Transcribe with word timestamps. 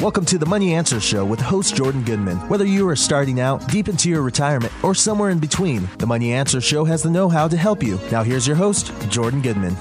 Welcome 0.00 0.26
to 0.26 0.36
the 0.36 0.44
Money 0.44 0.74
Answer 0.74 1.00
Show 1.00 1.24
with 1.24 1.40
host 1.40 1.74
Jordan 1.74 2.02
Goodman. 2.04 2.36
Whether 2.50 2.66
you 2.66 2.86
are 2.86 2.94
starting 2.94 3.40
out, 3.40 3.66
deep 3.68 3.88
into 3.88 4.10
your 4.10 4.20
retirement, 4.20 4.70
or 4.84 4.94
somewhere 4.94 5.30
in 5.30 5.38
between, 5.38 5.88
the 5.96 6.06
Money 6.06 6.34
Answer 6.34 6.60
Show 6.60 6.84
has 6.84 7.02
the 7.02 7.08
know 7.08 7.30
how 7.30 7.48
to 7.48 7.56
help 7.56 7.82
you. 7.82 7.98
Now, 8.12 8.22
here's 8.22 8.46
your 8.46 8.56
host, 8.56 8.92
Jordan 9.08 9.40
Goodman. 9.40 9.74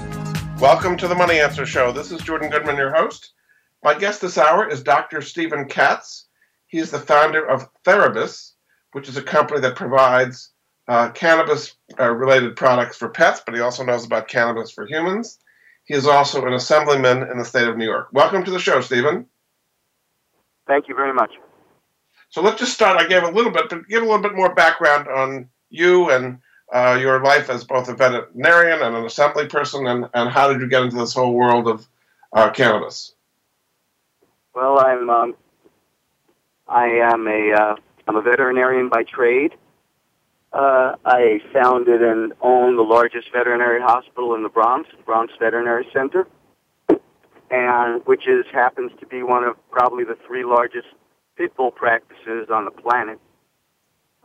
Welcome 0.57 0.95
to 0.97 1.09
the 1.09 1.15
Money 1.15 1.41
Answer 1.41 1.65
Show. 1.65 1.91
This 1.91 2.13
is 2.13 2.21
Jordan 2.21 2.49
Goodman, 2.49 2.77
your 2.77 2.95
host. 2.95 3.33
My 3.83 3.93
guest 3.93 4.21
this 4.21 4.37
hour 4.37 4.69
is 4.69 4.81
Dr. 4.81 5.21
Stephen 5.21 5.67
Katz. 5.67 6.27
He 6.67 6.77
is 6.77 6.91
the 6.91 6.99
founder 6.99 7.45
of 7.45 7.67
Therabis, 7.83 8.53
which 8.93 9.09
is 9.09 9.17
a 9.17 9.21
company 9.21 9.59
that 9.59 9.75
provides 9.75 10.53
uh, 10.87 11.09
cannabis 11.09 11.75
uh, 11.99 12.09
related 12.09 12.55
products 12.55 12.95
for 12.95 13.09
pets, 13.09 13.41
but 13.45 13.53
he 13.53 13.59
also 13.59 13.83
knows 13.83 14.05
about 14.05 14.29
cannabis 14.29 14.71
for 14.71 14.87
humans. 14.87 15.39
He 15.83 15.93
is 15.93 16.07
also 16.07 16.45
an 16.45 16.53
assemblyman 16.53 17.29
in 17.29 17.37
the 17.37 17.43
state 17.43 17.67
of 17.67 17.75
New 17.75 17.85
York. 17.85 18.07
Welcome 18.13 18.45
to 18.45 18.51
the 18.51 18.59
show, 18.59 18.79
Stephen. 18.79 19.25
Thank 20.67 20.87
you 20.87 20.95
very 20.95 21.13
much. 21.13 21.31
So 22.29 22.41
let's 22.41 22.59
just 22.59 22.73
start. 22.73 22.97
I 22.97 23.07
gave 23.07 23.23
a 23.23 23.31
little 23.31 23.51
bit, 23.51 23.69
but 23.69 23.87
give 23.87 24.01
a 24.01 24.05
little 24.05 24.21
bit 24.21 24.35
more 24.35 24.53
background 24.53 25.07
on 25.07 25.49
you 25.69 26.09
and 26.09 26.39
uh, 26.73 26.97
your 26.99 27.23
life 27.23 27.49
as 27.49 27.63
both 27.63 27.87
a 27.89 27.95
veterinarian 27.95 28.81
and 28.81 28.95
an 28.95 29.05
assembly 29.05 29.47
person, 29.47 29.87
and, 29.87 30.09
and 30.13 30.29
how 30.29 30.51
did 30.51 30.61
you 30.61 30.67
get 30.67 30.83
into 30.83 30.97
this 30.97 31.13
whole 31.13 31.33
world 31.33 31.67
of 31.67 31.87
uh, 32.33 32.49
cannabis? 32.49 33.13
Well, 34.53 34.79
I'm 34.79 35.09
um, 35.09 35.35
I 36.67 36.85
am 36.85 37.27
a 37.27 37.53
uh, 37.53 37.75
I'm 38.07 38.15
a 38.15 38.21
veterinarian 38.21 38.89
by 38.89 39.03
trade. 39.03 39.53
Uh, 40.51 40.95
I 41.05 41.41
founded 41.51 42.01
and 42.01 42.33
own 42.41 42.77
the 42.77 42.81
largest 42.81 43.27
veterinary 43.33 43.81
hospital 43.81 44.35
in 44.35 44.43
the 44.43 44.49
Bronx, 44.49 44.89
Bronx 45.05 45.33
Veterinary 45.37 45.85
Center 45.93 46.27
and 47.51 48.01
which 48.05 48.27
is 48.27 48.45
happens 48.51 48.91
to 48.99 49.05
be 49.05 49.23
one 49.23 49.43
of 49.43 49.55
probably 49.71 50.03
the 50.03 50.17
three 50.25 50.43
largest 50.43 50.87
pit 51.37 51.55
bull 51.55 51.71
practices 51.71 52.47
on 52.51 52.65
the 52.65 52.71
planet. 52.71 53.19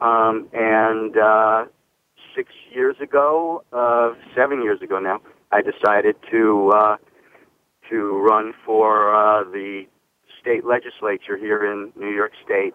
Um, 0.00 0.48
and 0.52 1.16
uh, 1.16 1.64
six 2.34 2.52
years 2.72 2.96
ago, 3.00 3.64
uh, 3.72 4.14
seven 4.34 4.62
years 4.62 4.80
ago 4.80 4.98
now, 4.98 5.20
I 5.52 5.60
decided 5.62 6.16
to 6.30 6.72
uh, 6.74 6.96
to 7.90 8.18
run 8.18 8.54
for 8.64 9.14
uh, 9.14 9.44
the 9.44 9.84
state 10.40 10.64
legislature 10.64 11.36
here 11.36 11.70
in 11.70 11.92
New 11.96 12.14
York 12.14 12.32
State, 12.44 12.72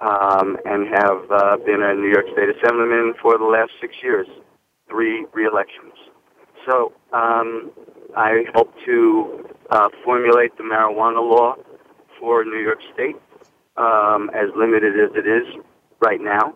um, 0.00 0.56
and 0.64 0.88
have 0.88 1.30
uh, 1.30 1.56
been 1.58 1.82
a 1.82 1.94
New 1.94 2.08
York 2.08 2.26
State 2.32 2.48
Assemblyman 2.56 3.14
for 3.20 3.36
the 3.36 3.44
last 3.44 3.72
six 3.80 3.94
years, 4.02 4.26
three 4.88 5.26
re-elections. 5.34 5.92
So 6.68 6.92
um, 7.12 7.70
I 8.16 8.44
hope 8.54 8.72
to 8.86 9.44
uh, 9.70 9.88
formulate 10.04 10.56
the 10.56 10.62
marijuana 10.62 11.20
law 11.20 11.56
for 12.18 12.44
New 12.44 12.58
York 12.58 12.80
State, 12.94 13.16
um, 13.76 14.30
as 14.34 14.50
limited 14.56 14.94
as 14.98 15.10
it 15.16 15.26
is 15.26 15.46
right 16.00 16.20
now. 16.20 16.54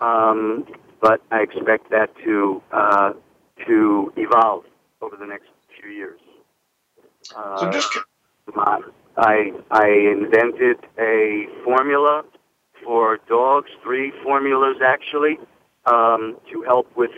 Um, 0.00 0.66
but 1.00 1.20
I 1.30 1.42
expect 1.42 1.90
that 1.90 2.10
to 2.24 2.62
uh, 2.72 3.12
to 3.66 4.12
evolve 4.16 4.64
over 5.00 5.16
the 5.16 5.26
next 5.26 5.48
few 5.80 5.90
years. 5.90 6.20
Uh, 7.36 7.58
so 7.58 7.70
just 7.70 7.96
I 9.16 9.52
I 9.70 9.88
invented 9.88 10.78
a 10.98 11.46
formula 11.64 12.24
for 12.84 13.18
dogs, 13.28 13.70
three 13.82 14.12
formulas 14.22 14.76
actually, 14.84 15.38
um, 15.86 16.36
to 16.52 16.62
help 16.62 16.94
with 16.96 17.10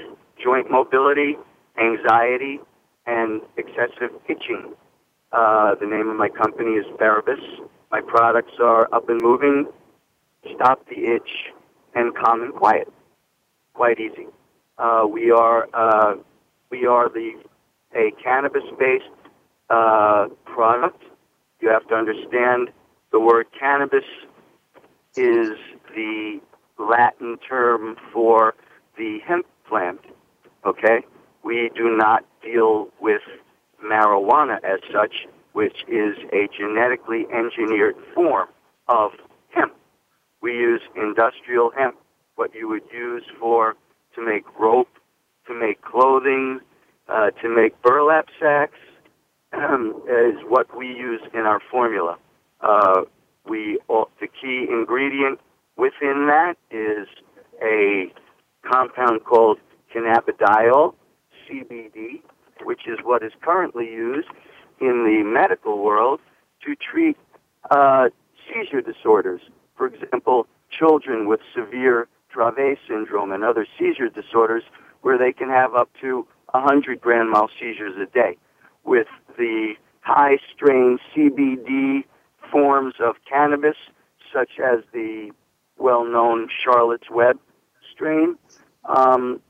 joint 0.42 0.70
mobility, 0.70 1.36
anxiety, 1.78 2.60
and 3.06 3.42
excessive 3.56 4.10
itching. 4.28 4.74
Uh, 5.32 5.74
the 5.76 5.86
name 5.86 6.08
of 6.08 6.16
my 6.16 6.28
company 6.28 6.72
is 6.72 6.86
Therabis. 6.98 7.40
My 7.92 8.00
products 8.00 8.52
are 8.60 8.88
Up 8.92 9.08
and 9.08 9.20
Moving, 9.22 9.66
Stop 10.54 10.84
the 10.88 11.14
Itch, 11.14 11.52
and 11.94 12.14
Calm 12.16 12.42
and 12.42 12.54
Quiet. 12.54 12.88
Quite 13.74 14.00
easy. 14.00 14.26
Uh, 14.78 15.06
we 15.10 15.30
are 15.30 15.68
uh, 15.72 16.14
we 16.70 16.86
are 16.86 17.08
the 17.08 17.32
a 17.94 18.12
cannabis-based 18.22 19.04
uh, 19.68 20.26
product. 20.46 21.02
You 21.60 21.68
have 21.68 21.86
to 21.88 21.94
understand 21.94 22.70
the 23.12 23.20
word 23.20 23.46
cannabis 23.58 24.04
is 25.16 25.50
the 25.94 26.40
Latin 26.78 27.36
term 27.48 27.96
for 28.12 28.54
the 28.96 29.18
hemp 29.26 29.46
plant. 29.68 30.00
Okay, 30.64 31.04
we 31.44 31.70
do 31.76 31.96
not 31.96 32.24
deal 32.42 32.88
with 33.00 33.22
marijuana 33.84 34.62
as 34.64 34.80
such, 34.92 35.26
which 35.52 35.84
is 35.88 36.16
a 36.32 36.48
genetically 36.56 37.26
engineered 37.32 37.96
form 38.14 38.48
of 38.88 39.12
hemp. 39.50 39.74
We 40.42 40.52
use 40.52 40.80
industrial 40.96 41.70
hemp, 41.76 41.96
what 42.36 42.54
you 42.54 42.68
would 42.68 42.84
use 42.92 43.24
for 43.38 43.76
to 44.14 44.24
make 44.24 44.44
rope, 44.58 44.88
to 45.46 45.54
make 45.54 45.82
clothing, 45.82 46.60
uh, 47.08 47.30
to 47.42 47.48
make 47.48 47.80
burlap 47.82 48.28
sacks, 48.40 48.78
um, 49.52 50.02
is 50.08 50.36
what 50.48 50.76
we 50.76 50.86
use 50.86 51.20
in 51.34 51.40
our 51.40 51.60
formula. 51.70 52.16
Uh, 52.60 53.02
we 53.46 53.78
the 54.20 54.28
key 54.28 54.66
ingredient 54.70 55.40
within 55.76 56.26
that 56.28 56.54
is 56.70 57.08
a 57.62 58.12
compound 58.70 59.24
called 59.24 59.58
cannabidiol, 59.94 60.94
what 63.10 63.24
is 63.24 63.32
currently 63.42 63.86
used 63.86 64.28
in 64.80 65.02
the 65.04 65.24
medical 65.24 65.82
world 65.82 66.20
to 66.64 66.76
treat 66.76 67.16
uh, 67.72 68.08
seizure 68.46 68.80
disorders. 68.80 69.40
For 69.76 69.88
example, 69.88 70.46
children 70.70 71.26
with 71.26 71.40
severe 71.52 72.06
Dravet 72.32 72.76
syndrome 72.86 73.32
and 73.32 73.42
other 73.42 73.66
seizure 73.76 74.10
disorders 74.10 74.62
where 75.00 75.18
they 75.18 75.32
can 75.32 75.48
have 75.48 75.74
up 75.74 75.90
to 76.00 76.24
100 76.52 77.00
grand 77.00 77.32
mal 77.32 77.50
seizures 77.58 77.96
a 78.00 78.06
day. 78.14 78.36
With 78.84 79.08
the 79.36 79.74
high 80.02 80.38
strain 80.54 81.00
CBD 81.12 82.04
forms 82.52 82.94
of 83.00 83.16
cannabis, 83.28 83.76
such 84.32 84.60
as 84.64 84.84
the 84.92 85.32
well 85.78 86.04
known 86.04 86.48
Charlotte's 86.62 87.10
Web 87.10 87.40
strain, 87.92 88.36
um, 88.84 89.40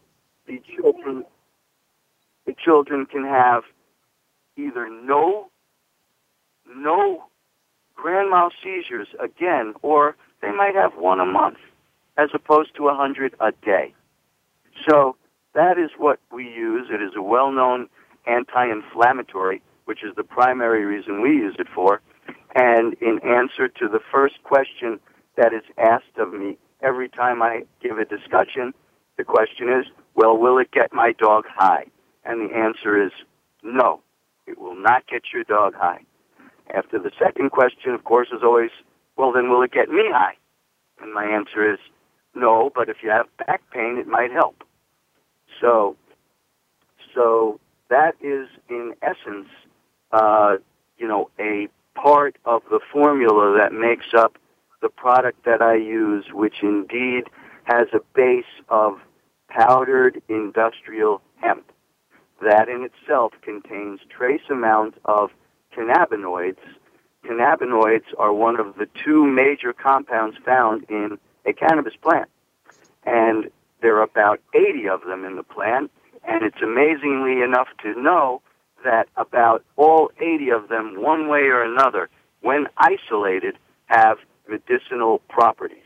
children 2.70 3.04
can 3.04 3.24
have 3.24 3.64
either 4.56 4.88
no 4.88 5.48
no 6.76 7.24
grand 7.96 8.30
mal 8.30 8.50
seizures 8.62 9.08
again, 9.18 9.74
or 9.82 10.14
they 10.40 10.52
might 10.52 10.74
have 10.76 10.92
one 10.96 11.18
a 11.18 11.26
month 11.26 11.58
as 12.16 12.28
opposed 12.32 12.70
to 12.76 12.88
a 12.88 12.94
hundred 12.94 13.34
a 13.40 13.50
day. 13.64 13.92
So 14.88 15.16
that 15.54 15.78
is 15.78 15.90
what 15.98 16.20
we 16.32 16.44
use. 16.44 16.86
It 16.90 17.02
is 17.02 17.12
a 17.16 17.22
well-known 17.22 17.88
anti-inflammatory, 18.26 19.62
which 19.86 20.04
is 20.04 20.14
the 20.16 20.22
primary 20.22 20.84
reason 20.84 21.22
we 21.22 21.30
use 21.30 21.56
it 21.58 21.66
for. 21.74 22.00
And 22.54 22.94
in 23.00 23.18
answer 23.24 23.66
to 23.66 23.88
the 23.88 24.00
first 24.12 24.42
question 24.44 25.00
that 25.36 25.52
is 25.52 25.64
asked 25.76 26.18
of 26.18 26.32
me 26.32 26.56
every 26.82 27.08
time 27.08 27.42
I 27.42 27.64
give 27.82 27.98
a 27.98 28.04
discussion, 28.04 28.72
the 29.18 29.24
question 29.24 29.68
is, 29.68 29.86
well, 30.14 30.36
will 30.36 30.58
it 30.58 30.70
get 30.70 30.92
my 30.92 31.12
dog 31.18 31.44
high? 31.48 31.86
And 32.24 32.48
the 32.48 32.54
answer 32.54 33.02
is 33.02 33.12
no. 33.62 34.00
It 34.46 34.58
will 34.58 34.76
not 34.76 35.06
get 35.06 35.22
your 35.32 35.44
dog 35.44 35.74
high. 35.74 36.00
After 36.74 36.98
the 36.98 37.10
second 37.18 37.50
question, 37.50 37.92
of 37.92 38.04
course, 38.04 38.28
is 38.32 38.42
always, 38.42 38.70
well, 39.16 39.32
then 39.32 39.50
will 39.50 39.62
it 39.62 39.72
get 39.72 39.88
me 39.88 40.04
high? 40.10 40.36
And 41.00 41.12
my 41.12 41.24
answer 41.24 41.72
is 41.72 41.78
no, 42.34 42.70
but 42.74 42.88
if 42.88 42.98
you 43.02 43.10
have 43.10 43.26
back 43.38 43.62
pain, 43.72 43.96
it 43.98 44.06
might 44.06 44.30
help. 44.30 44.62
So, 45.60 45.96
so 47.14 47.58
that 47.88 48.14
is 48.20 48.48
in 48.68 48.94
essence, 49.02 49.48
uh, 50.12 50.56
you 50.98 51.08
know, 51.08 51.30
a 51.38 51.68
part 51.94 52.36
of 52.44 52.62
the 52.70 52.80
formula 52.92 53.56
that 53.58 53.72
makes 53.72 54.14
up 54.14 54.38
the 54.80 54.88
product 54.88 55.44
that 55.44 55.60
I 55.60 55.74
use, 55.74 56.26
which 56.32 56.62
indeed 56.62 57.24
has 57.64 57.88
a 57.92 58.00
base 58.14 58.44
of 58.68 59.00
powdered 59.48 60.22
industrial 60.28 61.20
hemp 61.40 61.70
that 62.42 62.68
in 62.68 62.84
itself 62.84 63.32
contains 63.42 64.00
trace 64.08 64.42
amounts 64.50 64.98
of 65.04 65.30
cannabinoids, 65.76 66.58
cannabinoids 67.24 68.04
are 68.18 68.32
one 68.32 68.58
of 68.58 68.76
the 68.76 68.86
two 69.04 69.24
major 69.24 69.72
compounds 69.72 70.36
found 70.44 70.84
in 70.88 71.18
a 71.46 71.52
cannabis 71.52 71.94
plant. 72.02 72.28
And 73.04 73.50
there 73.82 73.96
are 73.96 74.02
about 74.02 74.40
80 74.54 74.88
of 74.88 75.02
them 75.02 75.24
in 75.24 75.36
the 75.36 75.42
plant, 75.42 75.90
and 76.26 76.42
it's 76.44 76.60
amazingly 76.62 77.42
enough 77.42 77.68
to 77.82 78.00
know 78.00 78.42
that 78.84 79.08
about 79.16 79.64
all 79.76 80.10
80 80.20 80.50
of 80.50 80.68
them, 80.68 81.00
one 81.00 81.28
way 81.28 81.40
or 81.42 81.62
another, 81.62 82.08
when 82.40 82.66
isolated, 82.78 83.56
have 83.86 84.18
medicinal 84.48 85.20
properties, 85.28 85.78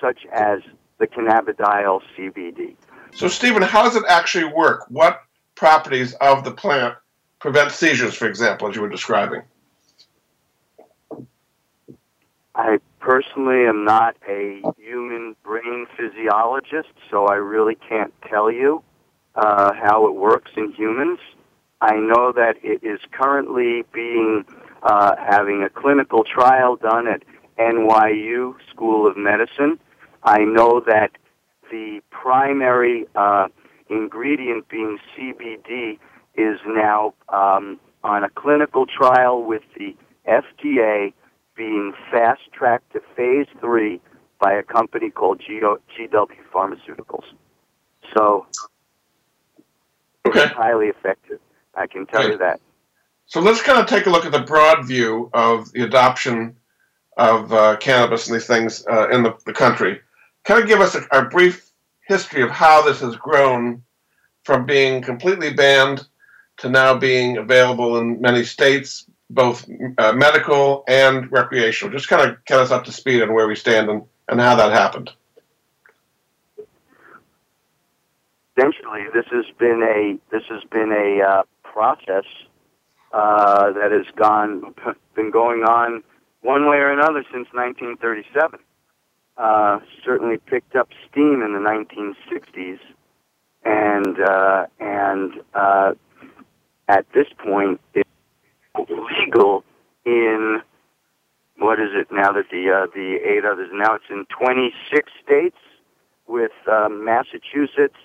such 0.00 0.20
as 0.32 0.60
the 0.98 1.06
cannabidiol 1.06 2.00
CBD. 2.16 2.76
So, 3.14 3.28
Stephen, 3.28 3.62
how 3.62 3.82
does 3.82 3.96
it 3.96 4.04
actually 4.08 4.44
work? 4.44 4.86
What 4.88 5.22
properties 5.54 6.14
of 6.14 6.44
the 6.44 6.50
plant 6.50 6.96
prevent 7.38 7.72
seizures, 7.72 8.14
for 8.14 8.26
example, 8.26 8.68
as 8.68 8.76
you 8.76 8.82
were 8.82 8.88
describing? 8.88 9.42
I 12.54 12.78
personally 13.00 13.66
am 13.66 13.84
not 13.84 14.16
a 14.28 14.62
human 14.78 15.34
brain 15.42 15.86
physiologist, 15.96 16.92
so 17.10 17.26
I 17.26 17.34
really 17.34 17.74
can't 17.74 18.12
tell 18.28 18.50
you 18.50 18.82
uh, 19.34 19.72
how 19.74 20.06
it 20.06 20.14
works 20.14 20.50
in 20.56 20.72
humans. 20.72 21.18
I 21.80 21.96
know 21.96 22.32
that 22.32 22.56
it 22.62 22.84
is 22.84 23.00
currently 23.10 23.84
being 23.92 24.44
uh, 24.82 25.16
having 25.16 25.62
a 25.62 25.68
clinical 25.68 26.22
trial 26.22 26.76
done 26.76 27.08
at 27.08 27.22
NYU 27.58 28.54
School 28.70 29.06
of 29.06 29.16
Medicine. 29.16 29.78
I 30.22 30.44
know 30.44 30.80
that 30.86 31.10
the 31.70 32.00
primary 32.10 33.06
uh, 33.16 33.48
ingredient 33.92 34.68
being 34.68 34.98
CBD 35.16 35.98
is 36.34 36.58
now 36.66 37.14
um, 37.28 37.78
on 38.02 38.24
a 38.24 38.30
clinical 38.30 38.86
trial 38.86 39.42
with 39.42 39.62
the 39.76 39.94
FDA 40.26 41.12
being 41.56 41.92
fast 42.10 42.40
tracked 42.52 42.92
to 42.92 43.00
phase 43.16 43.46
three 43.60 44.00
by 44.40 44.52
a 44.52 44.62
company 44.62 45.10
called 45.10 45.40
GW 45.40 45.78
Pharmaceuticals. 46.52 47.24
So, 48.16 48.46
okay. 50.26 50.46
highly 50.46 50.86
effective. 50.86 51.38
I 51.74 51.86
can 51.86 52.06
tell 52.06 52.28
you 52.28 52.38
that. 52.38 52.60
So 53.26 53.40
let's 53.40 53.62
kind 53.62 53.78
of 53.78 53.86
take 53.86 54.06
a 54.06 54.10
look 54.10 54.26
at 54.26 54.32
the 54.32 54.40
broad 54.40 54.86
view 54.86 55.30
of 55.32 55.72
the 55.72 55.84
adoption 55.84 56.56
of 57.16 57.52
uh, 57.52 57.76
cannabis 57.76 58.26
and 58.26 58.34
these 58.34 58.46
things 58.46 58.84
uh, 58.90 59.08
in 59.10 59.22
the, 59.22 59.34
the, 59.46 59.52
country. 59.52 60.00
Kind 60.44 60.62
of 60.62 60.68
give 60.68 60.80
us 60.80 60.94
a, 60.94 61.02
a, 61.12 61.24
brief 61.24 61.71
history 62.12 62.42
of 62.42 62.50
how 62.50 62.82
this 62.82 63.00
has 63.00 63.16
grown 63.16 63.82
from 64.44 64.66
being 64.66 65.02
completely 65.02 65.52
banned 65.52 66.06
to 66.58 66.68
now 66.68 66.96
being 66.96 67.38
available 67.38 67.98
in 67.98 68.20
many 68.20 68.44
states, 68.44 69.06
both 69.30 69.66
uh, 69.98 70.12
medical 70.12 70.84
and 70.88 71.30
recreational. 71.32 71.92
Just 71.92 72.08
kind 72.08 72.28
of 72.28 72.44
get 72.44 72.58
us 72.58 72.70
up 72.70 72.84
to 72.84 72.92
speed 72.92 73.22
on 73.22 73.32
where 73.32 73.48
we 73.48 73.56
stand 73.56 73.88
and, 73.88 74.02
and 74.28 74.40
how 74.40 74.54
that 74.56 74.72
happened. 74.72 75.10
Essentially, 78.56 79.04
this 79.14 79.24
has 79.30 79.46
been 79.58 79.82
a 79.82 80.18
this 80.30 80.44
has 80.50 80.62
been 80.70 80.92
a 80.92 81.24
uh, 81.26 81.42
process 81.62 82.26
uh, 83.12 83.72
that 83.72 83.90
has 83.90 84.06
gone 84.14 84.74
been 85.14 85.30
going 85.30 85.62
on 85.62 86.02
one 86.42 86.68
way 86.68 86.76
or 86.76 86.92
another 86.92 87.24
since 87.32 87.48
1937. 87.52 88.58
Uh, 89.36 89.80
certainly 90.04 90.36
picked 90.36 90.76
up 90.76 90.88
steam 91.10 91.42
in 91.42 91.54
the 91.54 91.58
1960s, 91.58 92.78
and 93.64 94.20
uh, 94.20 94.66
and 94.78 95.32
uh, 95.54 95.92
at 96.88 97.06
this 97.14 97.28
point, 97.38 97.80
it's 97.94 98.08
legal 98.76 99.64
in 100.04 100.60
what 101.58 101.80
is 101.80 101.90
it 101.92 102.08
now 102.10 102.32
that 102.32 102.50
the 102.50 102.70
uh, 102.70 102.86
the 102.94 103.18
eight 103.24 103.44
others 103.44 103.70
now 103.72 103.94
it's 103.94 104.04
in 104.10 104.26
26 104.26 105.10
states 105.24 105.56
with 106.26 106.52
uh, 106.70 106.88
Massachusetts, 106.90 107.96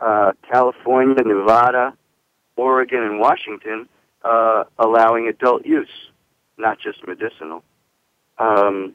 uh, 0.00 0.32
California, 0.50 1.22
Nevada, 1.24 1.94
Oregon, 2.56 3.02
and 3.02 3.20
Washington 3.20 3.88
uh, 4.22 4.64
allowing 4.78 5.28
adult 5.28 5.64
use, 5.64 6.10
not 6.56 6.78
just 6.78 7.06
medicinal. 7.06 7.62
Um, 8.38 8.94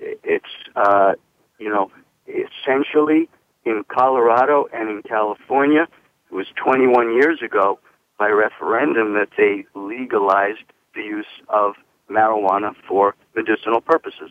it's 0.00 0.44
uh, 0.76 1.12
you 1.58 1.68
know 1.68 1.90
essentially 2.26 3.28
in 3.64 3.84
Colorado 3.88 4.66
and 4.72 4.88
in 4.88 5.02
California. 5.02 5.86
It 6.30 6.34
was 6.34 6.46
21 6.64 7.14
years 7.14 7.40
ago 7.42 7.80
by 8.18 8.28
referendum 8.28 9.14
that 9.14 9.28
they 9.36 9.66
legalized 9.74 10.64
the 10.94 11.02
use 11.02 11.26
of 11.48 11.74
marijuana 12.08 12.74
for 12.86 13.14
medicinal 13.34 13.80
purposes. 13.80 14.30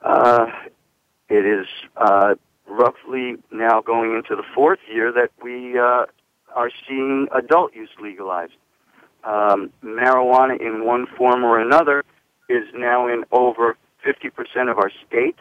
Uh, 0.00 0.46
it 1.28 1.44
is 1.44 1.66
uh, 1.96 2.34
roughly 2.66 3.36
now 3.50 3.80
going 3.80 4.14
into 4.14 4.36
the 4.36 4.46
fourth 4.54 4.78
year 4.92 5.12
that 5.12 5.30
we 5.42 5.78
uh, 5.78 6.06
are 6.54 6.70
seeing 6.88 7.28
adult 7.34 7.74
use 7.74 7.90
legalized. 8.00 8.52
Um, 9.24 9.70
marijuana 9.82 10.60
in 10.60 10.84
one 10.84 11.06
form 11.16 11.44
or 11.44 11.60
another 11.60 12.04
is 12.48 12.64
now 12.74 13.08
in 13.08 13.24
over 13.32 13.76
50% 14.04 14.70
of 14.70 14.78
our 14.78 14.90
states 15.06 15.40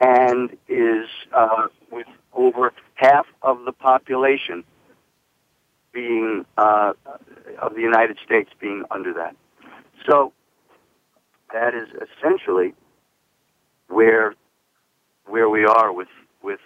and 0.00 0.50
is 0.68 1.06
uh, 1.32 1.68
with 1.90 2.06
over 2.32 2.72
half 2.94 3.26
of 3.42 3.64
the 3.64 3.72
population 3.72 4.64
being 5.92 6.44
uh, 6.58 6.92
of 7.60 7.74
the 7.74 7.80
United 7.80 8.18
States 8.24 8.50
being 8.60 8.84
under 8.90 9.14
that. 9.14 9.34
So 10.06 10.32
that 11.52 11.74
is 11.74 11.88
essentially 11.88 12.74
where 13.88 14.34
where 15.26 15.48
we 15.48 15.64
are 15.64 15.92
with 15.92 16.08
with 16.42 16.60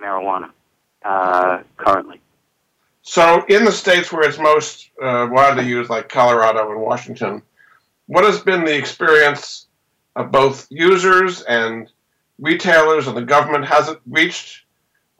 marijuana 0.00 0.50
uh, 1.04 1.62
currently. 1.76 2.20
So, 3.02 3.44
in 3.48 3.64
the 3.64 3.72
states 3.72 4.12
where 4.12 4.28
it's 4.28 4.38
most 4.38 4.90
uh, 5.02 5.28
widely 5.30 5.66
used, 5.66 5.90
like 5.90 6.08
Colorado 6.08 6.70
and 6.70 6.80
Washington, 6.80 7.42
what 8.06 8.24
has 8.24 8.40
been 8.40 8.64
the 8.64 8.76
experience 8.76 9.66
of 10.16 10.30
both 10.30 10.66
users 10.70 11.42
and 11.42 11.90
retailers 12.38 13.06
and 13.06 13.16
the 13.16 13.22
government? 13.22 13.64
hasn't 13.66 14.00
reached 14.06 14.64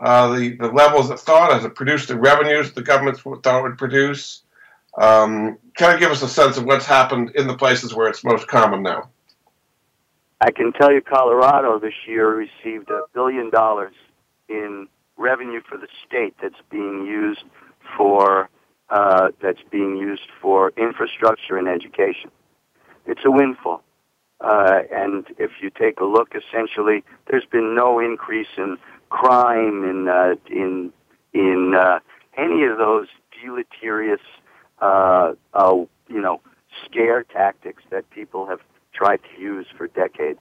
uh, 0.01 0.35
the, 0.35 0.57
the 0.57 0.69
levels 0.69 1.11
it 1.11 1.19
thought? 1.19 1.53
Has 1.53 1.65
it 1.65 1.75
produced 1.75 2.09
the 2.09 2.19
revenues 2.19 2.73
the 2.73 2.83
government 2.83 3.19
thought 3.19 3.59
it 3.59 3.63
would 3.63 3.79
produce? 3.79 4.43
Um, 4.99 5.59
kind 5.75 5.95
of 5.95 6.01
give 6.01 6.11
us 6.11 6.23
a 6.23 6.29
sense 6.29 6.57
of 6.59 6.65
what's 6.65 6.85
happened 6.85 7.33
in 7.35 7.47
the 7.47 7.57
places 7.57 7.95
where 7.95 8.09
it's 8.09 8.25
most 8.25 8.47
common 8.47 8.83
now. 8.83 9.09
I 10.41 10.51
can 10.51 10.73
tell 10.73 10.93
you 10.93 11.01
Colorado 11.01 11.79
this 11.79 11.95
year 12.07 12.35
received 12.35 12.91
a 12.91 13.03
billion 13.15 13.49
dollars 13.49 13.95
in 14.49 14.89
revenue 15.17 15.61
for 15.67 15.79
the 15.79 15.87
state 16.07 16.35
that's 16.43 16.61
being 16.69 17.07
used 17.07 17.45
for 17.97 18.51
uh, 18.91 19.29
that's 19.41 19.61
being 19.71 19.97
used 19.97 20.29
for 20.41 20.73
infrastructure 20.77 21.57
and 21.57 21.69
education. 21.69 22.31
It's 23.07 23.23
a 23.25 23.31
windfall. 23.31 23.83
Uh, 24.43 24.81
and 24.93 25.27
if 25.39 25.53
you 25.63 25.71
take 25.71 26.01
a 26.01 26.05
look, 26.05 26.35
essentially, 26.35 27.05
there's 27.31 27.45
been 27.45 27.75
no 27.75 28.01
increase 28.01 28.49
in 28.59 28.77
crime 29.09 29.85
in 29.85 30.09
uh, 30.09 30.35
in 30.51 30.93
in 31.33 31.75
uh, 31.79 32.01
any 32.37 32.65
of 32.65 32.77
those 32.79 33.07
deleterious, 33.43 34.21
uh, 34.81 35.33
uh, 35.55 35.75
you 36.09 36.21
know, 36.21 36.41
scare 36.85 37.23
tactics 37.23 37.83
that 37.91 38.09
people 38.11 38.47
have 38.47 38.61
tried 38.93 39.21
to 39.35 39.41
use 39.41 39.67
for 39.77 39.87
decades. 39.87 40.41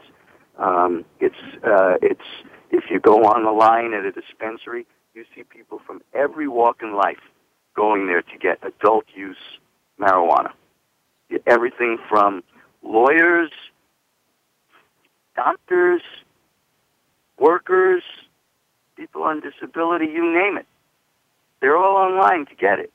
Um, 0.57 1.05
it's 1.19 1.35
uh, 1.63 1.95
it's 2.01 2.25
if 2.71 2.85
you 2.89 2.99
go 2.99 3.23
on 3.23 3.43
the 3.43 3.51
line 3.51 3.93
at 3.93 4.05
a 4.05 4.11
dispensary, 4.11 4.87
you 5.13 5.25
see 5.35 5.43
people 5.43 5.79
from 5.85 6.01
every 6.13 6.47
walk 6.47 6.81
in 6.81 6.95
life 6.95 7.21
going 7.75 8.07
there 8.07 8.21
to 8.21 8.37
get 8.39 8.59
adult 8.63 9.05
use 9.15 9.37
marijuana. 9.99 10.51
Everything 11.47 11.97
from 12.09 12.43
lawyers, 12.83 13.51
doctors, 15.35 16.01
workers, 17.37 18.03
people 18.95 19.23
on 19.23 19.41
disability, 19.41 20.05
you 20.05 20.33
name 20.33 20.57
it. 20.57 20.65
They're 21.59 21.77
all 21.77 21.95
online 21.95 22.45
to 22.47 22.55
get 22.55 22.79
it. 22.79 22.91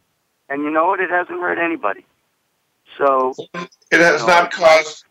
And 0.48 0.62
you 0.62 0.70
know 0.70 0.86
what? 0.86 1.00
It 1.00 1.10
hasn't 1.10 1.40
hurt 1.40 1.58
anybody. 1.58 2.04
So 2.98 3.34
it 3.54 4.00
has 4.00 4.20
you 4.20 4.26
know, 4.26 4.26
not 4.26 4.52
caused 4.52 5.04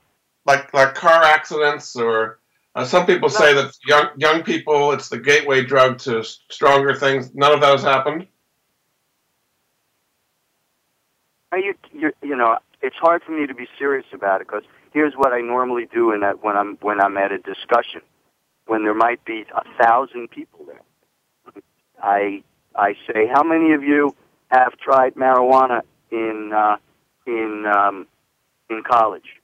like 0.45 0.73
like 0.73 0.95
car 0.95 1.23
accidents 1.23 1.95
or 1.95 2.39
uh, 2.73 2.85
some 2.85 3.05
people 3.05 3.29
no. 3.29 3.35
say 3.35 3.53
that 3.53 3.73
young 3.85 4.07
young 4.17 4.43
people 4.43 4.91
it's 4.91 5.09
the 5.09 5.19
gateway 5.19 5.63
drug 5.63 5.99
to 5.99 6.23
stronger 6.23 6.95
things. 6.95 7.33
None 7.35 7.53
of 7.53 7.61
that 7.61 7.71
has 7.71 7.83
happened. 7.83 8.27
you, 11.53 11.73
you, 11.93 12.11
you 12.21 12.35
know, 12.35 12.57
it's 12.81 12.95
hard 12.97 13.23
for 13.23 13.31
me 13.31 13.47
to 13.47 13.53
be 13.53 13.67
serious 13.77 14.05
about 14.13 14.41
it 14.41 14.47
because 14.47 14.63
here's 14.95 15.13
what 15.13 15.33
I 15.33 15.41
normally 15.41 15.87
do 15.93 16.13
in 16.13 16.21
that 16.21 16.41
when 16.41 16.55
I'm 16.55 16.77
when 16.81 17.01
I'm 17.01 17.17
at 17.17 17.31
a 17.33 17.37
discussion, 17.37 18.01
when 18.65 18.83
there 18.83 18.95
might 18.95 19.23
be 19.25 19.45
a 19.53 19.83
thousand 19.83 20.31
people 20.31 20.65
there. 20.65 20.81
I 22.01 22.43
I 22.75 22.93
say, 23.05 23.27
how 23.31 23.43
many 23.43 23.73
of 23.73 23.83
you 23.83 24.15
have 24.47 24.77
tried 24.77 25.15
marijuana 25.15 25.81
in 26.11 26.51
uh, 26.55 26.77
in 27.27 27.65
um, 27.67 28.07
in 28.69 28.83
college? 28.89 29.41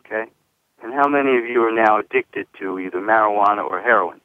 Okay, 0.00 0.24
and 0.82 0.94
how 0.94 1.08
many 1.08 1.36
of 1.36 1.44
you 1.44 1.62
are 1.62 1.72
now 1.72 1.98
addicted 1.98 2.46
to 2.58 2.78
either 2.78 3.00
marijuana 3.00 3.62
or 3.62 3.82
heroin? 3.82 4.20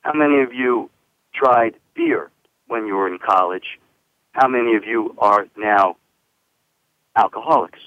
How 0.00 0.12
many 0.12 0.42
of 0.42 0.52
you 0.52 0.90
tried 1.32 1.76
beer 1.94 2.30
when 2.66 2.86
you 2.86 2.94
were 2.94 3.06
in 3.06 3.18
college? 3.18 3.78
How 4.32 4.48
many 4.48 4.74
of 4.74 4.84
you 4.84 5.14
are 5.18 5.46
now 5.56 5.96
alcoholics? 7.16 7.78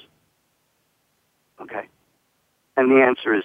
Okay, 1.60 1.88
and 2.78 2.92
the 2.92 3.04
answer 3.04 3.34
is 3.34 3.44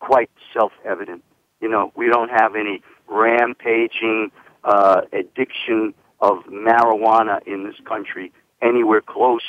quite 0.00 0.30
self-evident. 0.52 1.22
You 1.60 1.68
know, 1.68 1.92
we 1.96 2.08
don't 2.08 2.30
have 2.30 2.56
any 2.56 2.82
rampaging 3.08 4.30
uh, 4.64 5.02
addiction 5.12 5.94
of 6.20 6.44
marijuana 6.44 7.38
in 7.46 7.64
this 7.64 7.76
country 7.86 8.32
anywhere 8.60 9.00
close 9.00 9.42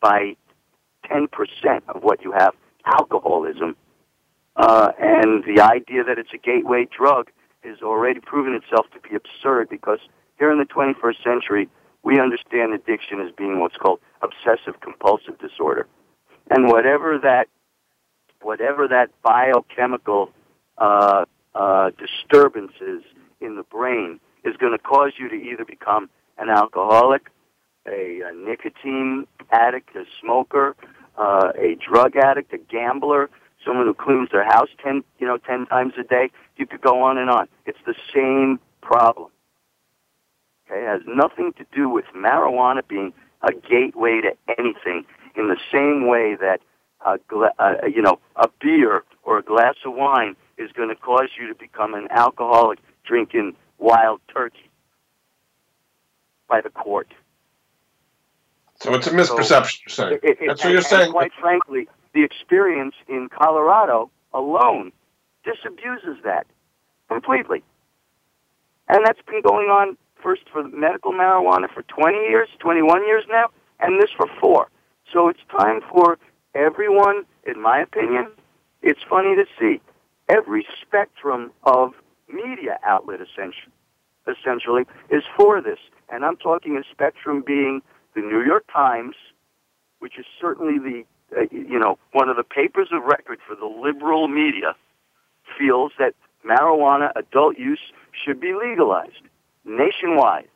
by 0.00 0.36
10% 1.10 1.28
of 1.88 2.02
what 2.02 2.22
you 2.22 2.32
have 2.32 2.54
alcoholism. 2.84 3.76
Uh, 4.56 4.90
and 4.98 5.44
the 5.44 5.62
idea 5.62 6.02
that 6.04 6.18
it's 6.18 6.32
a 6.34 6.38
gateway 6.38 6.86
drug 6.86 7.30
has 7.62 7.78
already 7.82 8.20
proven 8.20 8.54
itself 8.54 8.86
to 8.92 9.00
be 9.08 9.14
absurd 9.14 9.68
because 9.68 10.00
here 10.38 10.50
in 10.50 10.58
the 10.58 10.64
21st 10.64 11.22
century, 11.22 11.68
we 12.02 12.18
understand 12.18 12.72
addiction 12.74 13.20
as 13.20 13.32
being 13.36 13.60
what's 13.60 13.76
called 13.76 14.00
obsessive 14.22 14.80
compulsive 14.80 15.38
disorder. 15.38 15.86
And 16.50 16.68
whatever 16.68 17.18
that, 17.22 17.48
whatever 18.42 18.88
that 18.88 19.10
biochemical 19.22 20.30
uh, 20.78 21.24
uh, 21.54 21.90
disturbances 21.98 23.02
in 23.40 23.56
the 23.56 23.62
brain 23.64 24.20
is 24.44 24.56
going 24.56 24.72
to 24.72 24.78
cause 24.78 25.12
you 25.18 25.28
to 25.28 25.34
either 25.34 25.64
become 25.64 26.08
an 26.38 26.48
alcoholic, 26.48 27.30
a, 27.86 28.20
a 28.20 28.32
nicotine 28.32 29.26
addict, 29.50 29.94
a 29.96 30.04
smoker, 30.20 30.76
uh, 31.16 31.50
a 31.56 31.76
drug 31.76 32.16
addict, 32.16 32.52
a 32.52 32.58
gambler, 32.58 33.28
someone 33.64 33.86
who 33.86 33.94
cleans 33.94 34.28
their 34.30 34.44
house 34.44 34.68
ten, 34.82 35.02
you 35.18 35.26
know, 35.26 35.36
ten 35.36 35.66
times 35.66 35.94
a 35.98 36.04
day. 36.04 36.30
You 36.56 36.66
could 36.66 36.80
go 36.80 37.02
on 37.02 37.18
and 37.18 37.28
on. 37.28 37.48
It's 37.66 37.78
the 37.86 37.94
same 38.14 38.60
problem. 38.80 39.30
Okay, 40.70 40.80
it 40.80 40.86
has 40.86 41.00
nothing 41.06 41.52
to 41.54 41.64
do 41.74 41.88
with 41.88 42.04
marijuana 42.14 42.86
being 42.86 43.12
a 43.42 43.52
gateway 43.52 44.20
to 44.20 44.36
anything. 44.58 45.04
In 45.36 45.48
the 45.48 45.56
same 45.72 46.06
way 46.06 46.36
that, 46.40 46.60
a 47.04 47.18
gla- 47.28 47.54
uh, 47.58 47.74
you 47.92 48.02
know, 48.02 48.18
a 48.36 48.48
beer 48.60 49.04
or 49.22 49.38
a 49.38 49.42
glass 49.42 49.74
of 49.84 49.94
wine 49.94 50.36
is 50.56 50.70
going 50.72 50.88
to 50.88 50.96
cause 50.96 51.28
you 51.38 51.46
to 51.48 51.54
become 51.54 51.94
an 51.94 52.08
alcoholic 52.10 52.78
drinking 53.04 53.54
wild 53.78 54.20
turkey 54.32 54.70
by 56.48 56.60
the 56.60 56.70
court. 56.70 57.08
So 58.80 58.94
it's 58.94 59.06
a 59.06 59.10
misperception, 59.10 59.80
you're 59.86 59.92
saying. 59.92 60.18
It, 60.22 60.38
it, 60.40 60.46
That's 60.46 60.60
and, 60.62 60.68
what 60.68 60.72
you're 60.72 60.82
saying. 60.82 61.12
quite 61.12 61.32
frankly, 61.40 61.88
the 62.14 62.22
experience 62.22 62.94
in 63.08 63.28
Colorado 63.28 64.10
alone 64.32 64.92
disabuses 65.44 66.22
that 66.24 66.46
completely. 67.08 67.62
And 68.88 69.04
that's 69.04 69.20
been 69.26 69.42
going 69.42 69.68
on 69.68 69.96
first 70.22 70.42
for 70.52 70.66
medical 70.68 71.12
marijuana 71.12 71.72
for 71.72 71.82
20 71.82 72.16
years, 72.18 72.48
21 72.60 73.06
years 73.06 73.24
now, 73.28 73.48
and 73.80 74.00
this 74.00 74.10
for 74.16 74.26
four. 74.40 74.68
So 75.12 75.28
it's 75.28 75.40
time 75.58 75.80
for 75.92 76.18
everyone, 76.54 77.24
in 77.46 77.60
my 77.60 77.80
opinion, 77.80 78.28
it's 78.82 79.00
funny 79.08 79.34
to 79.36 79.44
see 79.58 79.80
every 80.28 80.66
spectrum 80.82 81.52
of 81.64 81.92
media 82.28 82.78
outlet 82.84 83.20
essentially, 83.20 83.72
essentially 84.26 84.84
is 85.10 85.22
for 85.36 85.60
this. 85.60 85.78
And 86.10 86.24
I'm 86.24 86.36
talking 86.36 86.76
a 86.76 86.82
spectrum 86.90 87.42
being 87.46 87.82
the 88.14 88.20
New 88.20 88.42
York 88.42 88.64
Times, 88.72 89.14
which 89.98 90.18
is 90.18 90.26
certainly 90.40 90.78
the 90.78 91.04
uh, 91.36 91.42
you 91.50 91.78
know 91.78 91.98
one 92.12 92.28
of 92.28 92.36
the 92.36 92.44
papers 92.44 92.88
of 92.92 93.04
record 93.04 93.38
for 93.46 93.54
the 93.54 93.66
liberal 93.66 94.28
media, 94.28 94.74
feels 95.58 95.92
that 95.98 96.14
marijuana 96.46 97.10
adult 97.16 97.58
use 97.58 97.80
should 98.12 98.40
be 98.40 98.54
legalized 98.54 99.22
nationwide. 99.64 100.48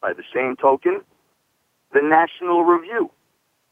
By 0.00 0.12
the 0.12 0.22
same 0.32 0.54
token, 0.54 1.00
the 1.92 2.02
National 2.02 2.64
Review, 2.64 3.10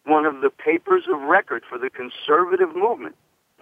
one 0.07 0.25
of 0.25 0.41
the 0.41 0.51
papers 0.51 1.05
of 1.13 1.21
record 1.23 1.63
for 1.69 1.79
the 1.79 1.91
conservative 1.91 2.75
movement, 2.75 3.17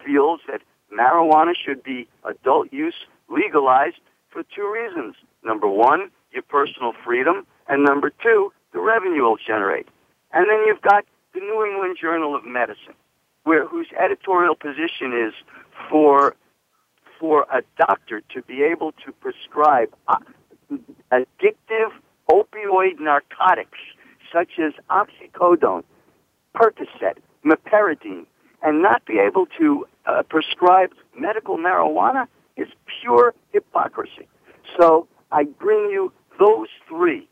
feels 0.05 0.41
that 0.47 0.61
marijuana 0.93 1.53
should 1.55 1.83
be 1.83 2.07
adult 2.25 2.73
use 2.73 2.95
legalized 3.29 4.01
for 4.31 4.43
two 4.55 4.71
reasons. 4.71 5.15
Number 5.43 5.69
one, 5.69 6.11
your 6.33 6.43
personal 6.43 6.93
freedom, 7.05 7.47
and 7.69 7.85
number 7.85 8.11
two, 8.23 8.53
the 8.73 8.81
revenue 8.81 9.25
it 9.25 9.29
will 9.29 9.37
generate. 9.37 9.89
And 10.33 10.49
then 10.49 10.65
you've 10.67 10.83
got 10.83 11.05
the 11.33 11.41
New 11.41 11.65
England 11.65 11.97
Journal 12.01 12.35
of 12.35 12.45
Medicine, 12.45 12.95
where 13.45 13.67
whose 13.67 13.89
editorial 13.99 14.55
position 14.55 15.13
is 15.27 15.33
for 15.89 16.37
for 17.21 17.47
a 17.53 17.63
doctor 17.79 18.21
to 18.35 18.43
be 18.43 18.63
able 18.65 18.93
to 18.93 19.13
prescribe 19.13 19.89
uh, 20.09 20.17
addictive 21.13 21.91
opioid 22.29 22.99
narcotics 22.99 23.79
such 24.33 24.59
as 24.59 24.73
oxycodone, 24.91 25.85
Percocet, 26.55 27.19
meperidine, 27.45 28.27
and 28.63 28.83
not 28.83 29.05
be 29.05 29.19
able 29.19 29.47
to 29.59 29.87
uh, 30.07 30.23
prescribe 30.29 30.91
medical 31.19 31.59
marijuana 31.59 32.27
is 32.57 32.69
pure 33.01 33.35
hypocrisy. 33.53 34.29
So 34.79 35.07
I 35.33 35.45
bring 35.45 35.91
you 35.91 36.13
those 36.39 36.69
three 36.89 37.29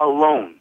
alone 0.00 0.60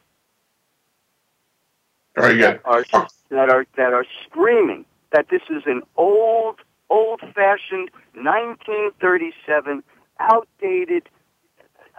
Very 2.16 2.38
good. 2.38 2.60
that 2.60 2.62
are 2.66 2.84
that 3.30 3.50
are 3.50 3.66
that 3.76 3.94
are 3.94 4.06
screaming 4.26 4.86
that 5.12 5.28
this 5.30 5.42
is 5.50 5.64
an 5.66 5.82
old, 5.96 6.60
old-fashioned 6.90 7.90
1937 8.16 9.84
outdated, 10.20 11.08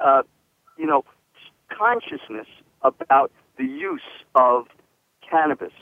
uh, 0.05 0.23
you 0.77 0.87
know, 0.87 1.05
consciousness 1.69 2.49
about 2.83 3.31
the 3.57 3.65
use 3.65 4.03
of 4.35 4.67
cannabis 5.29 5.73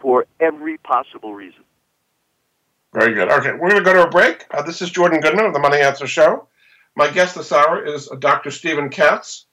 for 0.00 0.26
every 0.40 0.78
possible 0.78 1.34
reason. 1.34 1.64
Very 2.92 3.14
good. 3.14 3.30
Okay, 3.30 3.52
we're 3.52 3.70
going 3.70 3.82
to 3.82 3.84
go 3.84 3.92
to 3.92 4.08
a 4.08 4.10
break. 4.10 4.44
Uh, 4.50 4.62
this 4.62 4.82
is 4.82 4.90
Jordan 4.90 5.20
Goodman 5.20 5.46
of 5.46 5.52
the 5.52 5.60
Money 5.60 5.78
Answer 5.78 6.06
Show. 6.06 6.48
My 6.96 7.08
guest 7.08 7.36
this 7.36 7.52
hour 7.52 7.84
is 7.84 8.10
Dr. 8.18 8.50
Stephen 8.50 8.88
Katz. 8.88 9.46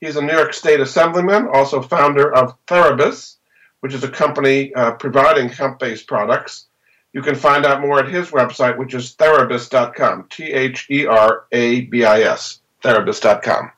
He's 0.00 0.16
a 0.16 0.22
New 0.22 0.32
York 0.32 0.54
State 0.54 0.80
Assemblyman, 0.80 1.48
also 1.48 1.82
founder 1.82 2.32
of 2.32 2.54
Therabis, 2.66 3.36
which 3.80 3.94
is 3.94 4.04
a 4.04 4.08
company 4.08 4.72
uh, 4.74 4.92
providing 4.92 5.48
hemp 5.48 5.80
based 5.80 6.06
products. 6.06 6.66
You 7.12 7.22
can 7.22 7.34
find 7.34 7.66
out 7.66 7.80
more 7.80 7.98
at 7.98 8.08
his 8.08 8.30
website, 8.30 8.78
which 8.78 8.94
is 8.94 9.14
therabis.com. 9.16 10.28
T 10.30 10.44
H 10.44 10.86
E 10.90 11.06
R 11.06 11.46
A 11.52 11.82
B 11.82 12.04
I 12.04 12.20
S. 12.20 12.60
Therabis.com. 12.82 13.72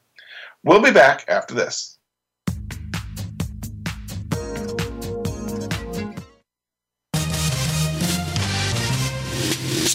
We'll 0.63 0.83
be 0.83 0.91
back 0.91 1.25
after 1.27 1.55
this. 1.55 1.99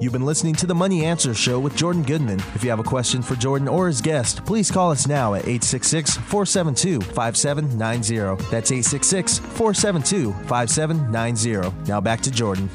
You've 0.00 0.12
been 0.12 0.24
listening 0.24 0.54
to 0.56 0.66
the 0.66 0.76
Money 0.76 1.04
Answer 1.04 1.34
Show 1.34 1.58
with 1.58 1.74
Jordan 1.74 2.04
Goodman. 2.04 2.38
If 2.54 2.62
you 2.62 2.70
have 2.70 2.78
a 2.78 2.84
question 2.84 3.20
for 3.20 3.34
Jordan 3.34 3.66
or 3.66 3.88
his 3.88 4.00
guest, 4.00 4.44
please 4.46 4.70
call 4.70 4.92
us 4.92 5.08
now 5.08 5.34
at 5.34 5.40
866 5.40 6.18
472 6.18 7.00
5790. 7.00 8.44
That's 8.48 8.70
866 8.70 9.38
472 9.40 10.32
5790. 10.46 11.90
Now 11.90 12.00
back 12.00 12.20
to 12.20 12.30
Jordan. 12.30 12.70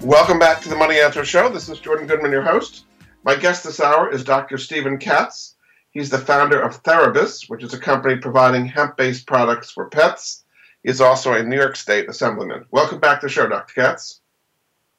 Welcome 0.00 0.40
back 0.40 0.60
to 0.62 0.68
the 0.68 0.74
Money 0.74 0.98
Answer 0.98 1.24
Show. 1.24 1.48
This 1.48 1.68
is 1.68 1.78
Jordan 1.78 2.08
Goodman, 2.08 2.32
your 2.32 2.42
host. 2.42 2.86
My 3.22 3.36
guest 3.36 3.62
this 3.62 3.78
hour 3.78 4.10
is 4.10 4.24
Dr. 4.24 4.58
Stephen 4.58 4.98
Katz. 4.98 5.54
He's 5.92 6.10
the 6.10 6.18
founder 6.18 6.60
of 6.60 6.82
Therabis, 6.82 7.48
which 7.48 7.62
is 7.62 7.72
a 7.72 7.78
company 7.78 8.16
providing 8.16 8.66
hemp 8.66 8.96
based 8.96 9.28
products 9.28 9.70
for 9.70 9.88
pets. 9.90 10.44
He's 10.82 11.00
also 11.00 11.34
a 11.34 11.44
New 11.44 11.56
York 11.56 11.76
State 11.76 12.08
Assemblyman. 12.08 12.64
Welcome 12.72 12.98
back 12.98 13.20
to 13.20 13.26
the 13.26 13.32
show, 13.32 13.46
Dr. 13.46 13.74
Katz. 13.74 14.20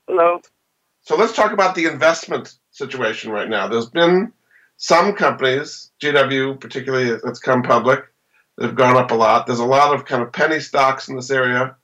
Hello. 0.08 0.40
So 1.06 1.16
let's 1.16 1.34
talk 1.34 1.52
about 1.52 1.76
the 1.76 1.86
investment 1.86 2.56
situation 2.72 3.32
right 3.32 3.48
now. 3.48 3.68
There's 3.68 3.90
been 3.90 4.34
some 4.78 5.14
companies, 5.14 5.92
GW 6.02 6.60
particularly, 6.60 7.20
that's 7.24 7.38
come 7.38 7.62
public, 7.62 8.06
that 8.58 8.66
have 8.66 8.76
gone 8.76 8.98
up 8.98 9.12
a 9.12 9.16
lot. 9.16 9.46
There's 9.46 9.60
a 9.60 9.66
lot 9.66 9.94
of 9.94 10.06
kind 10.06 10.24
of 10.24 10.34
penny 10.34 10.60
stocks 10.60 11.08
in 11.08 11.16
this 11.16 11.30
area. 11.30 11.76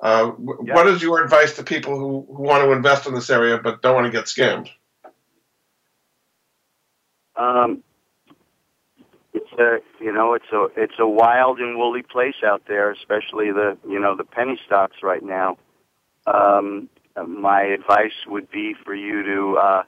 Uh, 0.00 0.30
Yeah. 0.62 0.74
What 0.74 0.86
is 0.86 1.02
your 1.02 1.24
advice 1.24 1.56
to 1.56 1.64
people 1.64 1.98
who, 1.98 2.24
who 2.32 2.44
want 2.44 2.62
to 2.62 2.70
invest 2.70 3.08
in 3.08 3.14
this 3.14 3.30
area 3.30 3.58
but 3.58 3.82
don't 3.82 3.96
want 3.96 4.06
to 4.06 4.12
get 4.12 4.26
scammed? 4.26 4.68
Um, 7.34 7.82
it's 9.34 9.52
a 9.58 9.78
you 10.00 10.12
know 10.12 10.34
it's 10.34 10.52
a 10.52 10.68
it's 10.76 10.98
a 11.00 11.06
wild 11.06 11.58
and 11.58 11.76
woolly 11.76 12.02
place 12.02 12.42
out 12.44 12.62
there, 12.68 12.92
especially 12.92 13.50
the 13.50 13.76
you 13.88 13.98
know 13.98 14.16
the 14.16 14.24
penny 14.24 14.58
stocks 14.66 14.98
right 15.02 15.22
now. 15.22 15.58
Um, 16.26 16.88
my 17.26 17.62
advice 17.62 18.26
would 18.26 18.50
be 18.50 18.74
for 18.84 18.94
you 18.94 19.22
to, 19.22 19.58
uh, 19.58 19.82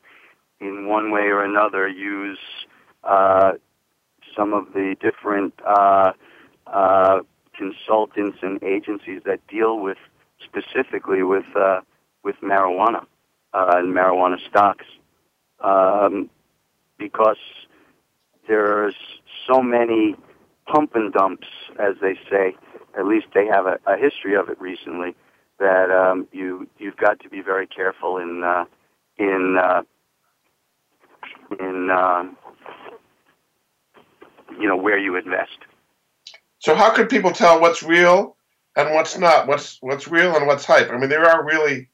in 0.61 0.87
one 0.87 1.11
way 1.11 1.23
or 1.23 1.45
another, 1.45 1.89
use 1.89 2.39
uh, 3.05 3.53
some 4.37 4.53
of 4.53 4.73
the 4.73 4.97
different 5.01 5.55
uh, 5.67 6.13
uh, 6.67 7.21
consultants 7.57 8.39
and 8.43 8.63
agencies 8.63 9.23
that 9.25 9.47
deal 9.49 9.79
with 9.79 9.99
specifically 10.45 11.23
with 11.23 11.45
uh, 11.57 11.81
with 12.23 12.37
marijuana 12.43 13.05
uh, 13.53 13.75
and 13.77 13.95
marijuana 13.95 14.37
stocks. 14.49 14.87
Um, 15.61 16.31
because 16.99 17.37
there's 18.49 18.95
so 19.47 19.63
many 19.63 20.15
pump 20.67 20.95
and 20.95 21.13
dumps, 21.13 21.49
as 21.79 21.97
they 22.01 22.15
say. 22.31 22.55
At 22.99 23.07
least 23.07 23.27
they 23.35 23.47
have 23.47 23.67
a, 23.67 23.79
a 23.87 23.97
history 23.97 24.35
of 24.37 24.49
it 24.49 24.61
recently. 24.61 25.15
That 25.61 25.91
um, 25.91 26.27
you 26.33 26.67
you've 26.79 26.97
got 26.97 27.21
to 27.21 27.29
be 27.29 27.43
very 27.43 27.67
careful 27.67 28.17
in 28.17 28.43
uh, 28.43 28.65
in 29.19 29.59
uh, 29.63 29.83
in 31.61 31.91
um, 31.91 32.37
you 34.59 34.67
know 34.67 34.77
where 34.77 34.99
you 34.99 35.17
invest. 35.17 35.59
So 36.61 36.75
how 36.75 36.91
can 36.91 37.09
people 37.09 37.31
tell 37.31 37.61
what's 37.61 37.83
real 37.83 38.37
and 38.75 38.95
what's 38.95 39.19
not? 39.19 39.47
What's 39.47 39.79
what's 39.81 40.09
real 40.09 40.35
and 40.35 40.47
what's 40.47 40.65
hype? 40.65 40.91
I 40.91 40.97
mean, 40.97 41.11
there 41.11 41.29
are 41.29 41.45
really 41.45 41.89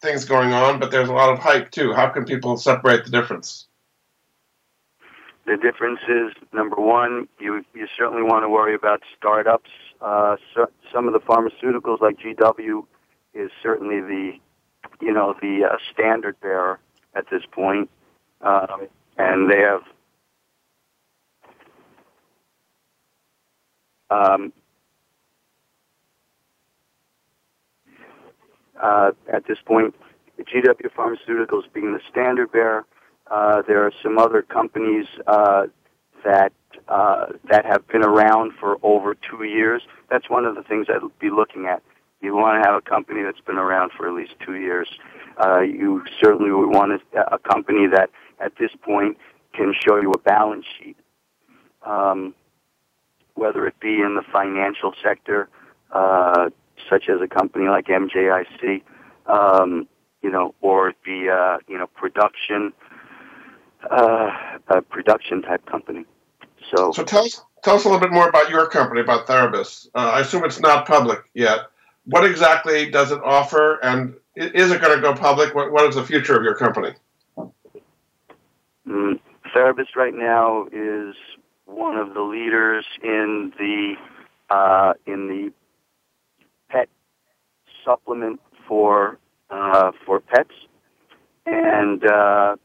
things 0.00 0.24
going 0.24 0.52
on, 0.52 0.80
but 0.80 0.90
there's 0.90 1.10
a 1.10 1.12
lot 1.12 1.30
of 1.30 1.38
hype 1.38 1.70
too. 1.70 1.92
How 1.92 2.08
can 2.08 2.24
people 2.24 2.56
separate 2.56 3.04
the 3.04 3.10
difference? 3.10 3.66
The 5.46 5.56
difference 5.56 6.00
is 6.08 6.32
number 6.52 6.76
one, 6.76 7.28
you 7.38 7.64
you 7.74 7.86
certainly 7.98 8.22
want 8.22 8.44
to 8.44 8.48
worry 8.48 8.74
about 8.74 9.02
startups. 9.18 9.70
Uh, 10.00 10.36
so, 10.54 10.66
some 10.92 11.06
of 11.06 11.12
the 11.12 11.20
pharmaceuticals 11.20 12.00
like 12.00 12.18
GW 12.18 12.82
is 13.34 13.50
certainly 13.62 14.00
the 14.00 14.32
you 15.00 15.12
know 15.12 15.34
the 15.40 15.64
uh, 15.64 15.76
standard 15.92 16.38
bearer 16.40 16.78
at 17.14 17.24
this 17.30 17.42
point, 17.50 17.90
um, 18.42 18.88
and 19.18 19.50
they 19.50 19.58
have 19.58 19.82
um, 24.10 24.52
uh, 28.80 29.12
at 29.32 29.46
this 29.46 29.58
point, 29.64 29.94
GW 30.38 30.90
Pharmaceuticals 30.96 31.72
being 31.72 31.92
the 31.92 32.00
standard 32.10 32.52
bearer. 32.52 32.84
Uh, 33.30 33.62
there 33.66 33.84
are 33.84 33.92
some 34.02 34.18
other 34.18 34.42
companies 34.42 35.06
uh, 35.26 35.66
that 36.24 36.52
uh, 36.88 37.26
that 37.48 37.64
have 37.64 37.86
been 37.88 38.04
around 38.04 38.52
for 38.58 38.78
over 38.82 39.14
two 39.14 39.44
years. 39.44 39.82
That's 40.10 40.28
one 40.28 40.44
of 40.44 40.56
the 40.56 40.62
things 40.62 40.86
I'd 40.88 41.02
be 41.20 41.30
looking 41.30 41.66
at. 41.66 41.82
You 42.20 42.34
want 42.34 42.62
to 42.62 42.68
have 42.68 42.76
a 42.76 42.82
company 42.82 43.22
that's 43.22 43.40
been 43.40 43.56
around 43.56 43.92
for 43.96 44.08
at 44.08 44.14
least 44.14 44.34
two 44.44 44.56
years. 44.56 44.88
Uh, 45.42 45.60
you 45.60 46.04
certainly 46.22 46.50
would 46.52 46.68
want 46.68 47.00
a, 47.14 47.34
a 47.34 47.38
company 47.38 47.86
that, 47.86 48.10
at 48.40 48.52
this 48.58 48.70
point, 48.82 49.16
can 49.54 49.74
show 49.86 50.00
you 50.00 50.12
a 50.12 50.18
balance 50.18 50.66
sheet, 50.78 50.96
um, 51.84 52.34
whether 53.34 53.66
it 53.66 53.78
be 53.80 54.00
in 54.00 54.16
the 54.16 54.22
financial 54.32 54.92
sector, 55.02 55.48
uh, 55.92 56.50
such 56.88 57.08
as 57.08 57.20
a 57.22 57.26
company 57.26 57.68
like 57.68 57.86
MJIC, 57.86 58.82
um, 59.26 59.88
you 60.22 60.30
know, 60.30 60.54
or 60.60 60.90
it 60.90 60.96
be 61.02 61.28
uh, 61.28 61.58
you 61.68 61.78
know 61.78 61.86
production 61.86 62.72
uh, 63.90 64.30
a 64.68 64.82
production 64.82 65.42
type 65.42 65.64
company. 65.66 66.04
So, 66.74 66.92
So 66.92 67.04
tell 67.04 67.24
us 67.24 67.40
tell 67.62 67.76
us 67.76 67.84
a 67.84 67.88
little 67.88 68.00
bit 68.00 68.12
more 68.12 68.28
about 68.28 68.50
your 68.50 68.66
company, 68.68 69.00
about 69.00 69.26
Therabis. 69.26 69.88
Uh, 69.94 70.10
I 70.14 70.20
assume 70.20 70.44
it's 70.44 70.60
not 70.60 70.86
public 70.86 71.20
yet. 71.34 71.60
What 72.10 72.24
exactly 72.24 72.90
does 72.90 73.12
it 73.12 73.20
offer, 73.22 73.78
and 73.84 74.16
is 74.34 74.72
it 74.72 74.80
going 74.80 74.96
to 74.96 75.00
go 75.00 75.14
public? 75.14 75.54
What, 75.54 75.70
what 75.70 75.88
is 75.88 75.94
the 75.94 76.04
future 76.04 76.36
of 76.36 76.42
your 76.42 76.56
company? 76.56 76.94
mm, 78.84 79.20
Therabis 79.54 79.94
right 79.94 80.14
now 80.14 80.66
is 80.72 81.14
one 81.66 81.96
of 81.96 82.14
the 82.14 82.20
leaders 82.20 82.84
in 83.04 83.52
the 83.56 83.94
uh, 84.52 84.94
in 85.06 85.28
the 85.28 85.52
pet 86.68 86.88
supplement 87.84 88.40
for 88.66 89.18
uh, 89.48 89.92
for 90.04 90.18
pets, 90.18 90.50
and 91.46 92.04
uh, 92.04 92.56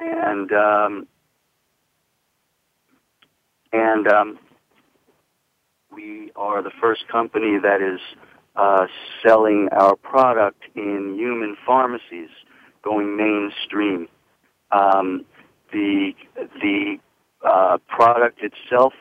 and 0.00 0.52
um, 0.52 1.06
and 3.72 4.08
um, 4.08 4.38
we 5.96 6.30
are 6.36 6.62
the 6.62 6.70
first 6.80 7.08
company 7.08 7.58
that 7.58 7.80
is 7.80 8.00
uh, 8.54 8.86
selling 9.26 9.68
our 9.72 9.96
product 9.96 10.62
in 10.74 11.16
human 11.18 11.56
pharmacies, 11.64 12.28
going 12.82 13.16
mainstream. 13.16 14.06
Um, 14.70 15.24
the 15.72 16.12
the 16.60 16.98
uh, 17.44 17.78
product 17.88 18.40
itself 18.42 18.92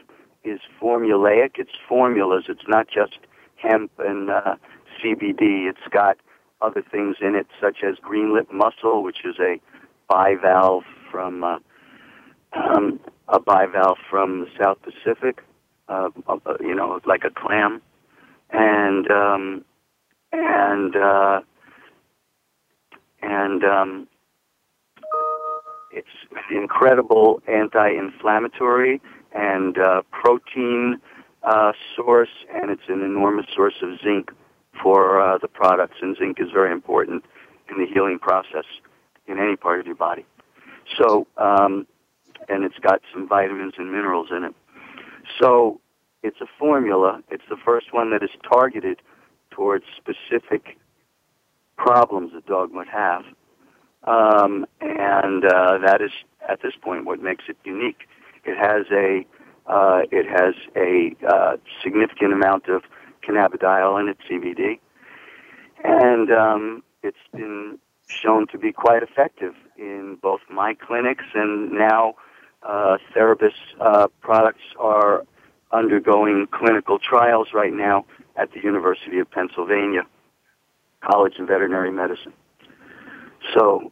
is 0.44 0.60
formulaic. 0.82 1.52
It's 1.56 1.78
formulas. 1.88 2.46
It's 2.48 2.68
not 2.68 2.88
just 2.88 3.18
hemp 3.58 3.92
and 4.00 4.30
uh, 4.30 4.56
CBD. 5.04 5.68
It's 5.70 5.88
got 5.92 6.18
other 6.62 6.82
things 6.82 7.18
in 7.22 7.36
it, 7.36 7.48
such 7.62 7.78
as 7.84 7.96
green 8.02 8.34
lip 8.34 8.48
mussel, 8.54 9.04
which 9.04 9.26
is 9.26 9.36
a 9.40 9.60
bivalve 10.10 10.84
from 11.12 11.44
uh, 11.44 11.58
um, 12.54 13.02
a 13.28 13.40
bivalve 13.40 13.98
from 14.10 14.42
the 14.42 14.48
South 14.62 14.78
Pacific, 14.82 15.42
uh, 15.88 16.10
uh, 16.28 16.38
you 16.60 16.76
know, 16.76 17.00
like 17.06 17.24
a 17.24 17.30
clam, 17.30 17.82
and 18.52 19.10
um, 19.12 19.66
and 20.32 20.96
uh, 20.96 21.42
and 23.22 23.64
um, 23.64 24.08
it's 25.92 26.08
an 26.50 26.58
incredible 26.58 27.42
anti-inflammatory 27.48 29.02
and 29.34 29.78
uh, 29.78 30.02
protein 30.12 31.00
uh, 31.44 31.72
source, 31.96 32.30
and 32.54 32.72
it's 32.72 32.88
an 32.88 33.02
enormous 33.02 33.46
source 33.56 33.76
of 33.82 34.00
zinc 34.04 34.32
for 34.82 35.22
uh, 35.22 35.38
the 35.38 35.48
products. 35.48 35.98
And 36.02 36.18
zinc 36.18 36.40
is 36.40 36.52
very 36.52 36.72
important 36.72 37.24
in 37.70 37.78
the 37.78 37.86
healing 37.92 38.20
process 38.20 38.66
in 39.28 39.40
any 39.40 39.56
part 39.56 39.80
of 39.80 39.86
your 39.86 39.96
body. 39.96 40.26
So, 40.98 41.28
um, 41.38 41.88
and 42.48 42.64
it's 42.64 42.78
got 42.80 43.02
some 43.14 43.28
vitamins 43.28 43.74
and 43.78 43.92
minerals 43.92 44.28
in 44.36 44.44
it. 44.44 44.56
So, 45.40 45.82
it's 46.24 46.42
a 46.42 46.48
formula. 46.58 47.22
It's 47.30 47.44
the 47.50 47.58
first 47.64 47.94
one 47.94 48.10
that 48.12 48.24
is 48.24 48.32
targeted 48.52 49.02
towards 49.52 49.86
specific 49.96 50.78
problems 51.78 52.32
a 52.36 52.42
dog 52.42 52.72
might 52.72 52.88
have. 52.88 53.24
Um, 54.06 54.66
and 54.82 55.46
uh, 55.46 55.78
that 55.86 56.02
is, 56.02 56.12
at 56.48 56.62
this 56.62 56.74
point, 56.82 57.06
what 57.06 57.22
makes 57.22 57.46
it 57.48 57.58
unique. 57.64 58.08
It 58.44 58.58
has 58.58 58.86
a 58.92 59.26
uh, 59.68 60.02
it 60.12 60.28
has 60.28 60.54
a 60.76 61.16
uh, 61.28 61.58
significant 61.84 62.34
amount 62.34 62.68
of 62.68 62.84
cannabidiol 63.28 64.00
in 64.00 64.08
its 64.08 64.22
CBD, 64.30 64.80
and 65.84 66.32
um, 66.32 66.84
it's 67.02 67.18
been 67.34 67.80
shown 68.08 68.46
to 68.48 68.60
be 68.60 68.72
quite 68.72 69.02
effective 69.02 69.56
in 69.78 70.18
both 70.22 70.42
my 70.52 70.76
clinics 70.76 71.26
and 71.34 71.72
now 71.72 72.14
uh, 72.66 72.98
Therabis 73.16 73.54
uh, 73.80 74.08
products 74.22 74.64
are 74.80 75.24
undergoing 75.72 76.48
clinical 76.52 77.00
trials 77.00 77.50
right 77.54 77.74
now 77.74 78.06
at 78.36 78.52
the 78.54 78.62
University 78.64 79.20
of 79.20 79.30
Pennsylvania 79.30 80.02
College 81.02 81.34
of 81.40 81.48
Veterinary 81.48 81.92
Medicine. 81.92 82.34
So, 83.54 83.92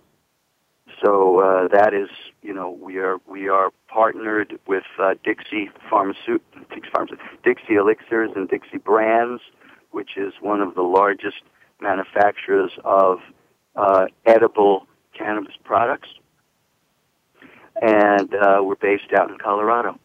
so 1.04 1.40
uh, 1.40 1.68
that 1.68 1.94
is, 1.94 2.10
you 2.42 2.54
know, 2.54 2.72
we 2.72 2.98
are 2.98 3.18
we 3.28 3.50
are 3.50 3.70
partnered 3.88 4.60
with 4.68 4.84
uh, 5.00 5.14
Dixie 5.24 5.70
Pharmaceut 5.92 6.42
Dixie, 6.70 6.90
Pharmaceut- 6.90 7.20
Dixie 7.44 7.76
Elixirs 7.76 8.32
and 8.36 8.50
Dixie 8.50 8.78
Brands, 8.80 9.42
which 9.92 10.18
is 10.18 10.34
one 10.42 10.62
of 10.62 10.74
the 10.76 10.82
largest 10.82 11.44
manufacturers 11.80 12.72
of 12.84 13.20
uh, 13.76 14.06
edible 14.26 14.88
cannabis 15.18 15.54
products. 15.64 16.10
And 17.82 18.34
uh, 18.34 18.62
we're 18.62 18.76
based 18.76 19.14
out 19.18 19.30
in 19.30 19.38
Colorado. 19.38 20.00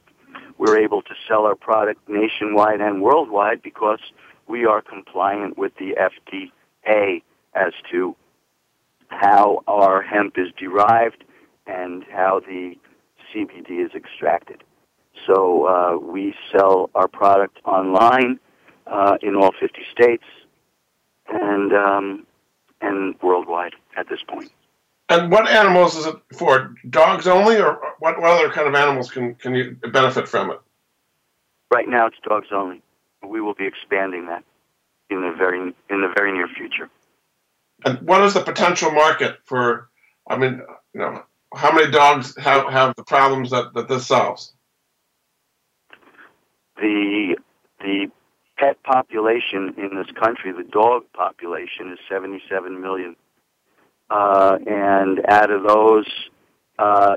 We're 0.56 0.78
able 0.78 1.02
to 1.02 1.14
sell 1.28 1.44
our 1.44 1.54
product 1.54 2.08
nationwide 2.08 2.80
and 2.80 3.02
worldwide 3.02 3.62
because 3.62 4.00
we 4.46 4.64
are 4.66 4.82
compliant 4.82 5.56
with 5.56 5.72
the 5.76 5.96
FDA 5.96 7.22
as 7.54 7.72
to 7.90 8.16
how 9.08 9.62
our 9.66 10.02
hemp 10.02 10.36
is 10.36 10.48
derived 10.56 11.24
and 11.66 12.04
how 12.10 12.40
the 12.40 12.74
CBD 13.32 13.84
is 13.84 13.92
extracted. 13.94 14.64
So 15.26 15.66
uh, 15.66 15.98
we 15.98 16.34
sell 16.52 16.90
our 16.94 17.08
product 17.08 17.58
online 17.64 18.40
uh, 18.86 19.18
in 19.22 19.36
all 19.36 19.52
50 19.58 19.82
states 19.92 20.24
and 21.28 21.72
um, 21.72 22.26
and 22.80 23.14
worldwide 23.20 23.74
at 23.96 24.08
this 24.08 24.20
point. 24.26 24.50
And 25.08 25.30
what 25.30 25.48
animals 25.48 25.96
is 25.96 26.06
it 26.06 26.16
for? 26.34 26.74
Dogs 26.90 27.26
only, 27.26 27.56
or 27.56 27.80
what, 27.98 28.20
what 28.20 28.30
other 28.30 28.50
kind 28.50 28.68
of 28.68 28.74
animals 28.74 29.10
can, 29.10 29.34
can 29.36 29.54
you 29.54 29.76
benefit 29.92 30.28
from 30.28 30.50
it? 30.50 30.60
Right 31.70 31.88
now, 31.88 32.06
it's 32.06 32.16
dogs 32.22 32.48
only. 32.52 32.82
We 33.26 33.40
will 33.40 33.54
be 33.54 33.66
expanding 33.66 34.26
that 34.26 34.44
in 35.10 35.22
the 35.22 35.32
very 35.36 35.60
in 35.60 36.00
the 36.02 36.12
very 36.16 36.32
near 36.32 36.48
future. 36.48 36.88
And 37.84 38.00
what 38.02 38.22
is 38.22 38.34
the 38.34 38.40
potential 38.40 38.90
market 38.90 39.38
for? 39.44 39.88
I 40.26 40.36
mean, 40.36 40.62
you 40.92 41.00
know, 41.00 41.22
how 41.54 41.72
many 41.72 41.90
dogs 41.90 42.36
have, 42.38 42.70
have 42.70 42.94
the 42.96 43.04
problems 43.04 43.50
that, 43.50 43.72
that 43.74 43.88
this 43.88 44.06
solves? 44.06 44.52
The 46.76 47.36
the 47.80 48.08
pet 48.58 48.82
population 48.82 49.74
in 49.78 49.96
this 49.96 50.10
country, 50.20 50.52
the 50.52 50.68
dog 50.70 51.04
population, 51.12 51.92
is 51.92 51.98
77 52.08 52.80
million. 52.80 53.16
Uh, 54.10 54.58
and 54.66 55.20
out 55.28 55.50
of 55.50 55.62
those, 55.64 56.06
uh, 56.78 57.16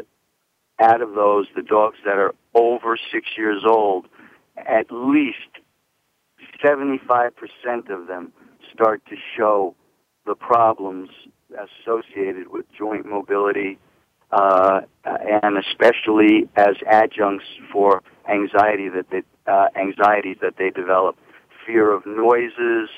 out 0.80 1.02
of 1.02 1.14
those, 1.14 1.46
the 1.56 1.62
dogs 1.62 1.98
that 2.04 2.18
are 2.18 2.34
over 2.54 2.98
six 3.12 3.28
years 3.38 3.64
old, 3.66 4.08
at 4.58 4.88
least 4.92 5.38
75% 6.64 7.32
of 7.90 8.08
them 8.08 8.34
start 8.74 9.02
to 9.10 9.16
show 9.38 9.76
the 10.26 10.36
problems 10.36 11.10
associated 11.52 12.48
with 12.50 12.66
joint 12.78 13.06
mobility, 13.06 13.78
uh, 14.32 14.82
and 15.06 15.58
especially 15.58 16.50
as 16.56 16.76
adjuncts 16.88 17.46
for 17.72 18.02
anxiety 18.30 18.90
that 18.90 19.06
they, 19.12 19.24
uh, 19.48 19.68
anxieties 19.76 20.38
that 20.42 20.56
they 20.58 20.70
develop, 20.70 21.18
fear 21.66 21.92
of 21.92 22.06
noises, 22.06 22.90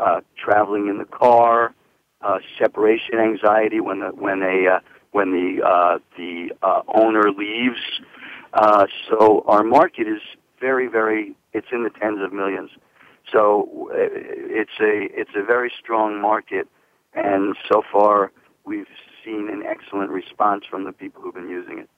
uh, 0.00 0.20
traveling 0.36 0.88
in 0.88 0.98
the 0.98 1.04
car, 1.04 1.74
uh, 2.22 2.38
separation 2.58 3.18
anxiety 3.18 3.80
when 3.80 4.00
the 4.00 4.08
when 4.08 4.42
a 4.42 4.76
uh, 4.76 4.80
when 5.12 5.32
the 5.32 5.62
uh, 5.64 5.98
the 6.16 6.50
uh, 6.62 6.82
owner 6.88 7.30
leaves. 7.30 7.80
Uh, 8.52 8.86
so 9.08 9.44
our 9.46 9.62
market 9.62 10.06
is 10.06 10.20
very 10.60 10.86
very 10.86 11.34
it's 11.52 11.68
in 11.72 11.84
the 11.84 11.90
tens 11.90 12.20
of 12.22 12.32
millions. 12.32 12.70
So 13.30 13.88
uh, 13.92 13.96
it's 13.96 14.78
a 14.80 15.08
it's 15.18 15.30
a 15.36 15.44
very 15.44 15.72
strong 15.78 16.20
market, 16.20 16.68
and 17.14 17.56
so 17.70 17.82
far 17.92 18.32
we've 18.64 18.86
seen 19.24 19.48
an 19.48 19.62
excellent 19.66 20.10
response 20.10 20.64
from 20.68 20.84
the 20.84 20.92
people 20.92 21.22
who've 21.22 21.34
been 21.34 21.48
using 21.48 21.78
it. 21.78 21.88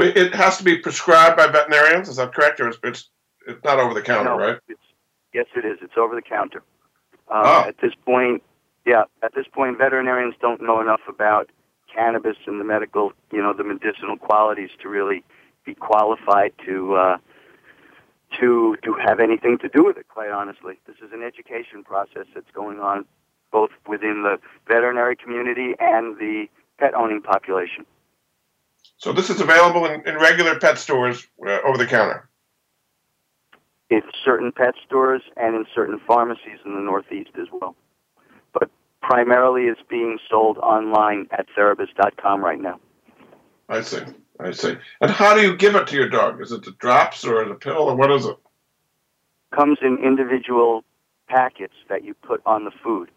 It 0.00 0.34
has 0.34 0.56
to 0.58 0.64
be 0.64 0.78
prescribed 0.78 1.36
by 1.36 1.46
veterinarians. 1.46 2.08
Is 2.08 2.16
that 2.16 2.32
correct, 2.32 2.58
or 2.60 2.68
it's 2.68 2.78
it's, 2.82 3.10
it's 3.46 3.62
not 3.64 3.78
over 3.78 3.92
the 3.92 4.02
counter, 4.02 4.30
no, 4.30 4.38
right? 4.38 4.58
yes, 5.34 5.46
it 5.54 5.64
is. 5.64 5.78
It's 5.82 5.96
over 5.96 6.14
the 6.14 6.22
counter. 6.22 6.62
Uh, 7.28 7.42
oh. 7.44 7.68
At 7.68 7.76
this 7.82 7.92
point, 8.06 8.42
yeah, 8.88 9.04
at 9.22 9.34
this 9.34 9.44
point, 9.52 9.76
veterinarians 9.76 10.34
don't 10.40 10.62
know 10.62 10.80
enough 10.80 11.02
about 11.06 11.50
cannabis 11.94 12.38
and 12.46 12.58
the 12.58 12.64
medical, 12.64 13.12
you 13.30 13.42
know, 13.42 13.52
the 13.52 13.62
medicinal 13.62 14.16
qualities 14.16 14.70
to 14.80 14.88
really 14.88 15.22
be 15.66 15.74
qualified 15.74 16.52
to 16.64 16.94
uh, 16.94 17.18
to 18.40 18.76
to 18.82 18.94
have 18.94 19.20
anything 19.20 19.58
to 19.58 19.68
do 19.68 19.84
with 19.84 19.98
it. 19.98 20.08
Quite 20.08 20.30
honestly, 20.30 20.78
this 20.86 20.96
is 21.04 21.12
an 21.12 21.22
education 21.22 21.84
process 21.84 22.24
that's 22.34 22.50
going 22.54 22.80
on 22.80 23.04
both 23.52 23.70
within 23.86 24.22
the 24.22 24.38
veterinary 24.66 25.16
community 25.16 25.74
and 25.78 26.16
the 26.16 26.46
pet 26.78 26.94
owning 26.94 27.20
population. 27.20 27.84
So 28.96 29.12
this 29.12 29.28
is 29.28 29.42
available 29.42 29.84
in, 29.84 30.06
in 30.08 30.16
regular 30.16 30.58
pet 30.58 30.78
stores 30.78 31.26
uh, 31.46 31.58
over 31.62 31.76
the 31.76 31.86
counter. 31.86 32.26
In 33.90 34.02
certain 34.24 34.50
pet 34.50 34.74
stores 34.86 35.22
and 35.36 35.54
in 35.56 35.66
certain 35.74 36.00
pharmacies 36.06 36.58
in 36.64 36.74
the 36.74 36.80
Northeast 36.80 37.30
as 37.38 37.48
well 37.52 37.74
primarily 39.08 39.62
it's 39.62 39.80
being 39.88 40.18
sold 40.30 40.58
online 40.58 41.26
at 41.30 41.46
therabis.com 41.56 42.44
right 42.44 42.60
now. 42.60 42.78
I 43.68 43.80
see. 43.80 44.02
I 44.38 44.52
see. 44.52 44.76
And 45.00 45.10
how 45.10 45.34
do 45.34 45.40
you 45.40 45.56
give 45.56 45.74
it 45.74 45.86
to 45.88 45.96
your 45.96 46.08
dog? 46.08 46.40
Is 46.40 46.52
it 46.52 46.62
the 46.62 46.72
drops 46.72 47.24
or 47.24 47.44
the 47.48 47.54
pill 47.54 47.88
or 47.88 47.96
what 47.96 48.10
is 48.10 48.26
it? 48.26 48.36
Comes 49.54 49.78
in 49.80 49.98
individual 50.04 50.84
packets 51.26 51.74
that 51.88 52.04
you 52.04 52.14
put 52.14 52.42
on 52.44 52.64
the 52.64 52.70
food. 52.70 53.10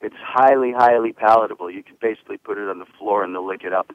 It's 0.00 0.16
highly, 0.18 0.72
highly 0.72 1.12
palatable. 1.12 1.70
You 1.70 1.82
can 1.82 1.96
basically 2.00 2.38
put 2.38 2.58
it 2.58 2.68
on 2.68 2.78
the 2.78 2.86
floor 2.98 3.24
and 3.24 3.34
they'll 3.34 3.46
lick 3.46 3.62
it 3.64 3.72
up. 3.72 3.92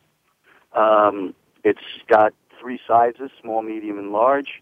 Um, 0.73 1.33
it's 1.63 1.79
got 2.07 2.33
three 2.59 2.79
sizes 2.87 3.31
small, 3.41 3.61
medium, 3.61 3.99
and 3.99 4.11
large. 4.11 4.61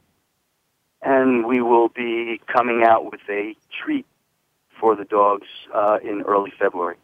And 1.01 1.45
we 1.45 1.61
will 1.61 1.89
be 1.89 2.41
coming 2.51 2.83
out 2.83 3.05
with 3.11 3.21
a 3.29 3.55
treat 3.83 4.05
for 4.79 4.95
the 4.95 5.05
dogs 5.05 5.47
uh, 5.73 5.99
in 6.03 6.21
early 6.23 6.51
February. 6.57 6.95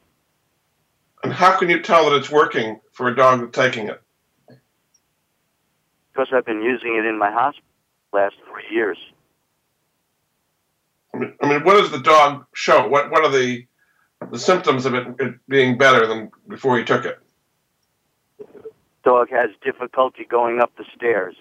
And 1.24 1.32
how 1.32 1.58
can 1.58 1.70
you 1.70 1.82
tell 1.82 2.10
that 2.10 2.18
it's 2.18 2.32
working 2.32 2.80
for 2.92 3.08
a 3.08 3.16
dog 3.16 3.42
that's 3.42 3.56
taking 3.56 3.88
it? 3.88 4.02
Because 6.12 6.28
I've 6.34 6.46
been 6.46 6.64
using 6.64 6.96
it 6.96 7.06
in 7.06 7.18
my 7.18 7.32
hospital 7.32 7.64
the 8.12 8.18
last 8.18 8.36
three 8.50 8.76
years. 8.76 8.98
I 11.14 11.18
mean, 11.18 11.34
I 11.42 11.50
mean, 11.50 11.64
what 11.64 11.76
does 11.76 11.92
the 11.92 12.00
dog 12.00 12.46
show? 12.54 12.88
What 12.88 13.12
What 13.12 13.24
are 13.24 13.32
the 13.32 13.66
the 14.32 14.40
symptoms 14.40 14.86
of 14.86 14.94
it, 14.94 15.08
it 15.20 15.36
being 15.48 15.78
better 15.78 16.06
than 16.06 16.32
before 16.48 16.78
he 16.78 16.84
took 16.84 17.06
it? 17.06 17.20
Dog 19.04 19.30
has 19.32 19.50
difficulty 19.64 20.26
going 20.26 20.60
up 20.60 20.76
the 20.78 20.86
stairs. 20.96 21.36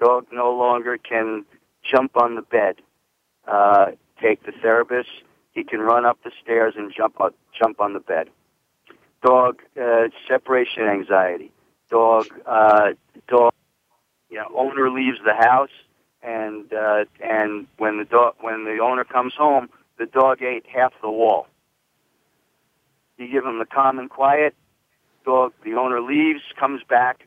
Dog 0.00 0.26
no 0.32 0.52
longer 0.52 0.98
can 0.98 1.44
jump 1.82 2.16
on 2.16 2.34
the 2.34 2.42
bed. 2.42 2.76
Uh, 3.46 3.92
take 4.20 4.44
the 4.44 4.52
Therabis 4.52 5.06
he 5.58 5.64
can 5.64 5.80
run 5.80 6.06
up 6.06 6.18
the 6.22 6.30
stairs 6.42 6.74
and 6.76 6.92
jump 6.96 7.20
up, 7.20 7.34
jump 7.58 7.80
on 7.80 7.92
the 7.92 8.00
bed. 8.00 8.28
Dog 9.22 9.60
uh, 9.80 10.04
separation 10.28 10.84
anxiety. 10.84 11.50
Dog 11.90 12.26
uh, 12.46 12.90
dog. 13.26 13.52
You 14.30 14.36
know, 14.36 14.48
owner 14.54 14.90
leaves 14.90 15.18
the 15.24 15.34
house, 15.34 15.70
and 16.22 16.72
uh, 16.72 17.04
and 17.20 17.66
when 17.76 17.98
the 17.98 18.04
dog 18.04 18.34
when 18.40 18.64
the 18.64 18.78
owner 18.78 19.02
comes 19.02 19.34
home, 19.34 19.68
the 19.98 20.06
dog 20.06 20.42
ate 20.42 20.64
half 20.66 20.92
the 21.02 21.10
wall. 21.10 21.48
You 23.16 23.26
give 23.26 23.44
him 23.44 23.58
the 23.58 23.66
calm 23.66 23.98
and 23.98 24.08
quiet. 24.08 24.54
Dog. 25.24 25.52
The 25.64 25.74
owner 25.74 26.00
leaves, 26.00 26.42
comes 26.58 26.82
back. 26.88 27.26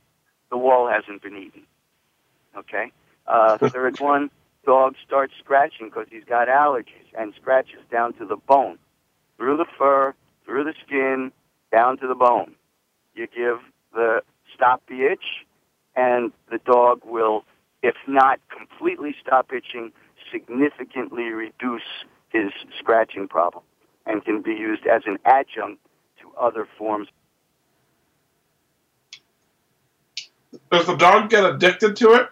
The 0.50 0.58
wall 0.58 0.88
hasn't 0.88 1.22
been 1.22 1.36
eaten. 1.36 1.64
Okay. 2.56 2.94
Uh, 3.28 3.58
third 3.70 4.00
one 4.00 4.32
dog 4.66 4.96
starts 5.06 5.34
scratching 5.40 5.90
because 5.90 6.08
he's 6.10 6.24
got 6.24 6.48
allergies 6.48 7.10
and 7.18 7.34
scratches 7.40 7.80
down 7.92 8.14
to 8.14 8.26
the 8.26 8.36
bone, 8.36 8.78
through 9.38 9.58
the 9.58 9.66
fur, 9.78 10.14
through 10.46 10.64
the 10.64 10.74
skin, 10.86 11.32
down 11.72 11.98
to 11.98 12.08
the 12.08 12.16
bone. 12.16 12.56
You 13.16 13.28
give 13.28 13.60
the 13.94 14.22
stop 14.54 14.82
the 14.88 15.12
itch, 15.12 15.46
and 15.96 16.32
the 16.50 16.60
dog 16.60 17.02
will, 17.06 17.44
if 17.82 17.96
not 18.08 18.40
completely 18.56 19.16
stop 19.22 19.52
itching, 19.54 19.92
significantly 20.32 21.26
reduce 21.26 21.82
his 22.30 22.52
scratching 22.78 23.28
problem 23.28 23.64
and 24.06 24.24
can 24.24 24.42
be 24.42 24.52
used 24.52 24.86
as 24.88 25.04
an 25.06 25.18
adjunct 25.26 25.82
to 26.22 26.32
other 26.40 26.68
forms. 26.78 27.08
Does 30.72 30.86
the 30.86 30.96
dog 30.96 31.30
get 31.30 31.44
addicted 31.44 31.96
to 31.98 32.14
it? 32.14 32.30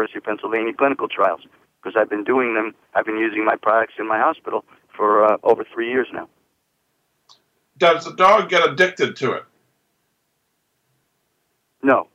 University 0.00 0.18
of 0.18 0.24
Pennsylvania 0.24 0.72
clinical 0.72 1.08
trials 1.08 1.40
because 1.82 1.98
I've 2.00 2.08
been 2.08 2.24
doing 2.24 2.54
them. 2.54 2.74
I've 2.94 3.04
been 3.04 3.18
using 3.18 3.44
my 3.44 3.56
products 3.56 3.94
in 3.98 4.08
my 4.08 4.18
hospital 4.18 4.64
for 4.96 5.24
uh, 5.24 5.36
over 5.42 5.64
three 5.72 5.90
years 5.90 6.08
now. 6.12 6.28
Does 7.78 8.04
the 8.04 8.14
dog 8.14 8.48
get 8.48 8.68
addicted 8.68 9.16
to 9.16 9.32
it? 9.32 9.44
No. 11.82 12.08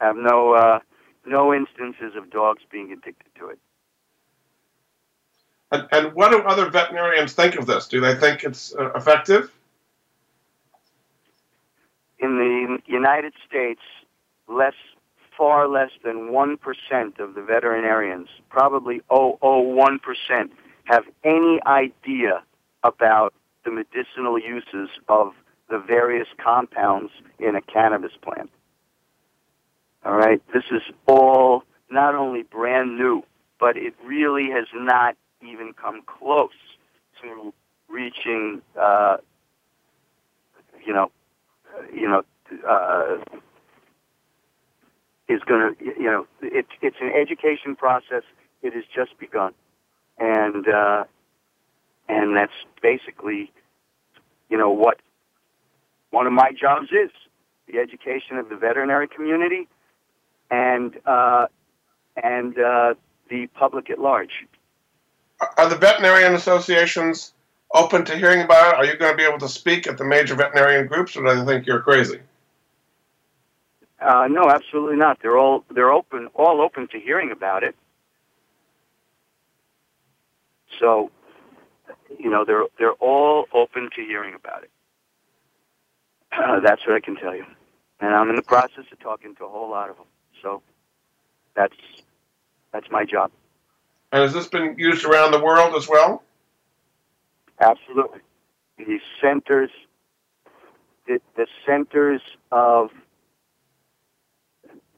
I 0.00 0.06
have 0.06 0.16
no 0.16 0.54
uh, 0.54 0.78
no 1.26 1.54
instances 1.54 2.16
of 2.16 2.30
dogs 2.30 2.62
being 2.70 2.92
addicted 2.92 3.34
to 3.38 3.48
it. 3.48 3.58
And, 5.70 5.88
and 5.90 6.14
what 6.14 6.32
do 6.32 6.42
other 6.42 6.68
veterinarians 6.68 7.32
think 7.32 7.56
of 7.56 7.66
this? 7.66 7.88
Do 7.88 8.00
they 8.00 8.14
think 8.14 8.44
it's 8.44 8.74
uh, 8.74 8.92
effective? 8.92 9.50
In 12.18 12.36
the 12.36 12.78
United 12.92 13.32
States, 13.48 13.80
less 14.48 14.74
far 15.42 15.66
less 15.66 15.90
than 16.04 16.30
1% 16.30 17.18
of 17.18 17.34
the 17.34 17.42
veterinarians, 17.42 18.28
probably 18.48 19.00
001%, 19.10 19.98
have 20.84 21.02
any 21.24 21.58
idea 21.66 22.44
about 22.84 23.34
the 23.64 23.72
medicinal 23.72 24.38
uses 24.38 24.88
of 25.08 25.32
the 25.68 25.80
various 25.80 26.28
compounds 26.38 27.10
in 27.40 27.56
a 27.56 27.60
cannabis 27.60 28.12
plant. 28.22 28.50
All 30.04 30.14
right, 30.14 30.40
this 30.54 30.62
is 30.70 30.82
all 31.08 31.64
not 31.90 32.14
only 32.14 32.44
brand 32.44 32.96
new, 32.96 33.24
but 33.58 33.76
it 33.76 33.94
really 34.06 34.48
has 34.50 34.68
not 34.72 35.16
even 35.40 35.72
come 35.72 36.02
close 36.06 36.50
to 37.20 37.52
reaching, 37.88 38.62
uh, 38.80 39.16
you 40.86 40.92
know, 40.92 41.10
you 41.92 42.08
know, 42.08 42.22
uh, 42.64 43.16
is 45.28 45.40
going 45.46 45.74
to, 45.74 45.84
you 45.84 46.04
know, 46.04 46.26
it, 46.40 46.66
it's 46.80 46.96
an 47.00 47.10
education 47.10 47.76
process. 47.76 48.22
It 48.62 48.74
has 48.74 48.84
just 48.94 49.18
begun, 49.18 49.54
and 50.18 50.68
uh, 50.68 51.04
and 52.08 52.36
that's 52.36 52.52
basically, 52.80 53.52
you 54.48 54.56
know, 54.56 54.70
what 54.70 55.00
one 56.10 56.26
of 56.26 56.32
my 56.32 56.52
jobs 56.52 56.88
is: 56.92 57.10
the 57.66 57.78
education 57.78 58.36
of 58.36 58.48
the 58.48 58.56
veterinary 58.56 59.08
community, 59.08 59.68
and 60.50 60.96
uh, 61.06 61.46
and 62.22 62.58
uh, 62.58 62.94
the 63.28 63.46
public 63.54 63.90
at 63.90 63.98
large. 63.98 64.46
Are 65.58 65.68
the 65.68 65.76
veterinarian 65.76 66.34
associations 66.34 67.34
open 67.74 68.04
to 68.04 68.16
hearing 68.16 68.42
about 68.42 68.74
it? 68.74 68.78
Are 68.78 68.84
you 68.84 68.96
going 68.96 69.12
to 69.12 69.16
be 69.16 69.24
able 69.24 69.38
to 69.38 69.48
speak 69.48 69.86
at 69.86 69.98
the 69.98 70.04
major 70.04 70.34
veterinarian 70.36 70.86
groups, 70.86 71.16
or 71.16 71.24
do 71.24 71.34
they 71.34 71.44
think 71.44 71.66
you're 71.66 71.80
crazy? 71.80 72.20
Uh, 74.02 74.26
no, 74.28 74.50
absolutely 74.50 74.96
not. 74.96 75.18
They're 75.22 75.38
all 75.38 75.64
they're 75.72 75.92
open, 75.92 76.28
all 76.34 76.60
open 76.60 76.88
to 76.88 76.98
hearing 76.98 77.30
about 77.30 77.62
it. 77.62 77.76
So, 80.80 81.10
you 82.18 82.30
know, 82.30 82.44
they're 82.44 82.64
they're 82.78 82.92
all 82.92 83.46
open 83.52 83.90
to 83.94 84.02
hearing 84.02 84.34
about 84.34 84.64
it. 84.64 84.70
Uh, 86.32 86.60
that's 86.60 86.84
what 86.86 86.96
I 86.96 87.00
can 87.00 87.14
tell 87.16 87.34
you, 87.36 87.44
and 88.00 88.14
I'm 88.14 88.28
in 88.30 88.36
the 88.36 88.42
process 88.42 88.84
of 88.90 88.98
talking 89.00 89.34
to 89.36 89.44
a 89.44 89.48
whole 89.48 89.70
lot 89.70 89.90
of 89.90 89.96
them. 89.96 90.06
So, 90.42 90.62
that's 91.54 91.76
that's 92.72 92.90
my 92.90 93.04
job. 93.04 93.30
And 94.10 94.22
has 94.22 94.32
this 94.32 94.48
been 94.48 94.74
used 94.78 95.04
around 95.04 95.30
the 95.30 95.42
world 95.42 95.74
as 95.74 95.88
well? 95.88 96.22
Absolutely. 97.60 98.20
The 98.78 98.98
centers, 99.20 99.70
the, 101.06 101.20
the 101.36 101.46
centers 101.64 102.20
of 102.50 102.90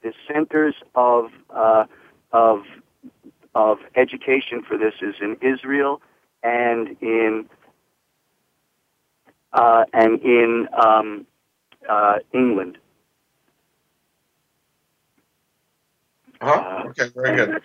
the 0.05 0.13
centers 0.33 0.75
of 0.95 1.31
uh, 1.51 1.87
of 2.33 2.63
of 3.55 3.79
education 3.97 4.63
for 4.63 4.79
this 4.79 4.95
is 5.01 5.15
in 5.21 5.37
Israel 5.41 6.01
and 6.45 6.97
in 7.01 7.49
uh, 9.53 9.85
and 9.93 10.21
in 10.23 10.69
um, 10.81 11.27
uh, 11.89 12.19
England. 12.33 12.79
Uh-huh. 16.41 16.89
Okay, 16.89 17.09
very 17.15 17.37
good. 17.37 17.63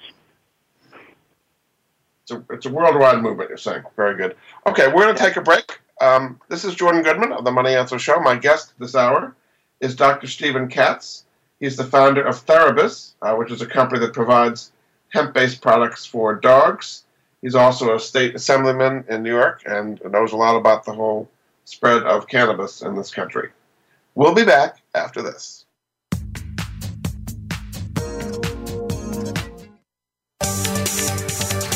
It's 2.22 2.32
a, 2.32 2.46
it's 2.52 2.66
a 2.66 2.70
worldwide 2.70 3.22
movement, 3.22 3.50
you're 3.50 3.58
saying. 3.58 3.84
Very 3.96 4.16
good. 4.16 4.38
Okay, 4.66 4.88
we're 4.88 5.04
going 5.04 5.16
to 5.16 5.22
take 5.22 5.36
a 5.36 5.42
break. 5.42 5.80
Um, 6.00 6.40
this 6.48 6.64
is 6.64 6.76
Jordan 6.76 7.02
Goodman 7.02 7.34
of 7.34 7.44
the 7.44 7.52
Money 7.52 7.76
Answer 7.76 8.00
Show. 8.00 8.20
My 8.22 8.36
guest 8.36 8.74
this 8.80 8.96
hour 8.96 9.36
is 9.82 9.96
Dr. 9.96 10.28
Stephen 10.28 10.70
Katz. 10.70 11.26
He's 11.60 11.76
the 11.76 11.84
founder 11.84 12.26
of 12.26 12.46
Therabis, 12.46 13.14
uh, 13.22 13.36
which 13.36 13.52
is 13.52 13.62
a 13.62 13.66
company 13.66 14.00
that 14.00 14.14
provides 14.14 14.72
hemp-based 15.10 15.62
products 15.62 16.06
for 16.06 16.36
dogs. 16.36 17.04
He's 17.42 17.56
also 17.56 17.96
a 17.96 18.00
state 18.00 18.36
assemblyman 18.36 19.06
in 19.10 19.24
New 19.24 19.36
York 19.36 19.64
and 19.66 20.02
knows 20.10 20.32
a 20.32 20.38
lot 20.38 20.56
about 20.56 20.86
the 20.86 20.94
whole 20.94 21.30
spread 21.66 22.04
of 22.04 22.28
cannabis 22.28 22.82
in 22.82 22.96
this 22.96 23.12
country. 23.12 23.50
We'll 24.16 24.34
be 24.34 24.46
back 24.46 24.82
after 24.96 25.22
this. 25.22 25.66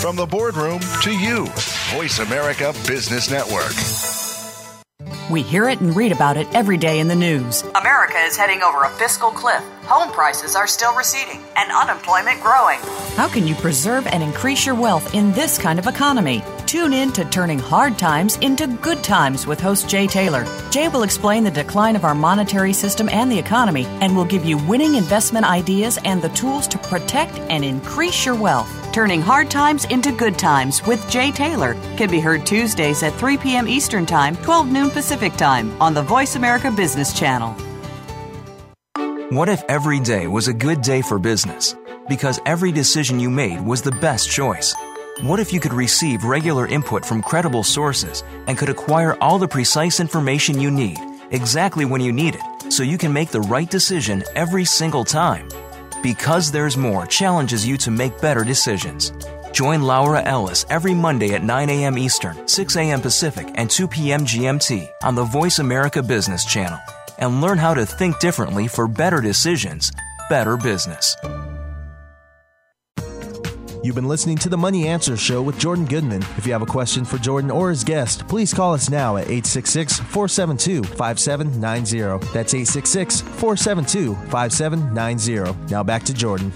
From 0.01 0.17
the 0.17 0.27
boardroom 0.29 0.81
to 1.03 1.11
you, 1.11 1.45
Voice 1.93 2.19
America 2.19 2.73
Business 2.85 3.31
Network. 3.31 4.12
We 5.31 5.41
hear 5.41 5.69
it 5.69 5.79
and 5.79 5.95
read 5.95 6.11
about 6.11 6.35
it 6.35 6.53
every 6.53 6.77
day 6.77 6.99
in 6.99 7.07
the 7.07 7.15
news. 7.15 7.63
America 7.75 8.17
is 8.17 8.35
heading 8.35 8.61
over 8.61 8.83
a 8.83 8.89
fiscal 8.89 9.31
cliff. 9.31 9.63
Home 9.85 10.11
prices 10.11 10.53
are 10.53 10.67
still 10.67 10.93
receding 10.95 11.41
and 11.55 11.71
unemployment 11.71 12.41
growing. 12.41 12.79
How 13.15 13.29
can 13.29 13.47
you 13.47 13.55
preserve 13.55 14.05
and 14.07 14.21
increase 14.21 14.65
your 14.65 14.75
wealth 14.75 15.13
in 15.13 15.31
this 15.31 15.57
kind 15.57 15.79
of 15.79 15.87
economy? 15.87 16.43
Tune 16.73 16.91
in 16.91 17.11
to 17.11 17.23
Turning 17.25 17.59
Hard 17.59 17.99
Times 17.99 18.37
into 18.37 18.65
Good 18.65 19.03
Times 19.03 19.45
with 19.45 19.61
host 19.61 19.87
Jay 19.87 20.07
Taylor. 20.07 20.43
Jay 20.71 20.87
will 20.87 21.03
explain 21.03 21.43
the 21.43 21.51
decline 21.51 21.95
of 21.95 22.03
our 22.03 22.15
monetary 22.15 22.73
system 22.73 23.07
and 23.09 23.31
the 23.31 23.37
economy 23.37 23.85
and 24.01 24.15
will 24.15 24.25
give 24.25 24.43
you 24.43 24.57
winning 24.57 24.95
investment 24.95 25.45
ideas 25.45 25.99
and 26.03 26.19
the 26.19 26.29
tools 26.29 26.67
to 26.69 26.79
protect 26.79 27.37
and 27.37 27.63
increase 27.63 28.25
your 28.25 28.33
wealth. 28.33 28.67
Turning 28.91 29.21
Hard 29.21 29.51
Times 29.51 29.85
into 29.85 30.11
Good 30.11 30.39
Times 30.39 30.83
with 30.87 31.07
Jay 31.11 31.29
Taylor 31.29 31.75
can 31.95 32.09
be 32.09 32.19
heard 32.19 32.43
Tuesdays 32.43 33.03
at 33.03 33.13
3 33.19 33.37
p.m. 33.37 33.67
Eastern 33.67 34.07
Time, 34.07 34.35
12 34.37 34.71
noon 34.71 34.89
Pacific 34.89 35.33
Time 35.33 35.79
on 35.79 35.93
the 35.93 36.01
Voice 36.01 36.35
America 36.35 36.71
Business 36.71 37.13
Channel. 37.13 37.51
What 39.29 39.47
if 39.47 39.61
every 39.69 39.99
day 39.99 40.25
was 40.25 40.47
a 40.47 40.53
good 40.55 40.81
day 40.81 41.03
for 41.03 41.19
business? 41.19 41.75
Because 42.09 42.39
every 42.47 42.71
decision 42.71 43.19
you 43.19 43.29
made 43.29 43.61
was 43.61 43.83
the 43.83 43.91
best 43.91 44.27
choice. 44.31 44.73
What 45.21 45.39
if 45.39 45.53
you 45.53 45.59
could 45.59 45.73
receive 45.73 46.23
regular 46.23 46.65
input 46.67 47.05
from 47.05 47.21
credible 47.21 47.63
sources 47.63 48.23
and 48.47 48.57
could 48.57 48.69
acquire 48.69 49.15
all 49.21 49.37
the 49.37 49.47
precise 49.47 49.99
information 49.99 50.59
you 50.59 50.71
need 50.71 50.97
exactly 51.29 51.85
when 51.85 52.01
you 52.01 52.11
need 52.11 52.35
it 52.35 52.71
so 52.73 52.81
you 52.81 52.97
can 52.97 53.13
make 53.13 53.29
the 53.29 53.41
right 53.41 53.69
decision 53.69 54.23
every 54.35 54.65
single 54.65 55.05
time? 55.05 55.47
Because 56.01 56.51
There's 56.51 56.77
More 56.77 57.05
challenges 57.05 57.65
you 57.65 57.77
to 57.77 57.91
make 57.91 58.19
better 58.21 58.43
decisions. 58.43 59.13
Join 59.51 59.83
Laura 59.83 60.23
Ellis 60.23 60.65
every 60.71 60.95
Monday 60.95 61.35
at 61.35 61.43
9 61.43 61.69
a.m. 61.69 61.95
Eastern, 61.95 62.47
6 62.47 62.75
a.m. 62.75 62.99
Pacific, 62.99 63.47
and 63.53 63.69
2 63.69 63.87
p.m. 63.87 64.21
GMT 64.21 64.89
on 65.03 65.13
the 65.13 65.25
Voice 65.25 65.59
America 65.59 66.01
Business 66.01 66.43
Channel 66.43 66.79
and 67.19 67.39
learn 67.39 67.59
how 67.59 67.75
to 67.75 67.85
think 67.85 68.19
differently 68.19 68.67
for 68.67 68.87
better 68.87 69.21
decisions, 69.21 69.91
better 70.27 70.57
business. 70.57 71.15
You've 73.83 73.95
been 73.95 74.07
listening 74.07 74.37
to 74.37 74.47
the 74.47 74.55
Money 74.55 74.87
Answer 74.87 75.17
Show 75.17 75.41
with 75.41 75.59
Jordan 75.59 75.83
Goodman. 75.83 76.21
If 76.37 76.45
you 76.45 76.53
have 76.53 76.61
a 76.61 76.65
question 76.65 77.03
for 77.03 77.17
Jordan 77.17 77.51
or 77.51 77.69
his 77.69 77.83
guest, 77.83 78.25
please 78.29 78.53
call 78.53 78.73
us 78.73 78.89
now 78.89 79.17
at 79.17 79.25
866 79.25 79.99
472 79.99 80.83
5790. 80.83 82.25
That's 82.31 82.53
866 82.53 83.19
472 83.19 84.15
5790. 84.29 85.69
Now 85.69 85.83
back 85.83 86.03
to 86.03 86.13
Jordan. 86.13 86.53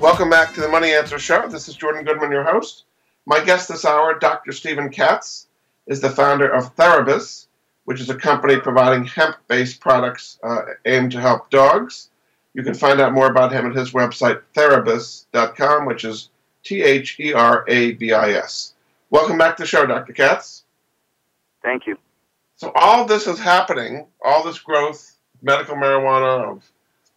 Welcome 0.00 0.28
back 0.28 0.54
to 0.54 0.60
the 0.60 0.68
Money 0.68 0.92
Answer 0.92 1.20
Show. 1.20 1.46
This 1.46 1.68
is 1.68 1.76
Jordan 1.76 2.04
Goodman, 2.04 2.32
your 2.32 2.42
host. 2.42 2.82
My 3.26 3.44
guest 3.44 3.68
this 3.68 3.84
hour, 3.84 4.18
Dr. 4.18 4.50
Stephen 4.50 4.88
Katz, 4.88 5.46
is 5.86 6.00
the 6.00 6.10
founder 6.10 6.52
of 6.52 6.74
Therabis, 6.74 7.46
which 7.84 8.00
is 8.00 8.10
a 8.10 8.16
company 8.16 8.56
providing 8.56 9.04
hemp 9.04 9.36
based 9.46 9.78
products 9.78 10.40
uh, 10.42 10.62
aimed 10.84 11.12
to 11.12 11.20
help 11.20 11.48
dogs. 11.48 12.08
You 12.54 12.64
can 12.64 12.74
find 12.74 13.00
out 13.00 13.12
more 13.12 13.30
about 13.30 13.52
him 13.52 13.66
at 13.70 13.76
his 13.76 13.92
website, 13.92 14.42
therabis.com, 14.56 15.86
which 15.86 16.04
is 16.04 16.28
T 16.66 16.82
H 16.82 17.20
E 17.20 17.32
R 17.32 17.64
A 17.68 17.92
B 17.92 18.12
I 18.12 18.30
S. 18.32 18.74
Welcome 19.10 19.38
back 19.38 19.56
to 19.56 19.62
the 19.62 19.68
show, 19.68 19.86
Dr. 19.86 20.12
Katz. 20.12 20.64
Thank 21.62 21.86
you. 21.86 21.96
So, 22.56 22.72
all 22.74 23.04
this 23.04 23.28
is 23.28 23.38
happening, 23.38 24.06
all 24.24 24.42
this 24.42 24.58
growth, 24.58 25.16
medical 25.42 25.76
marijuana, 25.76 26.50
of 26.50 26.68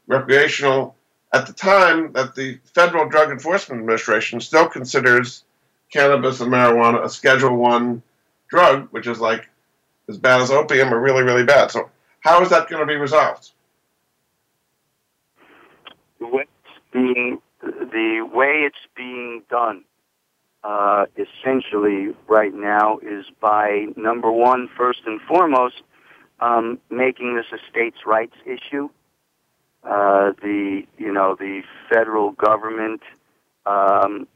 recreational, 0.05 0.95
at 1.33 1.47
the 1.47 1.53
time 1.53 2.12
that 2.13 2.35
the 2.35 2.59
Federal 2.75 3.09
Drug 3.09 3.31
Enforcement 3.31 3.79
Administration 3.79 4.39
still 4.39 4.67
considers 4.67 5.43
cannabis 5.91 6.41
and 6.41 6.51
marijuana 6.53 7.03
a 7.03 7.09
Schedule 7.09 7.57
One 7.57 8.03
drug, 8.49 8.88
which 8.91 9.07
is 9.07 9.19
like 9.19 9.49
as 10.07 10.17
bad 10.17 10.41
as 10.41 10.51
opium 10.51 10.93
or 10.93 10.99
really, 10.99 11.23
really 11.23 11.43
bad. 11.43 11.71
So, 11.71 11.89
how 12.19 12.43
is 12.43 12.49
that 12.51 12.69
going 12.69 12.81
to 12.81 12.85
be 12.85 12.97
resolved? 12.97 13.49
What's 16.19 16.49
being 16.93 17.41
the 17.61 18.27
way 18.33 18.63
it's 18.65 18.77
being 18.95 19.43
done 19.49 19.83
uh, 20.63 21.05
essentially 21.15 22.13
right 22.27 22.53
now 22.53 22.99
is 22.99 23.25
by 23.39 23.85
number 23.95 24.31
one, 24.31 24.69
first 24.77 24.99
and 25.05 25.21
foremost, 25.21 25.81
um, 26.39 26.79
making 26.89 27.35
this 27.35 27.45
a 27.53 27.57
states' 27.69 27.99
rights 28.05 28.35
issue. 28.45 28.89
Uh, 29.83 30.33
the 30.41 30.83
you 30.97 31.11
know 31.11 31.35
the 31.39 31.61
federal 31.89 32.31
government, 32.31 33.01
um, 33.65 34.27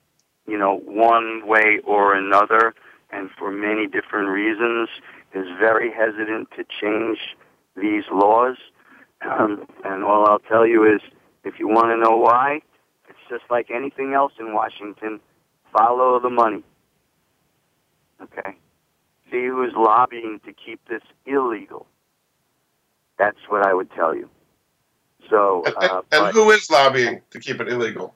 you 0.48 0.58
know, 0.58 0.78
one 0.86 1.46
way 1.46 1.80
or 1.84 2.16
another, 2.16 2.74
and 3.12 3.30
for 3.38 3.52
many 3.52 3.86
different 3.86 4.30
reasons, 4.30 4.88
is 5.34 5.46
very 5.60 5.92
hesitant 5.92 6.50
to 6.52 6.64
change 6.82 7.20
these 7.76 8.04
laws. 8.12 8.56
Um, 9.30 9.68
and 9.84 10.06
all 10.06 10.26
I'll 10.26 10.40
tell 10.40 10.66
you 10.66 10.86
is, 10.86 11.02
if 11.44 11.60
you 11.60 11.68
want 11.68 11.88
to 11.88 11.98
know 11.98 12.16
why, 12.16 12.62
just 13.34 13.50
like 13.50 13.72
anything 13.74 14.14
else 14.14 14.34
in 14.40 14.54
Washington, 14.54 15.20
follow 15.76 16.20
the 16.20 16.30
money. 16.30 16.64
Okay? 18.22 18.56
See 19.32 19.46
who 19.48 19.64
is 19.64 19.74
lobbying 19.76 20.40
to 20.46 20.54
keep 20.54 20.80
this 20.88 21.02
illegal. 21.26 21.88
That's 23.18 23.38
what 23.50 23.66
I 23.66 23.74
would 23.74 23.92
tell 23.92 24.16
you. 24.16 24.30
So, 25.30 25.64
And, 25.66 25.76
uh, 25.78 26.02
and 26.12 26.26
but- 26.26 26.34
who 26.34 26.52
is 26.52 26.70
lobbying 26.70 27.22
to 27.32 27.40
keep 27.40 27.60
it 27.60 27.68
illegal? 27.68 28.14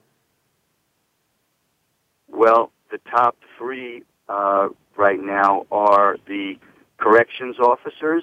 Well, 2.28 2.70
the 2.90 2.98
top 3.10 3.36
three 3.56 4.04
uh, 4.28 4.68
right 4.96 5.18
now 5.20 5.66
are 5.72 6.16
the 6.26 6.58
corrections 6.98 7.58
officers. 7.58 8.22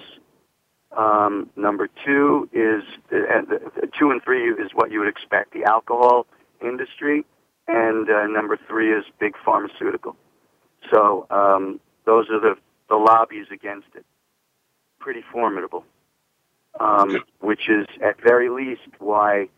Um, 0.96 1.50
number 1.56 1.88
two 2.06 2.48
is 2.52 2.82
uh, 3.12 3.16
uh, 3.16 3.86
two 3.98 4.12
and 4.12 4.22
three 4.22 4.48
is 4.50 4.70
what 4.72 4.90
you 4.92 5.00
would 5.00 5.08
expect 5.08 5.52
the 5.52 5.64
alcohol 5.64 6.26
industry, 6.62 7.24
and 7.68 8.08
uh, 8.08 8.26
number 8.26 8.58
three 8.68 8.92
is 8.92 9.04
big 9.18 9.34
pharmaceutical. 9.44 10.16
So 10.92 11.26
um, 11.30 11.80
those 12.04 12.26
are 12.30 12.40
the 12.40 12.54
the 12.88 12.96
lobbies 12.96 13.46
against 13.52 13.88
it. 13.94 14.04
Pretty 14.98 15.22
formidable. 15.32 15.84
Um, 16.78 17.24
which 17.40 17.70
is 17.70 17.86
at 18.04 18.20
very 18.20 18.50
least 18.50 18.82
why 18.98 19.48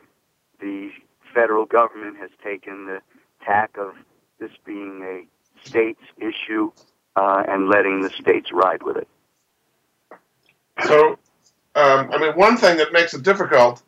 the 0.61 0.91
federal 1.35 1.67
government 1.67 2.17
has 2.19 2.31
taken 2.43 2.87
the 2.87 3.01
tack 3.45 3.77
of 3.77 3.95
this 4.39 4.53
being 4.65 5.03
a 5.03 5.67
states 5.69 6.01
issue 6.19 6.71
uh, 7.17 7.43
and 7.49 7.69
letting 7.69 8.03
the 8.03 8.11
states 8.11 8.53
ride 8.53 8.83
with 8.83 8.97
it. 8.97 9.09
So, 10.85 11.19
um, 11.75 12.11
I 12.13 12.19
mean, 12.19 12.33
one 12.35 12.57
thing 12.57 12.77
that 12.77 12.93
makes 12.93 13.15
it 13.15 13.25
difficult 13.25 13.83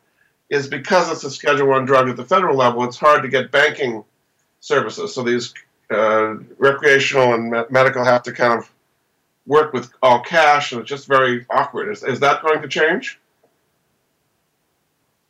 is 0.51 0.67
because 0.67 1.09
it's 1.09 1.23
a 1.23 1.31
Schedule 1.31 1.69
One 1.69 1.85
drug 1.85 2.09
at 2.09 2.17
the 2.17 2.25
federal 2.25 2.57
level. 2.57 2.83
It's 2.83 2.97
hard 2.97 3.23
to 3.23 3.29
get 3.29 3.51
banking 3.51 4.03
services. 4.59 5.15
So 5.15 5.23
these 5.23 5.53
uh, 5.89 6.35
recreational 6.57 7.33
and 7.33 7.49
me- 7.49 7.63
medical 7.69 8.03
have 8.03 8.23
to 8.23 8.33
kind 8.33 8.59
of 8.59 8.69
work 9.47 9.71
with 9.73 9.91
all 10.03 10.19
cash, 10.19 10.73
and 10.73 10.81
it's 10.81 10.89
just 10.89 11.07
very 11.07 11.45
awkward. 11.49 11.89
Is, 11.89 12.03
is 12.03 12.19
that 12.19 12.43
going 12.43 12.61
to 12.61 12.67
change? 12.67 13.17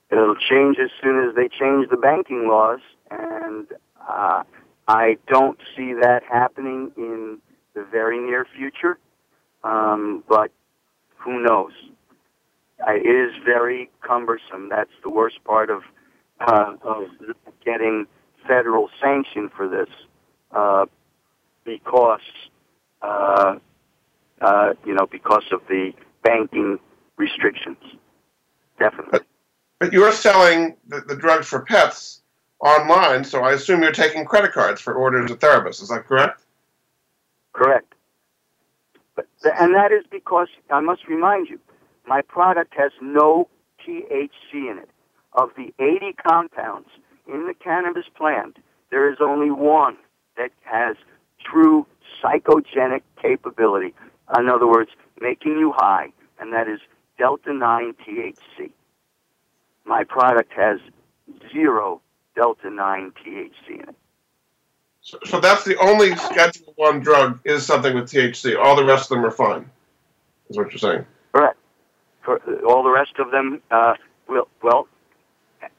It'll 0.09 0.35
change 0.35 0.77
as 0.83 0.89
soon 1.01 1.29
as 1.29 1.35
they 1.35 1.47
change 1.47 1.89
the 1.89 1.97
banking 1.97 2.47
laws, 2.47 2.79
and 3.11 3.67
uh, 4.09 4.43
I 4.87 5.17
don't 5.27 5.57
see 5.77 5.93
that 5.93 6.23
happening 6.29 6.91
in 6.97 7.37
the 7.75 7.85
very 7.89 8.19
near 8.19 8.45
future. 8.57 8.97
Um, 9.63 10.23
but 10.27 10.51
who 11.17 11.43
knows? 11.43 11.71
Uh, 12.87 12.93
it 12.93 13.05
is 13.05 13.33
very 13.45 13.89
cumbersome. 14.01 14.69
That's 14.69 14.91
the 15.03 15.09
worst 15.09 15.43
part 15.43 15.69
of 15.69 15.83
uh, 16.39 16.75
of 16.83 17.09
getting 17.63 18.07
federal 18.47 18.89
sanction 18.99 19.49
for 19.55 19.67
this, 19.67 19.89
uh, 20.51 20.85
because 21.63 22.21
uh, 23.01 23.55
uh, 24.41 24.73
you 24.85 24.93
know 24.93 25.07
because 25.11 25.43
of 25.51 25.61
the 25.67 25.93
banking 26.23 26.79
restrictions. 27.17 27.77
Definitely. 28.79 29.19
But 29.79 29.93
you're 29.93 30.11
selling 30.11 30.75
the, 30.87 31.01
the 31.01 31.15
drugs 31.15 31.47
for 31.47 31.61
pets 31.61 32.21
online, 32.59 33.23
so 33.23 33.41
I 33.41 33.53
assume 33.53 33.81
you're 33.81 33.91
taking 33.91 34.25
credit 34.25 34.51
cards 34.53 34.81
for 34.81 34.93
orders 34.93 35.29
of 35.31 35.39
Therabis. 35.39 35.81
Is 35.81 35.89
that 35.89 36.05
correct? 36.05 36.43
Correct. 37.53 37.93
But, 39.15 39.27
and 39.59 39.73
that 39.75 39.91
is 39.91 40.03
because, 40.09 40.47
I 40.69 40.79
must 40.79 41.07
remind 41.07 41.49
you, 41.49 41.59
my 42.07 42.21
product 42.21 42.73
has 42.77 42.91
no 43.01 43.47
THC 43.85 44.29
in 44.53 44.77
it. 44.81 44.89
Of 45.33 45.49
the 45.55 45.73
80 45.79 46.13
compounds 46.27 46.89
in 47.27 47.47
the 47.47 47.53
cannabis 47.53 48.05
plant, 48.17 48.57
there 48.89 49.09
is 49.11 49.19
only 49.21 49.49
one 49.49 49.95
that 50.37 50.51
has 50.63 50.97
true 51.43 51.85
psychogenic 52.21 53.01
capability. 53.21 53.93
In 54.37 54.49
other 54.49 54.67
words, 54.67 54.91
making 55.19 55.57
you 55.57 55.73
high, 55.75 56.11
and 56.39 56.51
that 56.53 56.67
is 56.67 56.79
Delta 57.17 57.53
9 57.53 57.93
THC. 58.05 58.71
My 59.85 60.03
product 60.03 60.51
has 60.53 60.79
zero 61.51 62.01
Delta 62.35 62.69
9 62.69 63.13
THC 63.25 63.69
in 63.69 63.89
it. 63.89 63.95
So, 65.01 65.17
so 65.25 65.39
that's 65.39 65.63
the 65.63 65.77
only 65.77 66.15
Schedule 66.15 66.73
One 66.75 66.99
drug 66.99 67.39
is 67.43 67.65
something 67.65 67.95
with 67.95 68.05
THC. 68.11 68.57
All 68.57 68.75
the 68.75 68.85
rest 68.85 69.11
of 69.11 69.17
them 69.17 69.25
are 69.25 69.31
fine. 69.31 69.69
Is 70.49 70.57
what 70.57 70.71
you're 70.71 70.77
saying? 70.77 71.05
For 72.23 72.39
all 72.63 72.83
the 72.83 72.91
rest 72.91 73.13
of 73.19 73.31
them, 73.31 73.61
uh, 73.71 73.95
will 74.27 74.47
well, 74.61 74.87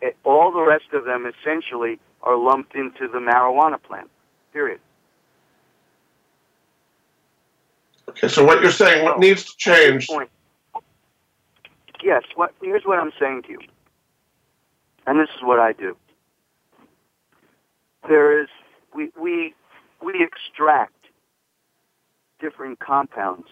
eh, 0.02 0.11
all 0.24 0.52
the 0.52 0.62
rest 0.62 0.92
of 0.92 1.05
them 1.05 1.26
essentially 1.26 1.98
are 2.22 2.37
lumped 2.37 2.74
into 2.74 3.09
the 3.09 3.18
marijuana 3.18 3.81
plant. 3.83 4.11
Period. 4.52 4.81
Okay. 8.09 8.28
So 8.28 8.44
what 8.44 8.61
you're 8.61 8.70
saying, 8.70 9.05
what 9.05 9.20
needs 9.20 9.44
to 9.44 9.57
change? 9.57 10.09
Yes. 12.02 12.22
What? 12.35 12.52
Here's 12.61 12.85
what 12.85 12.98
I'm 12.98 13.12
saying 13.18 13.42
to 13.44 13.52
you, 13.52 13.61
and 15.07 15.18
this 15.20 15.28
is 15.37 15.42
what 15.42 15.61
I 15.61 15.72
do. 15.72 15.96
There 18.09 18.42
is 18.42 18.48
we 18.94 19.11
we 19.20 19.55
we 20.02 20.14
extract 20.22 20.92
different 22.40 22.81
compounds 22.81 23.46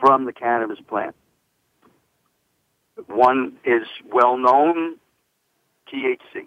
from 0.00 0.26
the 0.26 0.32
cannabis 0.32 0.80
plant. 0.86 1.14
One 3.06 3.56
is 3.64 3.86
well 4.12 4.36
known, 4.36 4.96
THC. 5.92 6.46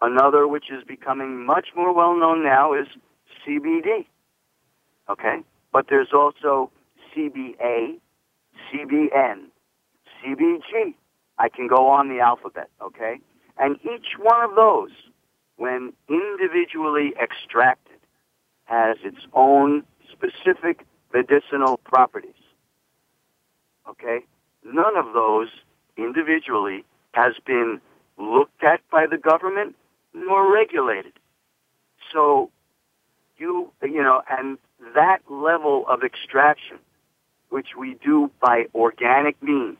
Another, 0.00 0.48
which 0.48 0.70
is 0.70 0.82
becoming 0.84 1.46
much 1.46 1.68
more 1.76 1.92
well 1.94 2.16
known 2.16 2.42
now, 2.42 2.74
is 2.74 2.88
CBD. 3.46 4.06
Okay? 5.08 5.38
But 5.72 5.86
there's 5.88 6.12
also 6.12 6.70
CBA, 7.14 7.98
CBN, 8.72 9.44
CBG. 10.22 10.94
I 11.38 11.48
can 11.48 11.66
go 11.66 11.88
on 11.88 12.08
the 12.08 12.20
alphabet, 12.20 12.68
okay? 12.80 13.18
And 13.58 13.78
each 13.84 14.18
one 14.18 14.44
of 14.44 14.54
those, 14.54 14.90
when 15.56 15.92
individually 16.08 17.14
extracted, 17.20 17.98
has 18.64 18.96
its 19.04 19.26
own 19.32 19.82
specific 20.10 20.84
medicinal 21.12 21.78
properties. 21.78 22.32
Okay? 23.88 24.24
None 24.64 24.96
of 24.96 25.12
those 25.12 25.48
individually 25.96 26.84
has 27.12 27.34
been 27.44 27.80
looked 28.18 28.62
at 28.62 28.80
by 28.90 29.06
the 29.06 29.18
government 29.18 29.74
nor 30.14 30.52
regulated. 30.52 31.12
So 32.12 32.50
you 33.36 33.72
you 33.82 34.02
know, 34.02 34.22
and 34.30 34.58
that 34.94 35.18
level 35.28 35.84
of 35.88 36.02
extraction, 36.02 36.78
which 37.48 37.68
we 37.78 37.96
do 38.04 38.30
by 38.40 38.66
organic 38.74 39.42
means, 39.42 39.78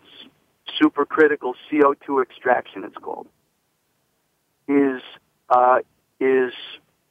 supercritical 0.81 1.55
CO2 1.71 2.23
extraction, 2.23 2.85
it's 2.85 2.97
called, 2.97 3.27
is 4.69 5.03
uh, 5.51 5.79
is 6.21 6.53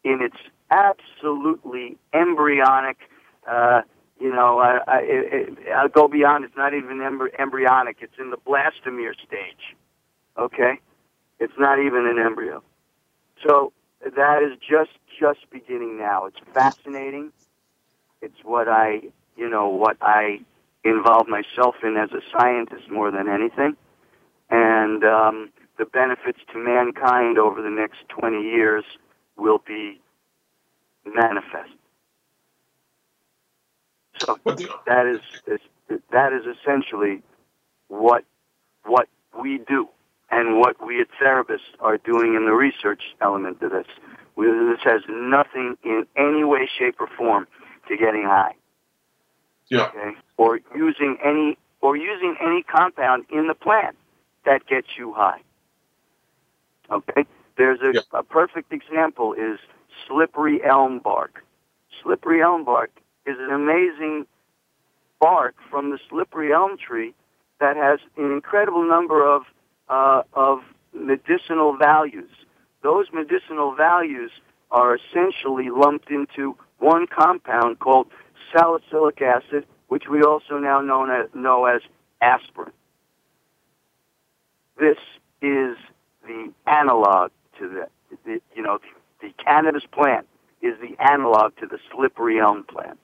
in 0.03 0.21
its 0.21 0.38
absolutely 0.69 1.97
embryonic. 2.13 2.97
Uh, 3.49 3.81
you 4.21 4.31
know, 4.31 4.60
I, 4.60 4.79
I, 4.88 4.99
it, 5.03 5.57
I'll 5.75 5.89
go 5.89 6.07
beyond. 6.07 6.45
It's 6.45 6.57
not 6.57 6.75
even 6.75 6.99
embry- 6.99 7.39
embryonic. 7.39 7.97
It's 8.01 8.13
in 8.19 8.29
the 8.31 8.38
blastomere 8.38 9.13
stage. 9.15 9.75
Okay, 10.38 10.73
it's 11.39 11.53
not 11.60 11.79
even 11.79 12.05
an 12.07 12.19
embryo. 12.23 12.63
So 13.47 13.73
that 14.03 14.43
is 14.43 14.57
just 14.60 14.91
just 15.19 15.39
beginning 15.51 15.97
now. 15.97 16.25
It's 16.27 16.38
fascinating. 16.53 17.31
It's 18.21 18.38
what 18.43 18.67
I, 18.67 19.01
you 19.38 19.49
know, 19.49 19.69
what 19.69 19.97
I 20.01 20.39
involve 20.84 21.27
myself 21.27 21.75
in 21.84 21.97
as 21.97 22.12
a 22.12 22.21
scientist 22.38 22.89
more 22.91 23.12
than 23.12 23.27
anything, 23.27 23.75
and 24.49 25.03
um, 25.03 25.51
the 25.79 25.86
benefits 25.86 26.39
to 26.53 26.60
mankind 26.60 27.39
over 27.39 27.62
the 27.62 27.69
next 27.71 27.99
20 28.10 28.41
years 28.41 28.84
will 29.38 29.62
be 29.65 29.99
manifest. 31.05 31.73
So 34.26 34.38
that 34.86 35.08
is, 35.08 35.60
that 36.12 36.34
is 36.34 36.44
essentially 36.46 37.22
what 37.88 38.24
what 38.86 39.08
we 39.40 39.60
do 39.67 39.88
and 40.32 40.58
what 40.60 40.86
we 40.86 41.02
at 41.02 41.08
Therabis 41.22 41.60
are 41.80 41.98
doing 41.98 42.36
in 42.36 42.46
the 42.46 42.54
research 42.54 43.02
element 43.22 43.62
of 43.62 43.72
this. 43.72 43.86
We, 44.36 44.48
this 44.48 44.80
has 44.84 45.02
nothing 45.10 45.76
in 45.84 46.06
any 46.17 46.44
way, 46.44 46.69
shape, 46.80 46.96
or 47.00 47.08
form 47.17 47.48
to 47.90 47.98
getting 47.98 48.24
high. 48.24 48.56
Yeah. 49.69 49.88
Okay. 49.88 50.12
Or 50.38 50.60
using 50.76 51.17
any 51.24 51.58
or 51.82 51.98
using 51.98 52.36
any 52.42 52.63
compound 52.63 53.26
in 53.32 53.48
the 53.48 53.56
plant 53.56 53.96
that 54.46 54.65
gets 54.67 54.88
you 54.98 55.13
high. 55.13 55.42
Okay. 56.90 57.26
There's 57.58 57.80
a, 57.82 58.17
a 58.17 58.24
perfect 58.24 58.72
example 58.72 59.34
is 59.34 59.60
slippery 60.08 60.62
elm 60.63 61.00
bark. 61.00 61.44
Slippery 62.02 62.42
elm 62.42 62.63
bark 62.63 62.92
is 63.26 63.38
an 63.40 63.52
amazing 63.52 64.26
bark 65.19 65.56
from 65.69 65.92
the 65.92 66.00
slippery 66.10 66.52
elm 66.52 66.78
tree 66.78 67.13
that 67.60 67.78
has 67.78 68.00
an 68.17 68.32
incredible 68.32 68.88
number 68.88 69.28
of 69.28 69.44
uh, 69.90 70.24
of 70.34 70.60
medicinal 70.94 71.76
values. 71.78 72.30
Those 72.82 73.08
medicinal 73.13 73.76
values 73.76 74.32
are 74.72 74.96
essentially 74.96 75.69
lumped 75.69 76.10
into 76.10 76.56
one 76.80 77.06
compound 77.08 77.80
called 77.80 78.08
salicylic 78.56 79.22
acid, 79.22 79.65
which 79.90 80.08
we 80.10 80.24
also 80.24 80.58
now 80.58 80.82
know 80.82 81.06
as, 81.06 81.30
know 81.34 81.65
as 81.65 81.82
aspirin. 82.22 82.72
this 84.80 84.98
is 85.42 85.78
the 86.26 86.52
analog 86.65 87.32
to 87.60 87.67
the, 87.67 87.88
the 88.26 88.42
you 88.56 88.63
know, 88.63 88.80
the, 89.22 89.28
the 89.28 89.34
cannabis 89.44 89.84
plant 89.92 90.28
is 90.62 90.76
the 90.80 90.96
analog 91.00 91.56
to 91.58 91.67
the 91.67 91.80
slippery 91.92 92.40
elm 92.40 92.63
plant. 92.63 93.00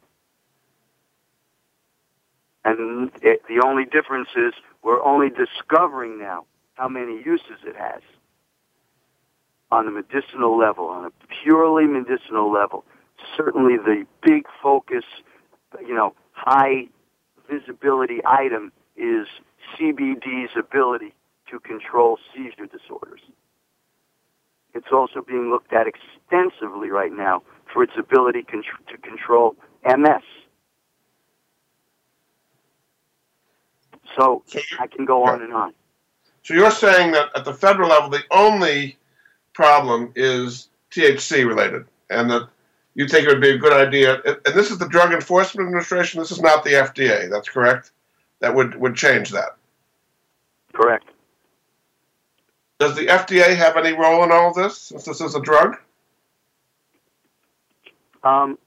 And 2.67 3.11
it, 3.21 3.43
the 3.47 3.65
only 3.65 3.85
difference 3.85 4.27
is 4.35 4.53
we're 4.83 5.01
only 5.01 5.29
discovering 5.29 6.19
now 6.19 6.45
how 6.73 6.89
many 6.89 7.13
uses 7.25 7.63
it 7.65 7.77
has 7.77 8.01
on 9.71 9.87
a 9.87 9.91
medicinal 9.91 10.57
level, 10.57 10.87
on 10.87 11.05
a 11.05 11.11
purely 11.43 11.85
medicinal 11.85 12.51
level. 12.51 12.83
Certainly 13.37 13.77
the 13.77 14.05
big 14.21 14.47
focus, 14.61 15.05
you 15.79 15.95
know, 15.95 16.13
high 16.33 16.89
visibility 17.49 18.19
item 18.25 18.73
is 18.97 19.27
CBD's 19.79 20.51
ability 20.59 21.13
to 21.49 21.61
control 21.61 22.19
seizure 22.35 22.65
disorders. 22.65 23.21
It's 24.73 24.91
also 24.91 25.21
being 25.25 25.49
looked 25.49 25.71
at 25.71 25.87
extensively 25.87 26.89
right 26.89 27.13
now 27.13 27.43
for 27.73 27.81
its 27.81 27.93
ability 27.97 28.43
con- 28.43 28.63
to 28.89 28.97
control 28.97 29.55
MS. 29.85 30.23
So 34.17 34.43
I 34.79 34.87
can 34.87 35.05
go 35.05 35.23
on 35.23 35.41
and 35.43 35.53
on. 35.53 35.73
So 36.43 36.53
you're 36.53 36.71
saying 36.71 37.11
that 37.11 37.29
at 37.35 37.45
the 37.45 37.53
federal 37.53 37.89
level, 37.89 38.09
the 38.09 38.23
only 38.31 38.97
problem 39.53 40.11
is 40.15 40.69
THC 40.91 41.47
related, 41.47 41.85
and 42.09 42.29
that 42.31 42.49
you 42.95 43.07
think 43.07 43.27
it 43.27 43.29
would 43.29 43.41
be 43.41 43.51
a 43.51 43.57
good 43.57 43.73
idea. 43.73 44.21
And 44.25 44.55
this 44.55 44.71
is 44.71 44.79
the 44.79 44.87
Drug 44.87 45.13
Enforcement 45.13 45.67
Administration. 45.67 46.19
This 46.19 46.31
is 46.31 46.41
not 46.41 46.63
the 46.63 46.71
FDA. 46.71 47.29
That's 47.29 47.47
correct. 47.47 47.91
That 48.39 48.55
would 48.55 48.75
would 48.75 48.95
change 48.95 49.29
that. 49.31 49.57
Correct. 50.73 51.05
Does 52.79 52.95
the 52.95 53.07
FDA 53.07 53.55
have 53.55 53.77
any 53.77 53.93
role 53.93 54.23
in 54.23 54.31
all 54.31 54.53
this, 54.53 54.77
since 54.77 55.03
this 55.03 55.21
is 55.21 55.35
a 55.35 55.41
drug? 55.41 55.77
Um, 58.23 58.57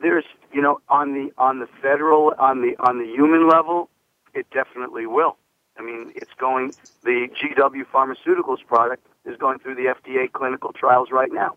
there's, 0.00 0.24
you 0.52 0.60
know, 0.60 0.80
on 0.88 1.14
the 1.14 1.32
on 1.38 1.58
the 1.60 1.68
federal 1.80 2.34
on 2.38 2.62
the 2.62 2.76
on 2.78 2.98
the 2.98 3.06
human 3.06 3.48
level, 3.48 3.88
it 4.34 4.46
definitely 4.52 5.06
will. 5.06 5.36
I 5.78 5.82
mean, 5.82 6.12
it's 6.14 6.32
going. 6.38 6.72
The 7.02 7.28
GW 7.28 7.84
Pharmaceuticals 7.92 8.64
product 8.66 9.06
is 9.24 9.36
going 9.36 9.58
through 9.58 9.76
the 9.76 9.94
FDA 9.94 10.30
clinical 10.30 10.72
trials 10.72 11.08
right 11.10 11.32
now, 11.32 11.56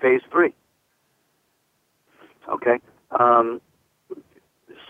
phase 0.00 0.20
three. 0.30 0.54
Okay, 2.48 2.78
um, 3.18 3.60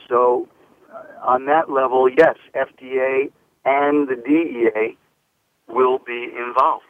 so 0.08 0.48
uh, 0.92 1.02
on 1.22 1.46
that 1.46 1.70
level, 1.70 2.08
yes, 2.08 2.36
FDA 2.54 3.30
and 3.64 4.08
the 4.08 4.16
DEA 4.16 4.96
will 5.68 5.98
be 5.98 6.30
involved. 6.36 6.84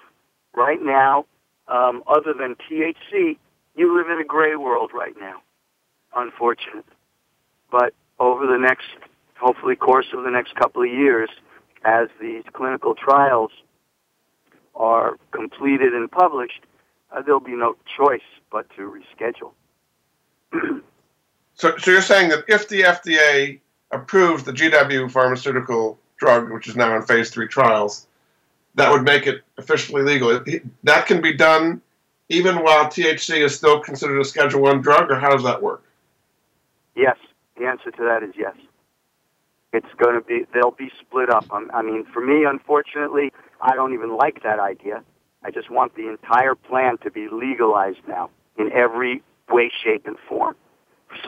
Right 0.57 0.81
now, 0.83 1.27
um, 1.69 2.03
other 2.07 2.33
than 2.33 2.57
THC, 2.57 3.37
you 3.77 3.97
live 3.97 4.09
in 4.09 4.21
a 4.21 4.25
gray 4.25 4.57
world 4.57 4.93
right 4.95 5.15
now, 5.21 5.43
unfortunately. 6.17 6.83
But 7.71 7.95
over 8.19 8.47
the 8.47 8.59
next, 8.59 8.87
hopefully, 9.39 9.77
course 9.77 10.07
of 10.13 10.25
the 10.25 10.31
next 10.31 10.55
couple 10.55 10.83
of 10.83 10.89
years, 10.89 11.31
as 11.85 12.09
these 12.21 12.45
clinical 12.53 12.95
trials 12.95 13.51
are 14.75 15.17
completed 15.31 15.93
and 15.93 16.11
published, 16.11 16.63
uh, 17.13 17.23
there'll 17.23 17.41
be 17.41 17.57
no 17.57 17.77
choice 17.97 18.23
but 18.51 18.69
to 18.77 18.93
reschedule. 18.93 19.53
so, 21.55 21.77
so 21.77 21.91
you're 21.91 22.03
saying 22.03 22.31
that 22.31 22.45
if 22.49 22.69
the 22.69 22.83
FDA 22.83 23.61
approves 23.91 24.45
the 24.45 24.53
GW 24.53 25.11
pharmaceutical 25.11 25.99
drug, 26.17 26.51
which 26.51 26.69
is 26.69 26.77
now 26.77 26.97
in 26.97 27.03
phase 27.03 27.31
three 27.31 27.49
trials, 27.49 28.07
that 28.75 28.91
would 28.91 29.03
make 29.03 29.27
it 29.27 29.43
officially 29.59 30.03
legal. 30.03 30.43
That 30.83 31.07
can 31.07 31.21
be 31.21 31.33
done 31.33 31.81
even 32.29 32.63
while 32.63 32.87
THC 32.87 33.45
is 33.45 33.55
still 33.55 33.81
considered 33.81 34.19
a 34.19 34.25
Schedule 34.25 34.63
One 34.63 34.81
drug, 34.81 35.11
or 35.11 35.19
how 35.19 35.31
does 35.31 35.45
that 35.45 35.63
work? 35.63 35.85
Yes, 36.95 37.17
the 37.57 37.67
answer 37.67 37.91
to 37.91 38.03
that 38.05 38.23
is 38.23 38.35
yes. 38.37 38.55
It's 39.73 39.93
going 39.97 40.15
to 40.15 40.21
be 40.21 40.45
they'll 40.55 40.71
be 40.71 40.91
split 41.01 41.31
up. 41.31 41.47
Um, 41.53 41.71
I 41.75 41.83
mean, 41.83 42.05
for 42.13 42.25
me, 42.25 42.45
unfortunately, 42.45 43.33
I 43.61 43.75
don't 43.75 43.93
even 43.93 44.17
like 44.17 44.43
that 44.45 44.61
idea. 44.61 45.03
I 45.43 45.51
just 45.51 45.71
want 45.71 45.97
the 45.97 46.09
entire 46.09 46.55
plan 46.55 46.99
to 46.99 47.11
be 47.11 47.29
legalized 47.31 48.07
now 48.09 48.31
in 48.57 48.71
every 48.73 49.23
way, 49.51 49.71
shape, 49.83 50.07
and 50.07 50.17
form, 50.29 50.55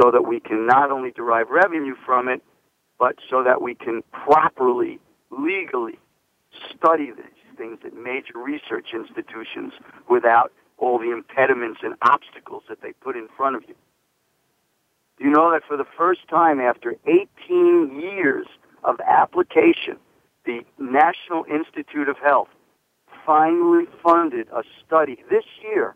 so 0.01 0.11
that 0.11 0.23
we 0.27 0.41
can 0.41 0.67
not 0.67 0.91
only 0.91 1.11
derive 1.11 1.51
revenue 1.51 1.97
from 2.07 2.29
it, 2.29 2.43
but 2.99 3.17
so 3.29 3.43
that 3.43 3.61
we 3.61 3.75
can 3.75 4.03
properly, 4.12 5.01
legally 5.31 5.99
study 6.75 7.11
these 7.11 7.57
things 7.59 7.79
at 7.85 7.95
major 7.95 8.35
research 8.37 8.89
institutions 8.95 9.73
without 10.09 10.53
all 10.79 10.99
the 10.99 11.11
impediments 11.11 11.81
and 11.83 11.95
obstacles 12.03 12.62
that 12.69 12.81
they 12.81 12.93
put 12.93 13.17
in 13.17 13.29
front 13.37 13.57
of 13.57 13.62
you. 13.69 13.75
Do 15.19 15.25
you 15.25 15.31
know 15.31 15.51
that 15.53 15.62
for 15.67 15.77
the 15.77 15.87
first 15.97 16.29
time 16.29 16.61
after 16.61 16.97
18 17.07 18.01
years 18.01 18.47
of 18.85 19.01
application, 19.01 19.97
the 20.45 20.64
National 20.79 21.45
Institute 21.45 22.09
of 22.09 22.19
Health 22.19 22.49
finally 23.25 23.87
funded 24.03 24.49
a 24.53 24.62
study 24.85 25.19
this 25.31 25.45
year 25.62 25.95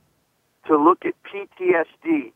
to 0.66 0.76
look 0.76 1.04
at 1.04 1.14
PTSD 1.22 2.32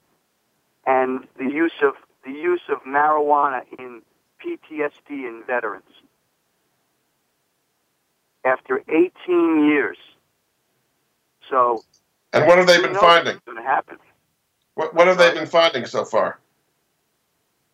and 0.87 1.27
the 1.39 1.45
use 1.45 1.73
of 1.83 1.95
the 2.25 2.33
use 2.33 2.63
of 2.69 2.83
marijuana 2.85 3.63
in 3.79 4.03
PTSD 4.43 5.11
in 5.11 5.43
veterans. 5.47 5.85
After 8.45 8.83
18 8.89 9.67
years. 9.67 9.97
So. 11.51 11.83
And 12.33 12.47
what 12.47 12.59
have 12.59 12.67
they 12.67 12.81
been 12.81 12.95
finding? 12.95 13.39
Going 13.47 13.59
to 13.59 13.63
happen. 13.63 13.99
What, 14.75 14.95
what 14.95 15.07
have 15.07 15.19
they 15.19 15.33
been 15.33 15.47
finding 15.47 15.87
so 15.87 16.05
far? 16.05 16.39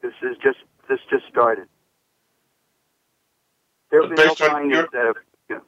This 0.02 0.12
is 0.22 0.36
just 0.42 0.58
this 0.88 1.00
just 1.10 1.26
started. 1.28 1.68
There 3.90 4.02
have 4.02 4.14
been 4.14 4.26
no 4.26 4.34
findings 4.34 4.88
that 4.92 5.04
have. 5.06 5.16
You 5.48 5.62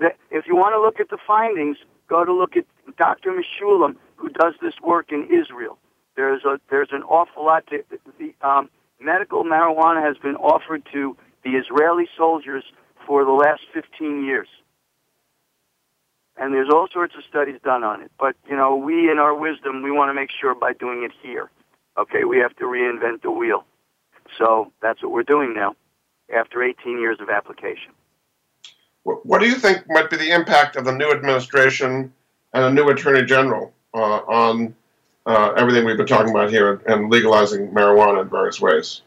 know, 0.00 0.10
if 0.30 0.46
you 0.46 0.56
want 0.56 0.74
to 0.74 0.80
look 0.80 1.00
at 1.00 1.10
the 1.10 1.18
findings, 1.26 1.76
go 2.08 2.24
to 2.24 2.32
look 2.32 2.56
at 2.56 2.64
Dr. 2.98 3.32
Mechoulam, 3.32 3.96
who 4.16 4.28
does 4.30 4.54
this 4.62 4.74
work 4.82 5.12
in 5.12 5.24
Israel. 5.24 5.78
There's 6.16 6.44
a 6.44 6.58
there's 6.70 6.90
an 6.92 7.02
awful 7.02 7.44
lot. 7.44 7.66
To, 7.68 7.84
the 8.18 8.34
um, 8.46 8.70
medical 9.00 9.44
marijuana 9.44 10.02
has 10.02 10.16
been 10.18 10.36
offered 10.36 10.82
to 10.92 11.16
the 11.44 11.50
Israeli 11.50 12.08
soldiers 12.16 12.64
for 13.06 13.24
the 13.24 13.30
last 13.32 13.62
15 13.72 14.24
years. 14.24 14.48
And 16.36 16.52
there's 16.52 16.68
all 16.70 16.88
sorts 16.92 17.14
of 17.16 17.24
studies 17.28 17.60
done 17.64 17.82
on 17.82 18.02
it. 18.02 18.10
But, 18.18 18.36
you 18.48 18.56
know, 18.56 18.76
we 18.76 19.10
in 19.10 19.18
our 19.18 19.34
wisdom, 19.34 19.82
we 19.82 19.90
want 19.90 20.10
to 20.10 20.14
make 20.14 20.30
sure 20.38 20.54
by 20.54 20.72
doing 20.74 21.02
it 21.04 21.12
here. 21.22 21.50
Okay, 21.98 22.24
we 22.24 22.38
have 22.38 22.54
to 22.56 22.64
reinvent 22.64 23.22
the 23.22 23.30
wheel. 23.30 23.64
So 24.38 24.72
that's 24.80 25.02
what 25.02 25.12
we're 25.12 25.22
doing 25.22 25.54
now 25.54 25.74
after 26.34 26.62
18 26.62 26.98
years 26.98 27.18
of 27.20 27.30
application. 27.30 27.92
What 29.04 29.40
do 29.40 29.46
you 29.46 29.54
think 29.54 29.84
might 29.88 30.10
be 30.10 30.16
the 30.16 30.30
impact 30.30 30.74
of 30.74 30.84
the 30.84 30.92
new 30.92 31.12
administration 31.12 32.12
and 32.52 32.64
a 32.64 32.72
new 32.72 32.88
attorney 32.88 33.24
general 33.24 33.72
uh, 33.94 33.98
on 33.98 34.74
uh, 35.26 35.52
everything 35.56 35.84
we've 35.84 35.96
been 35.96 36.06
talking 36.06 36.30
about 36.30 36.50
here 36.50 36.82
and 36.86 37.08
legalizing 37.08 37.68
marijuana 37.68 38.22
in 38.22 38.28
various 38.28 38.60
ways? 38.60 39.02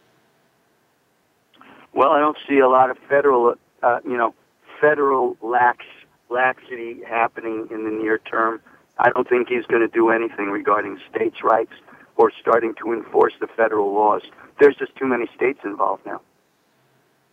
Well, 1.93 2.11
I 2.11 2.19
don't 2.19 2.37
see 2.47 2.59
a 2.59 2.69
lot 2.69 2.89
of 2.89 2.97
federal, 3.09 3.55
uh, 3.83 3.99
you 4.05 4.15
know, 4.15 4.33
federal 4.79 5.35
lax 5.41 5.85
laxity 6.29 7.01
happening 7.07 7.67
in 7.71 7.83
the 7.83 7.91
near 7.91 8.19
term. 8.19 8.61
I 8.99 9.09
don't 9.09 9.27
think 9.27 9.49
he's 9.49 9.65
going 9.65 9.81
to 9.81 9.87
do 9.87 10.09
anything 10.09 10.49
regarding 10.49 10.99
states' 11.13 11.43
rights 11.43 11.73
or 12.15 12.31
starting 12.39 12.75
to 12.75 12.93
enforce 12.93 13.33
the 13.39 13.47
federal 13.47 13.93
laws. 13.93 14.21
There's 14.59 14.75
just 14.75 14.95
too 14.95 15.07
many 15.07 15.25
states 15.35 15.59
involved 15.63 16.05
now, 16.05 16.21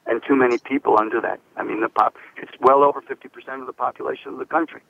and 0.07 0.23
too 0.27 0.37
many 0.37 0.59
people 0.59 0.97
under 0.99 1.21
that. 1.21 1.41
I 1.57 1.65
mean, 1.65 1.81
the 1.81 1.89
pop 1.89 2.15
it's 2.37 2.53
well 2.61 2.83
over 2.83 3.01
50% 3.01 3.61
of 3.61 3.67
the 3.67 3.73
population 3.73 4.33
of 4.33 4.39
the 4.39 4.45
country 4.45 4.81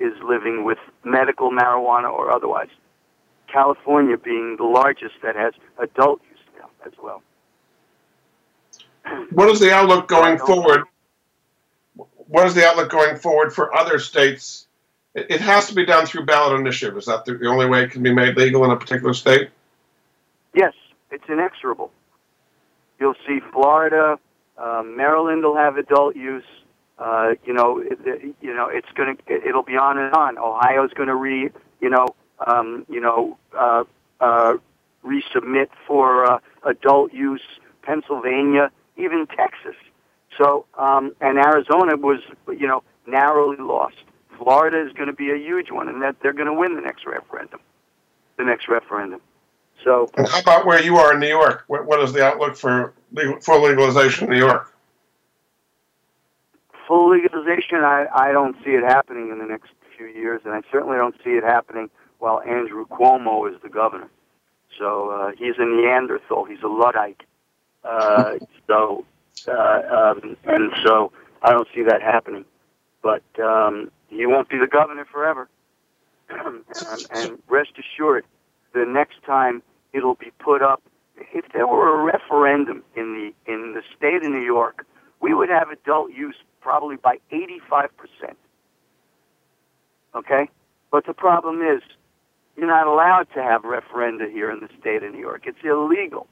is 0.00 0.12
living 0.22 0.64
with 0.64 0.78
medical 1.04 1.50
marijuana 1.50 2.10
or 2.10 2.30
otherwise. 2.30 2.68
California 3.46 4.16
being 4.16 4.56
the 4.56 4.64
largest 4.64 5.14
that 5.22 5.36
has 5.36 5.54
adult 5.78 6.20
use 6.30 6.40
now 6.58 6.68
as 6.84 6.92
well. 7.02 7.22
What 9.30 9.48
is 9.50 9.60
the 9.60 9.72
outlook 9.72 10.08
going 10.08 10.38
forward? 10.38 10.84
What 11.94 12.46
is 12.46 12.54
the 12.54 12.66
outlook 12.66 12.90
going 12.90 13.16
forward 13.16 13.52
for 13.52 13.76
other 13.76 13.98
states? 13.98 14.66
It 15.14 15.40
has 15.40 15.68
to 15.68 15.74
be 15.74 15.84
done 15.84 16.06
through 16.06 16.24
ballot 16.26 16.58
initiative. 16.58 16.96
Is 16.96 17.04
that 17.04 17.24
the 17.24 17.46
only 17.46 17.66
way 17.66 17.84
it 17.84 17.92
can 17.92 18.02
be 18.02 18.12
made 18.12 18.36
legal 18.36 18.64
in 18.64 18.70
a 18.72 18.76
particular 18.76 19.14
state? 19.14 19.50
Yes, 20.54 20.72
it's 21.14 21.28
inexorable. 21.28 21.90
You'll 22.98 23.14
see 23.26 23.40
Florida, 23.52 24.18
uh, 24.56 24.82
Maryland 24.84 25.42
will 25.42 25.56
have 25.56 25.76
adult 25.76 26.16
use. 26.16 26.44
Uh, 26.98 27.34
you 27.44 27.52
know, 27.52 27.78
it, 27.78 27.98
it, 28.04 28.34
you 28.40 28.54
know, 28.54 28.68
it's 28.68 28.86
gonna, 28.94 29.14
it, 29.26 29.44
it'll 29.48 29.64
be 29.64 29.76
on 29.76 29.98
and 29.98 30.14
on. 30.14 30.38
Ohio's 30.38 30.92
going 30.92 31.08
to 31.08 31.14
re, 31.14 31.50
you 31.80 31.90
know, 31.90 32.14
um, 32.46 32.86
you 32.88 33.00
know, 33.00 33.36
uh, 33.58 33.84
uh, 34.20 34.54
resubmit 35.04 35.68
for 35.86 36.24
uh, 36.24 36.38
adult 36.64 37.12
use. 37.12 37.42
Pennsylvania, 37.82 38.70
even 38.96 39.26
Texas. 39.26 39.76
So, 40.38 40.64
um, 40.78 41.14
and 41.20 41.38
Arizona 41.38 41.96
was, 41.96 42.20
you 42.48 42.66
know, 42.66 42.82
narrowly 43.06 43.58
lost. 43.58 43.96
Florida 44.38 44.84
is 44.84 44.92
going 44.94 45.08
to 45.08 45.12
be 45.12 45.30
a 45.30 45.36
huge 45.36 45.70
one, 45.70 45.88
and 45.88 46.02
that 46.02 46.16
they're 46.22 46.32
going 46.32 46.46
to 46.46 46.54
win 46.54 46.76
the 46.76 46.80
next 46.80 47.06
referendum. 47.06 47.60
The 48.38 48.44
next 48.44 48.68
referendum. 48.68 49.20
So, 49.82 50.08
and 50.16 50.28
how 50.28 50.40
about 50.40 50.66
where 50.66 50.82
you 50.82 50.96
are 50.96 51.12
in 51.12 51.20
New 51.20 51.28
York? 51.28 51.64
what, 51.66 51.86
what 51.86 52.00
is 52.00 52.12
the 52.12 52.24
outlook 52.24 52.56
for 52.56 52.94
legal, 53.12 53.40
full 53.40 53.62
legalization 53.62 54.24
in 54.24 54.30
New 54.30 54.38
York? 54.38 54.72
Full 56.88 57.10
legalization, 57.10 57.78
I, 57.78 58.06
I 58.14 58.32
don't 58.32 58.56
see 58.64 58.70
it 58.70 58.82
happening 58.82 59.30
in 59.30 59.38
the 59.38 59.44
next 59.44 59.70
few 59.96 60.06
years, 60.06 60.42
and 60.44 60.54
I 60.54 60.62
certainly 60.70 60.96
don't 60.96 61.14
see 61.24 61.30
it 61.30 61.44
happening 61.44 61.90
while 62.18 62.40
Andrew 62.40 62.86
Cuomo 62.86 63.52
is 63.52 63.60
the 63.62 63.68
governor. 63.68 64.08
So 64.78 65.10
uh, 65.10 65.32
he's 65.36 65.54
a 65.58 65.64
Neanderthal. 65.64 66.44
He's 66.44 66.62
a 66.62 66.68
Luddite. 66.68 67.22
Uh, 67.84 68.38
so 68.66 69.04
uh, 69.48 69.52
um, 70.14 70.36
and 70.44 70.72
so 70.84 71.12
I 71.42 71.52
don't 71.52 71.68
see 71.74 71.82
that 71.82 72.02
happening. 72.02 72.44
But 73.02 73.22
um, 73.38 73.90
he 74.08 74.26
won't 74.26 74.48
be 74.48 74.58
the 74.58 74.66
governor 74.66 75.04
forever. 75.04 75.48
and, 76.30 76.64
and 77.14 77.42
rest 77.48 77.72
assured, 77.78 78.24
the 78.74 78.84
next 78.84 79.22
time 79.24 79.62
it'll 79.92 80.16
be 80.16 80.32
put 80.38 80.62
up, 80.62 80.82
if 81.32 81.44
there 81.52 81.66
were 81.66 82.00
a 82.00 82.04
referendum 82.04 82.82
in 82.96 83.14
the 83.46 83.52
in 83.52 83.74
the 83.74 83.82
state 83.96 84.24
of 84.24 84.30
New 84.30 84.42
York, 84.42 84.84
we 85.20 85.32
would 85.32 85.48
have 85.48 85.70
adult 85.70 86.12
use 86.12 86.36
probably 86.60 86.96
by 86.96 87.18
85 87.30 87.90
percent. 87.96 88.36
Okay, 90.14 90.48
but 90.90 91.06
the 91.06 91.14
problem 91.14 91.62
is 91.62 91.82
you're 92.56 92.66
not 92.66 92.86
allowed 92.86 93.26
to 93.34 93.42
have 93.42 93.62
referenda 93.62 94.30
here 94.30 94.50
in 94.50 94.60
the 94.60 94.68
state 94.80 95.02
of 95.02 95.12
New 95.12 95.20
York. 95.20 95.42
It's 95.46 95.58
illegal. 95.64 96.26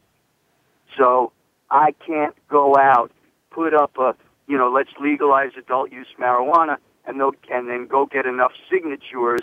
So 0.97 1.33
I 1.71 1.95
can't 2.07 2.35
go 2.49 2.77
out, 2.77 3.11
put 3.51 3.75
up 3.75 3.97
a, 3.99 4.15
you 4.47 4.57
know, 4.57 4.71
let's 4.71 4.91
legalize 5.01 5.51
adult 5.59 5.91
use 5.91 6.07
marijuana, 6.21 6.77
and, 7.07 7.21
and 7.51 7.69
then 7.69 7.87
go 7.87 8.07
get 8.07 8.27
enough 8.27 8.53
signatures 8.71 9.43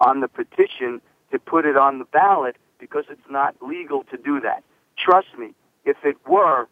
on 0.00 0.20
the 0.20 0.28
petition 0.28 1.00
to 1.30 1.38
put 1.38 1.64
it 1.64 1.76
on 1.76 1.98
the 1.98 2.04
ballot 2.06 2.56
because 2.78 3.04
it's 3.10 3.30
not 3.30 3.54
legal 3.60 4.04
to 4.04 4.16
do 4.16 4.40
that. 4.40 4.62
Trust 4.96 5.28
me, 5.38 5.54
if 5.84 5.96
it 6.04 6.16
were, 6.26 6.68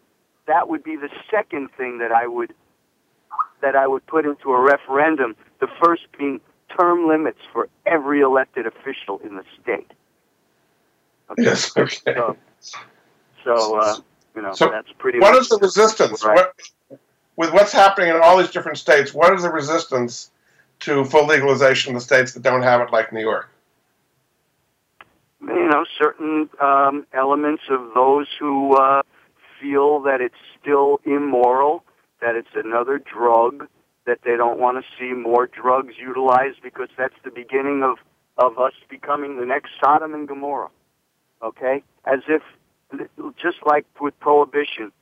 that 0.47 0.69
would 0.69 0.83
be 0.83 0.97
the 0.97 1.11
second 1.31 1.69
thing 1.77 1.99
that 1.99 2.13
I 2.13 2.27
would 2.27 2.55
that 3.63 3.75
I 3.75 3.87
would 3.87 4.07
put 4.07 4.25
into 4.25 4.53
a 4.53 4.61
referendum. 4.61 5.35
The 5.61 5.69
first 5.83 6.03
being 6.19 6.41
term 6.79 7.09
limits 7.09 7.41
for 7.53 7.69
every 7.85 8.21
elected 8.21 8.67
official 8.67 9.21
in 9.25 9.37
the 9.37 9.45
state. 9.63 9.91
Okay? 11.31 11.43
Yes. 11.43 11.77
Okay. 11.77 12.15
So, 12.15 12.37
so 13.45 13.79
uh, 13.79 13.97
you 14.35 14.43
know, 14.43 14.53
so 14.55 14.71
that's 14.71 14.93
pretty. 14.99 15.19
What 15.19 15.37
is 15.37 15.49
the 15.49 15.59
resistance? 15.59 16.25
Right. 16.25 16.37
What, 16.89 17.01
with 17.37 17.53
what's 17.53 17.73
happening 17.73 18.11
in 18.11 18.17
all 18.17 18.39
these 18.39 18.51
different 18.51 18.79
states, 18.79 19.13
what 19.13 19.33
is 19.35 19.43
the 19.43 19.51
resistance 19.51 20.31
to 20.81 21.05
full 21.05 21.27
legalization 21.27 21.91
in 21.91 21.95
the 21.95 22.01
states 22.01 22.33
that 22.33 22.43
don't 22.43 22.63
have 22.63 22.81
it, 22.81 22.91
like 22.93 23.13
New 23.13 23.21
York? 23.21 23.51
You 25.41 25.69
know, 25.69 25.85
certain 25.99 26.49
um, 26.61 27.07
elements 27.13 27.65
of 27.71 27.95
those 27.95 28.27
who 28.39 28.75
uh, 28.75 29.03
feel 29.61 30.01
that 30.03 30.21
it's 30.21 30.35
still 30.61 31.01
immoral, 31.05 31.85
that 32.21 32.35
it's 32.37 32.55
another 32.55 32.99
drug, 32.99 33.69
that 34.07 34.21
they 34.25 34.37
don't 34.37 34.59
want 34.59 34.83
to 34.83 34.85
see 34.99 35.13
more 35.13 35.47
drugs 35.47 35.95
utilized 35.99 36.63
because 36.63 36.89
that's 36.97 37.15
the 37.25 37.31
beginning 37.31 37.83
of, 37.83 37.99
of 38.39 38.59
us 38.59 38.73
becoming 38.89 39.39
the 39.39 39.45
next 39.45 39.73
Sodom 39.83 40.15
and 40.15 40.27
Gomorrah. 40.27 40.71
Okay? 41.43 41.83
As 42.05 42.21
if 42.29 42.43
just 43.37 43.59
like 43.67 43.85
with 44.01 44.19
prohibition, 44.21 44.93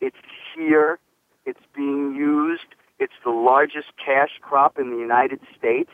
it's 0.00 0.16
here, 0.54 0.98
it's 1.46 1.60
being 1.74 2.14
used, 2.14 2.74
it's 2.98 3.14
the 3.24 3.30
largest 3.30 3.88
cash 4.04 4.30
crop 4.40 4.78
in 4.78 4.90
the 4.90 4.98
United 4.98 5.40
States. 5.58 5.90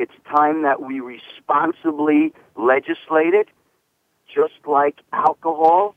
It's 0.00 0.12
time 0.34 0.62
that 0.62 0.80
we 0.80 1.00
responsibly 1.00 2.32
legislate 2.56 3.34
it, 3.34 3.48
just 4.34 4.66
like 4.66 4.96
alcohol, 5.12 5.94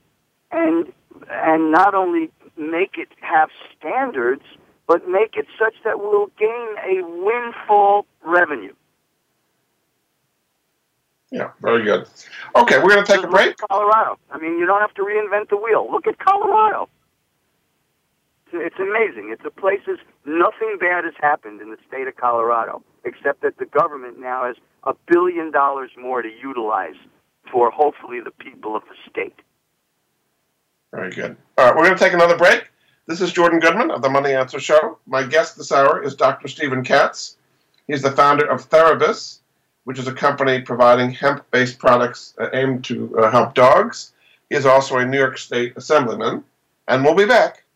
and 0.52 0.92
and 1.30 1.72
not 1.72 1.96
only 1.96 2.30
make 2.58 2.98
it 2.98 3.08
have 3.22 3.50
standards, 3.78 4.44
but 4.88 5.08
make 5.08 5.38
it 5.38 5.46
such 5.58 5.76
that 5.86 6.00
we'll 6.00 6.28
gain 6.38 6.68
a 6.86 7.02
windfall 7.04 8.06
revenue. 8.26 8.74
Yeah, 11.32 11.52
very 11.62 11.84
good. 11.84 12.06
Okay, 12.56 12.78
we're 12.78 12.94
going 12.94 13.06
to 13.06 13.12
take 13.12 13.24
a 13.24 13.28
break. 13.28 13.58
Colorado. 13.58 14.20
I 14.30 14.38
mean, 14.38 14.60
you 14.60 14.66
don't 14.68 14.82
have 14.82 14.94
to 14.96 15.02
reinvent 15.02 15.50
the 15.50 15.58
wheel. 15.58 15.90
Look 15.90 16.06
at 16.08 16.20
Colorado. 16.20 16.90
It's 18.54 18.80
amazing. 18.80 19.32
It's 19.34 19.44
a 19.46 19.50
places 19.50 20.00
nothing 20.26 20.78
bad 20.80 21.06
has 21.06 21.14
happened 21.20 21.62
in 21.62 21.72
the 21.72 21.78
state 21.88 22.08
of 22.08 22.16
Colorado, 22.16 22.84
except 23.04 23.42
that 23.42 23.58
the 23.58 23.66
government 23.66 24.20
now 24.20 24.46
has 24.46 24.56
a 24.84 24.94
billion 25.08 25.52
dollars 25.52 25.90
more 26.00 26.22
to 26.22 26.30
utilize 26.30 26.96
for 27.52 27.72
hopefully 27.72 28.20
the 28.24 28.32
people 28.32 28.76
of 28.76 28.84
the 28.84 28.96
state. 29.10 29.40
Very 30.92 31.12
good. 31.12 31.36
All 31.58 31.66
right, 31.66 31.76
we're 31.76 31.86
going 31.86 31.98
to 31.98 32.04
take 32.04 32.14
another 32.14 32.38
break. 32.38 32.70
This 33.08 33.22
is 33.22 33.34
Jordan 33.34 33.60
Goodman 33.60 33.90
of 33.90 34.02
the 34.02 34.10
Money 34.10 34.34
Answer 34.34 34.60
Show. 34.60 35.00
My 35.08 35.24
guest 35.24 35.58
this 35.58 35.72
hour 35.72 36.04
is 36.04 36.16
Dr. 36.16 36.48
Stephen 36.48 36.84
Katz. 36.84 37.38
He's 37.88 38.04
the 38.04 38.12
founder 38.12 38.46
of 38.46 38.70
Therabis, 38.70 39.40
which 39.86 40.00
is 40.00 40.08
a 40.08 40.14
company 40.14 40.62
providing 40.62 41.12
hemp 41.12 41.50
based 41.52 41.80
products 41.80 42.36
aimed 42.54 42.86
to 42.86 43.18
uh, 43.18 43.32
help 43.32 43.56
dogs. 43.56 44.14
He 44.50 44.56
is 44.56 44.66
also 44.66 44.98
a 44.98 45.06
New 45.06 45.18
York 45.18 45.38
State 45.38 45.74
Assemblyman. 45.76 46.44
And 46.88 47.04
we'll 47.04 47.16
be 47.16 47.26
back 47.26 47.63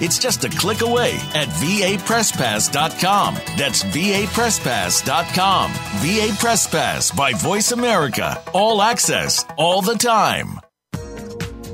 It's 0.00 0.18
just 0.18 0.44
a 0.44 0.48
click 0.48 0.82
away 0.82 1.12
at 1.34 1.48
vapresspass.com. 1.48 3.34
That's 3.56 3.82
vapresspass.com. 3.82 5.72
VA 5.72 6.36
Press 6.38 6.66
Pass 6.66 7.10
by 7.10 7.32
Voice 7.32 7.72
America. 7.72 8.42
All 8.52 8.82
access, 8.82 9.44
all 9.56 9.82
the 9.82 9.94
time. 9.94 10.60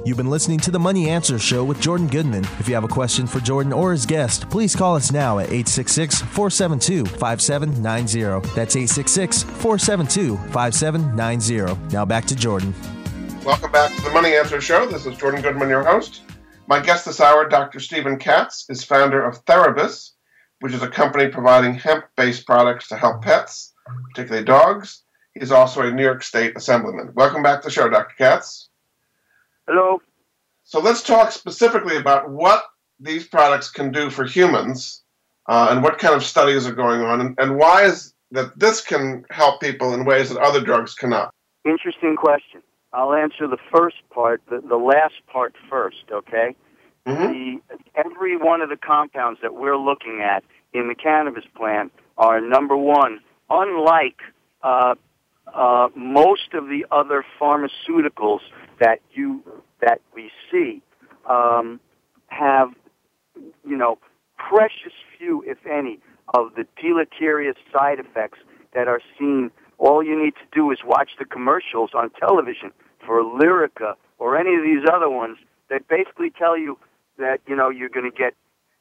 You've 0.05 0.17
been 0.17 0.31
listening 0.31 0.59
to 0.61 0.73
the 0.73 0.81
Money 0.81 1.09
Answer 1.11 1.39
Show 1.39 1.63
with 1.63 1.81
Jordan 1.81 2.09
Goodman. 2.09 2.45
If 2.59 2.69
you 2.69 2.75
have 2.75 2.83
a 2.83 2.89
question 2.89 3.25
for 3.27 3.39
Jordan 3.39 3.73
or 3.73 3.93
his 3.93 4.05
guest, 4.05 4.51
please 4.51 4.75
call 4.75 4.97
us 4.97 5.13
now 5.13 5.39
at 5.39 5.47
866 5.47 6.23
472 6.23 7.05
5790. 7.05 8.49
That's 8.55 8.75
866 8.75 9.45
472 9.45 10.37
5790. 10.53 11.95
Now 11.95 12.05
back 12.05 12.25
to 12.27 12.35
Jordan. 12.35 12.75
Welcome 13.45 13.71
back 13.71 13.95
to 13.95 14.03
the 14.03 14.11
Money 14.11 14.35
Answer 14.35 14.61
Show. 14.61 14.87
This 14.87 15.07
is 15.07 15.17
Jordan 15.17 15.41
Goodman, 15.41 15.69
your 15.69 15.85
host. 15.85 16.23
My 16.67 16.81
guest 16.81 17.05
this 17.05 17.21
hour, 17.21 17.49
Dr. 17.49 17.81
Stephen 17.81 18.19
Katz, 18.19 18.67
is 18.69 18.85
founder 18.85 19.25
of 19.25 19.45
Therabis, 19.45 20.13
which 20.61 20.73
is 20.73 20.83
a 20.83 20.89
company 20.89 21.29
providing 21.29 21.75
hemp 21.75 22.05
based 22.17 22.47
products 22.47 22.89
to 22.89 22.97
help 22.97 23.23
pets, 23.23 23.75
particularly 24.11 24.45
dogs. 24.45 25.03
He's 25.35 25.51
also 25.51 25.83
a 25.83 25.91
New 25.91 26.03
York 26.03 26.23
State 26.23 26.57
Assemblyman. 26.57 27.15
Welcome 27.15 27.43
back 27.43 27.63
to 27.63 27.69
the 27.69 27.73
show, 27.73 27.89
Dr. 27.89 28.15
Katz. 28.17 28.69
Hello. 29.67 30.01
So 30.65 30.81
let's 30.81 31.03
talk 31.03 31.33
specifically 31.33 31.97
about 31.97 32.31
what 32.31 32.63
these 33.01 33.27
products 33.27 33.71
can 33.71 33.91
do 33.91 34.09
for 34.09 34.25
humans 34.25 35.03
uh, 35.49 35.69
and 35.71 35.83
what 35.83 35.99
kind 35.99 36.15
of 36.15 36.23
studies 36.23 36.67
are 36.67 36.75
going 36.75 37.01
on 37.01 37.21
and, 37.21 37.35
and 37.39 37.57
why 37.57 37.85
is 37.85 38.15
that 38.31 38.57
this 38.59 38.81
can 38.81 39.25
help 39.31 39.61
people 39.61 39.95
in 39.95 40.05
ways 40.05 40.31
that 40.31 40.41
other 40.41 40.61
drugs 40.61 40.95
cannot. 40.95 41.35
Interesting 41.65 42.17
question. 42.17 42.63
I'll 42.93 43.15
answer 43.15 43.49
the 43.49 43.59
first 43.75 43.97
part, 44.11 44.43
the, 44.51 44.61
the 44.61 44.77
last 44.77 45.15
part 45.33 45.55
first, 45.71 46.05
okay? 46.11 46.55
Mm-hmm. 47.07 47.33
The, 47.33 47.61
every 47.97 48.37
one 48.37 48.61
of 48.61 48.69
the 48.69 48.77
compounds 48.77 49.41
that 49.43 49.55
we're 49.55 49.79
looking 49.79 50.21
at 50.23 50.45
in 50.73 50.89
the 50.89 50.95
cannabis 50.95 51.45
plant 51.57 51.93
are 52.19 52.41
number 52.41 52.77
one, 52.77 53.21
unlike 53.51 54.21
uh, 54.63 54.95
uh, 55.53 55.89
most 55.97 56.55
of 56.55 56.67
the 56.67 56.87
other 56.91 57.25
pharmaceuticals 57.41 58.41
that 58.79 59.01
you 59.13 59.43
that 59.81 60.01
we 60.15 60.31
see 60.51 60.81
um, 61.29 61.81
have 62.29 62.71
you 63.67 63.77
know 63.77 63.99
precious 64.37 64.93
few, 65.19 65.43
if 65.47 65.59
any, 65.67 65.99
of 66.35 66.55
the 66.55 66.65
deleterious 66.81 67.57
side 67.73 67.99
effects 67.99 68.39
that 68.75 68.87
are 68.87 69.01
seen. 69.19 69.51
All 69.79 70.03
you 70.03 70.17
need 70.23 70.35
to 70.35 70.47
do 70.53 70.71
is 70.71 70.79
watch 70.85 71.11
the 71.19 71.25
commercials 71.25 71.91
on 71.93 72.11
television 72.11 72.71
for 73.07 73.23
Lyrica 73.23 73.95
or 74.19 74.37
any 74.37 74.55
of 74.55 74.63
these 74.63 74.89
other 74.93 75.11
ones 75.11 75.39
that 75.71 75.89
basically 75.89 76.31
tell 76.31 76.57
you 76.57 76.79
that 77.19 77.41
you 77.47 77.57
know 77.57 77.69
you're 77.69 77.89
going 77.89 78.11
to 78.11 78.17
get 78.17 78.35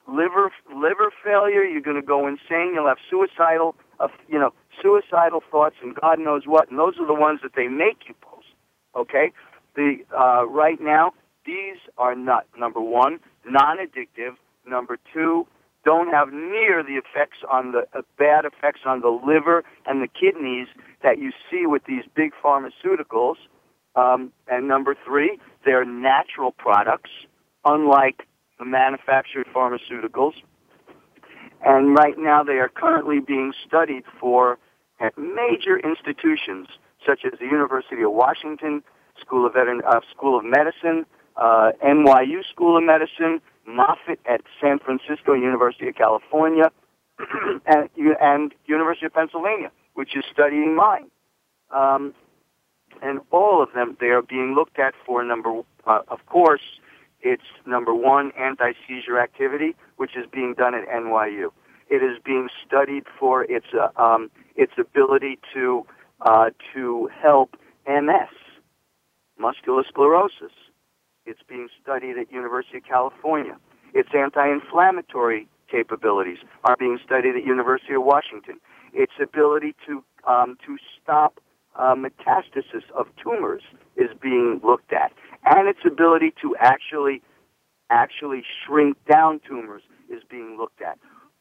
liver 0.07 0.51
liver 0.75 1.11
failure, 1.23 1.63
you're 1.63 1.81
going 1.81 1.99
to 1.99 2.05
go 2.05 2.27
insane, 2.27 2.73
you'll 2.73 2.87
have 2.87 2.97
suicidal 3.09 3.75
uh, 4.01 4.07
you 4.27 4.39
know, 4.39 4.51
suicidal 4.81 5.43
thoughts 5.51 5.75
and 5.81 5.95
God 5.95 6.19
knows 6.19 6.43
what, 6.45 6.69
and 6.69 6.79
those 6.79 6.95
are 6.99 7.05
the 7.05 7.13
ones 7.13 7.39
that 7.43 7.51
they 7.55 7.67
make 7.67 8.07
you 8.07 8.15
post. 8.21 8.47
Okay, 8.95 9.31
the 9.75 9.97
uh, 10.17 10.45
right 10.47 10.79
now 10.81 11.13
these 11.45 11.77
are 11.97 12.15
not 12.15 12.45
number 12.57 12.81
one, 12.81 13.19
non-addictive. 13.45 14.35
Number 14.67 14.97
two, 15.13 15.47
don't 15.83 16.11
have 16.11 16.31
near 16.31 16.83
the 16.83 16.93
effects 16.93 17.37
on 17.49 17.71
the 17.71 17.85
uh, 17.97 18.01
bad 18.17 18.45
effects 18.45 18.81
on 18.85 19.01
the 19.01 19.09
liver 19.09 19.63
and 19.85 20.01
the 20.01 20.07
kidneys 20.07 20.67
that 21.03 21.17
you 21.17 21.31
see 21.49 21.65
with 21.65 21.83
these 21.85 22.03
big 22.15 22.31
pharmaceuticals. 22.43 23.35
Um, 23.95 24.31
and 24.47 24.67
number 24.67 24.95
three, 25.05 25.39
they're 25.65 25.85
natural 25.85 26.51
products, 26.51 27.09
unlike 27.65 28.27
the 28.59 28.65
manufactured 28.65 29.47
pharmaceuticals. 29.53 30.33
And 31.63 31.95
right 31.95 32.17
now, 32.17 32.43
they 32.43 32.53
are 32.53 32.69
currently 32.69 33.19
being 33.19 33.53
studied 33.67 34.03
for 34.19 34.57
at 34.99 35.17
major 35.17 35.77
institutions 35.77 36.67
such 37.05 37.21
as 37.25 37.39
the 37.39 37.45
University 37.45 38.03
of 38.03 38.11
Washington 38.11 38.83
School 39.19 39.45
of, 39.45 39.53
Veteran, 39.53 39.81
uh, 39.87 39.99
School 40.11 40.37
of 40.37 40.45
Medicine, 40.45 41.05
uh, 41.35 41.71
NYU 41.83 42.43
School 42.49 42.77
of 42.77 42.83
Medicine, 42.83 43.41
Moffitt 43.65 44.19
at 44.25 44.41
San 44.59 44.79
Francisco 44.79 45.33
University 45.33 45.87
of 45.87 45.95
California, 45.95 46.71
and, 47.65 47.89
and 48.21 48.53
University 48.65 49.05
of 49.05 49.13
Pennsylvania, 49.13 49.71
which 49.93 50.15
is 50.15 50.23
studying 50.31 50.75
mine. 50.75 51.09
Um, 51.71 52.13
and 53.01 53.19
all 53.31 53.61
of 53.61 53.69
them, 53.73 53.97
they 53.99 54.07
are 54.07 54.21
being 54.21 54.53
looked 54.55 54.79
at 54.79 54.93
for 55.05 55.23
number, 55.23 55.61
uh, 55.85 55.99
of 56.07 56.25
course, 56.27 56.61
it's 57.21 57.43
number 57.65 57.93
one, 57.93 58.31
anti-seizure 58.37 59.19
activity, 59.19 59.75
which 59.97 60.15
is 60.15 60.25
being 60.31 60.53
done 60.57 60.73
at 60.73 60.87
NYU. 60.87 61.51
It 61.89 62.03
is 62.03 62.17
being 62.23 62.49
studied 62.65 63.03
for 63.19 63.43
its 63.43 63.67
uh, 63.73 63.89
um, 64.01 64.31
its 64.55 64.73
ability 64.79 65.39
to 65.53 65.85
uh, 66.21 66.51
to 66.73 67.09
help 67.21 67.57
MS, 67.87 68.31
muscular 69.37 69.83
sclerosis. 69.87 70.53
It's 71.25 71.41
being 71.47 71.67
studied 71.81 72.17
at 72.17 72.31
University 72.31 72.77
of 72.77 72.85
California. 72.85 73.57
Its 73.93 74.09
anti-inflammatory 74.15 75.47
capabilities 75.69 76.37
are 76.63 76.77
being 76.77 76.97
studied 77.03 77.35
at 77.35 77.43
University 77.43 77.93
of 77.93 78.03
Washington. 78.03 78.59
Its 78.93 79.13
ability 79.21 79.75
to 79.85 80.03
um, 80.27 80.57
to 80.65 80.77
stop 81.01 81.39
uh, 81.75 81.95
metastasis 81.95 82.83
of 82.95 83.07
tumors 83.21 83.63
is 83.95 84.09
being 84.21 84.59
looked 84.63 84.93
at, 84.93 85.11
and 85.45 85.67
its 85.67 85.79
ability 85.85 86.33
to 86.41 86.55
actually 86.59 87.21
actually 87.89 88.43
shrink 88.65 88.97
down 89.09 89.41
tumors 89.47 89.81
is 90.09 90.21
being 90.29 90.57
looked 90.57 90.81
at. 90.81 90.97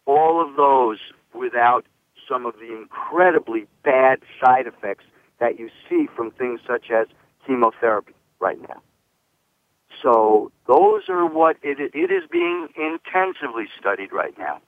All 0.07 0.45
of 0.45 0.57
those 0.57 0.99
without 1.33 1.85
some 2.29 2.45
of 2.45 2.55
the 2.55 2.77
incredibly 2.77 3.67
bad 3.85 4.19
side 4.45 4.67
effects 4.67 5.05
that 5.39 5.59
you 5.59 5.71
see 5.89 6.07
from 6.15 6.31
things 6.33 6.61
such 6.67 6.91
as 6.91 7.07
chemotherapy 7.47 8.15
right 8.41 8.61
now. 8.61 8.83
So 10.03 10.51
those 10.67 11.03
are 11.09 11.27
what 11.27 11.57
it, 11.63 11.79
it 11.95 12.11
is 12.11 12.23
being 12.31 12.69
intensively 12.77 13.67
studied 13.79 14.13
right 14.13 14.37
now. 14.39 14.61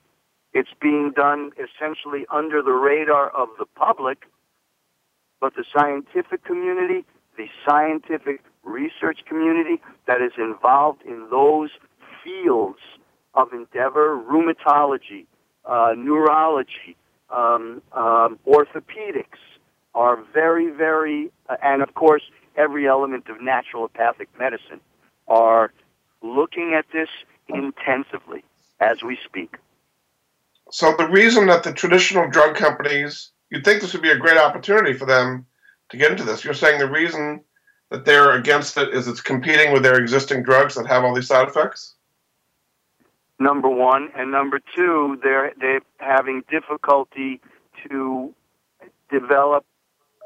It's 0.53 0.69
being 0.79 1.11
done 1.15 1.51
essentially 1.57 2.25
under 2.31 2.61
the 2.61 2.71
radar 2.71 3.29
of 3.29 3.49
the 3.57 3.65
public, 3.65 4.23
but 5.43 5.55
the 5.55 5.65
scientific 5.77 6.45
community, 6.45 7.03
the 7.35 7.47
scientific 7.67 8.41
research 8.63 9.19
community 9.27 9.81
that 10.07 10.21
is 10.21 10.31
involved 10.37 11.01
in 11.05 11.27
those 11.29 11.69
fields 12.23 12.79
of 13.33 13.51
endeavor, 13.51 14.17
rheumatology, 14.17 15.25
uh, 15.65 15.95
neurology, 15.97 16.95
um, 17.29 17.81
um, 17.91 18.39
orthopedics, 18.47 19.43
are 19.93 20.23
very, 20.33 20.71
very, 20.71 21.29
uh, 21.49 21.57
and 21.61 21.81
of 21.81 21.93
course, 21.93 22.23
every 22.55 22.87
element 22.87 23.27
of 23.27 23.35
naturopathic 23.39 24.27
medicine 24.39 24.79
are 25.27 25.73
looking 26.21 26.73
at 26.73 26.85
this 26.93 27.09
intensively 27.49 28.45
as 28.79 29.03
we 29.03 29.17
speak. 29.25 29.57
So 30.71 30.95
the 30.97 31.09
reason 31.09 31.47
that 31.47 31.63
the 31.63 31.73
traditional 31.73 32.29
drug 32.29 32.55
companies, 32.55 33.32
you'd 33.53 33.63
think 33.63 33.81
this 33.81 33.93
would 33.93 34.01
be 34.01 34.09
a 34.09 34.17
great 34.17 34.37
opportunity 34.37 34.93
for 34.93 35.05
them 35.05 35.45
to 35.89 35.97
get 35.97 36.09
into 36.11 36.23
this. 36.23 36.43
You're 36.43 36.55
saying 36.55 36.79
the 36.79 36.89
reason 36.89 37.43
that 37.91 38.03
they're 38.03 38.31
against 38.31 38.75
it 38.77 38.91
is 38.95 39.07
it's 39.07 39.21
competing 39.21 39.71
with 39.71 39.83
their 39.83 39.99
existing 39.99 40.41
drugs 40.41 40.73
that 40.73 40.87
have 40.87 41.03
all 41.03 41.13
these 41.13 41.27
side 41.27 41.47
effects? 41.47 41.93
Number 43.39 43.69
one. 43.69 44.09
And 44.15 44.31
number 44.31 44.59
two, 44.75 45.19
they're, 45.21 45.53
they're 45.59 45.81
having 45.97 46.43
difficulty 46.49 47.41
to 47.87 48.33
develop 49.11 49.65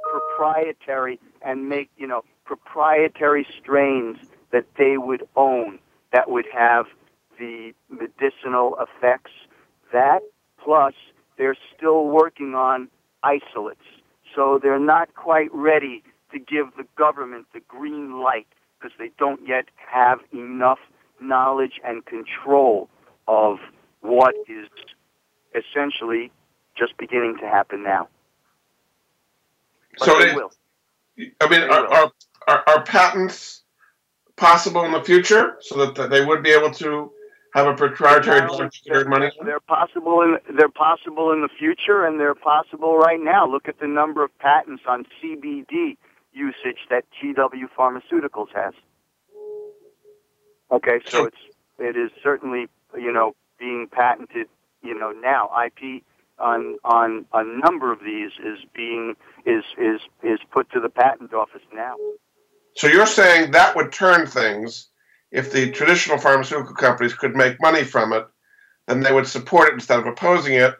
proprietary 0.09 1.19
and 1.41 1.67
make, 1.67 1.89
you 1.97 2.07
know, 2.07 2.23
proprietary 2.45 3.45
strains 3.59 4.17
that 4.51 4.65
they 4.78 4.97
would 4.97 5.28
own 5.36 5.80
that 6.13 6.30
would 6.30 6.45
have 6.53 6.86
the 7.38 7.73
medicinal 7.89 8.78
effects. 8.80 9.32
That 9.91 10.21
plus 10.63 10.93
they're 11.38 11.57
still 11.75 12.07
working 12.07 12.55
on 12.55 12.88
isolates. 13.28 13.82
So 14.36 14.59
they're 14.61 14.80
not 14.80 15.13
quite 15.15 15.53
ready 15.53 16.03
to 16.32 16.39
give 16.39 16.67
the 16.78 16.86
government 16.97 17.47
the 17.53 17.61
green 17.67 18.21
light 18.21 18.47
because 18.80 18.95
they 18.99 19.11
don't 19.17 19.47
yet 19.47 19.65
have 19.91 20.19
enough 20.34 20.80
knowledge 21.19 21.80
and 21.84 22.05
control 22.05 22.89
of 23.28 23.57
what 24.01 24.36
is 24.47 24.67
essentially 25.55 26.32
just 26.78 26.95
beginning 26.97 27.38
to 27.41 27.47
happen 27.47 27.84
now. 27.84 28.07
But 29.97 30.05
so 30.05 30.19
they. 30.19 30.36
I 31.41 31.49
mean, 31.49 31.61
are, 31.61 31.88
are, 31.88 32.11
are, 32.47 32.63
are 32.67 32.84
patents 32.84 33.63
possible 34.36 34.86
in 34.86 34.91
the 34.91 35.03
future 35.03 35.57
so 35.61 35.88
that 35.88 36.09
they 36.11 36.23
would 36.23 36.43
be 36.43 36.51
able 36.51 36.69
to 36.71 37.11
have 37.54 37.68
a 37.68 37.74
proprietary 37.74 38.41
drug 38.41 38.72
to 38.72 38.91
earn 38.91 39.10
money? 39.10 39.32
They're 39.43 39.60
possible 39.60 40.22
in 40.22 40.38
they're 40.56 40.70
possible 40.70 41.32
in 41.32 41.41
the 41.41 41.50
future, 41.50 42.06
and 42.06 42.20
they're 42.20 42.36
possible 42.36 42.98
right 42.98 43.20
now. 43.20 43.50
Look 43.50 43.68
at 43.68 43.80
the 43.80 43.88
number 43.88 44.24
of 44.24 44.38
patents 44.39 44.84
on 44.88 45.06
CBD 45.22 45.98
usage 46.34 46.80
that 46.89 47.06
GW 47.22 47.64
Pharmaceuticals 47.78 48.50
has. 48.54 48.74
Okay, 50.72 51.00
so 51.06 51.26
it's 51.26 51.38
it 51.80 51.95
is 51.95 52.12
certainly 52.22 52.68
you 52.95 53.12
know 53.12 53.36
being 53.60 53.88
patented 53.91 54.48
you 54.84 54.98
know 54.98 55.12
now 55.12 55.50
IP 55.66 56.04
on 56.39 56.78
on 56.84 57.26
a 57.34 57.43
number 57.43 57.91
of 57.91 58.00
these 58.00 58.32
is 58.43 58.60
being 58.76 59.16
is 59.45 59.64
is 59.78 60.02
is 60.24 60.39
put 60.52 60.70
to 60.72 60.80
the 60.80 60.89
patent 60.89 61.34
office 61.34 61.62
now. 61.74 61.95
So 62.76 62.88
you're 62.88 63.08
saying 63.08 63.52
that 63.52 63.76
would 63.76 63.91
turn 63.91 64.28
things 64.28 64.89
if 65.32 65.51
the 65.51 65.71
traditional 65.71 66.17
pharmaceutical 66.17 66.75
companies 66.75 67.13
could 67.13 67.36
make 67.36 67.61
money 67.61 67.84
from 67.84 68.13
it, 68.13 68.25
then 68.88 69.01
they 69.01 69.11
would 69.11 69.28
support 69.28 69.69
it 69.69 69.73
instead 69.73 69.99
of 69.99 70.07
opposing 70.07 70.53
it, 70.53 70.75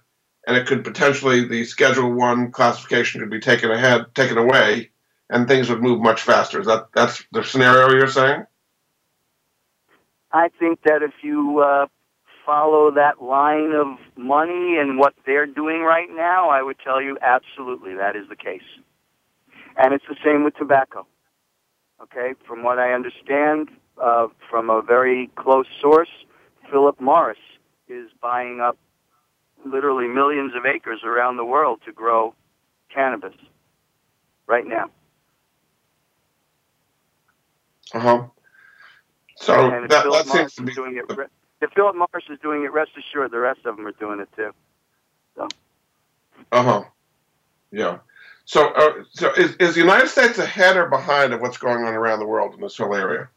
and 0.48 0.56
it 0.56 0.66
could 0.66 0.84
potentially 0.84 1.46
the 1.46 1.66
Schedule 1.66 2.14
One 2.14 2.52
classification 2.52 3.20
could 3.20 3.30
be 3.30 3.40
taken 3.40 3.70
ahead, 3.72 4.06
taken 4.16 4.38
away, 4.38 4.92
and 5.30 5.48
things 5.48 5.70
would 5.70 5.82
move 5.82 6.00
much 6.00 6.22
faster. 6.22 6.60
Is 6.60 6.68
that 6.68 6.88
that's 6.96 7.24
the 7.34 7.44
scenario 7.44 7.92
you're 7.92 8.08
saying? 8.08 8.46
I 10.32 10.50
think 10.60 10.80
that 10.84 11.04
if 11.04 11.14
you 11.22 11.60
uh, 11.60 11.88
follow 12.46 12.92
that 12.92 13.22
line 13.22 13.74
of 13.74 13.98
money 14.18 14.78
and 14.78 14.98
what 14.98 15.14
they're 15.26 15.46
doing 15.46 15.82
right 15.82 16.10
now, 16.10 16.50
I 16.50 16.62
would 16.62 16.78
tell 16.80 17.02
you 17.02 17.18
absolutely 17.22 17.96
that 17.96 18.16
is 18.16 18.30
the 18.30 18.36
case. 18.36 18.62
And 19.76 19.94
it's 19.94 20.06
the 20.08 20.16
same 20.24 20.44
with 20.44 20.56
tobacco. 20.56 21.06
Okay, 22.02 22.34
from 22.48 22.64
what 22.64 22.80
I 22.80 22.94
understand 22.94 23.70
uh, 24.04 24.28
from 24.50 24.70
a 24.70 24.82
very 24.82 25.30
close 25.38 25.68
source, 25.82 26.10
Philip 26.72 27.00
Morris 27.02 27.38
is 27.90 28.10
buying 28.22 28.62
up 28.62 28.78
literally 29.66 30.08
millions 30.08 30.54
of 30.56 30.66
acres 30.66 31.02
around 31.06 31.38
the 31.38 31.46
world 31.46 31.82
to 31.86 31.92
grow 31.94 32.36
cannabis 32.94 33.34
right 34.48 34.66
now. 34.68 34.90
Uh 37.94 38.00
huh. 38.00 38.28
So 39.38 39.54
and 39.76 39.86
if 39.86 39.92
that, 39.92 40.04
Philip 40.04 40.12
that 40.12 40.28
Morris 40.28 40.50
seems 40.50 40.56
to 40.56 40.64
is 40.64 40.70
be. 40.72 40.74
doing 40.76 40.98
it, 40.98 41.06
if 41.62 41.72
Philip 41.76 41.96
Morris 41.96 42.26
is 42.30 42.40
doing 42.42 42.64
it, 42.64 42.74
rest 42.74 42.92
assured 42.98 43.32
the 43.32 43.40
rest 43.40 43.62
of 43.66 43.78
them 43.78 43.88
are 43.88 43.94
doing 43.94 44.20
it 44.22 44.30
too. 44.36 44.52
So 45.38 45.48
Uh 46.52 46.64
huh. 46.64 46.84
Yeah. 47.72 48.00
So, 48.46 48.70
uh, 48.70 49.04
so 49.12 49.34
is, 49.34 49.56
is 49.58 49.76
the 49.76 49.82
United 49.82 50.10
States 50.10 50.40
ahead 50.40 50.78
or 50.78 50.88
behind 50.90 51.34
of 51.34 51.42
what's 51.42 51.58
going 51.58 51.84
on 51.86 51.94
around 51.94 52.20
the 52.20 52.28
world 52.28 52.56
in 52.56 52.62
this 52.62 52.78
whole 52.78 52.96
area? 52.96 53.30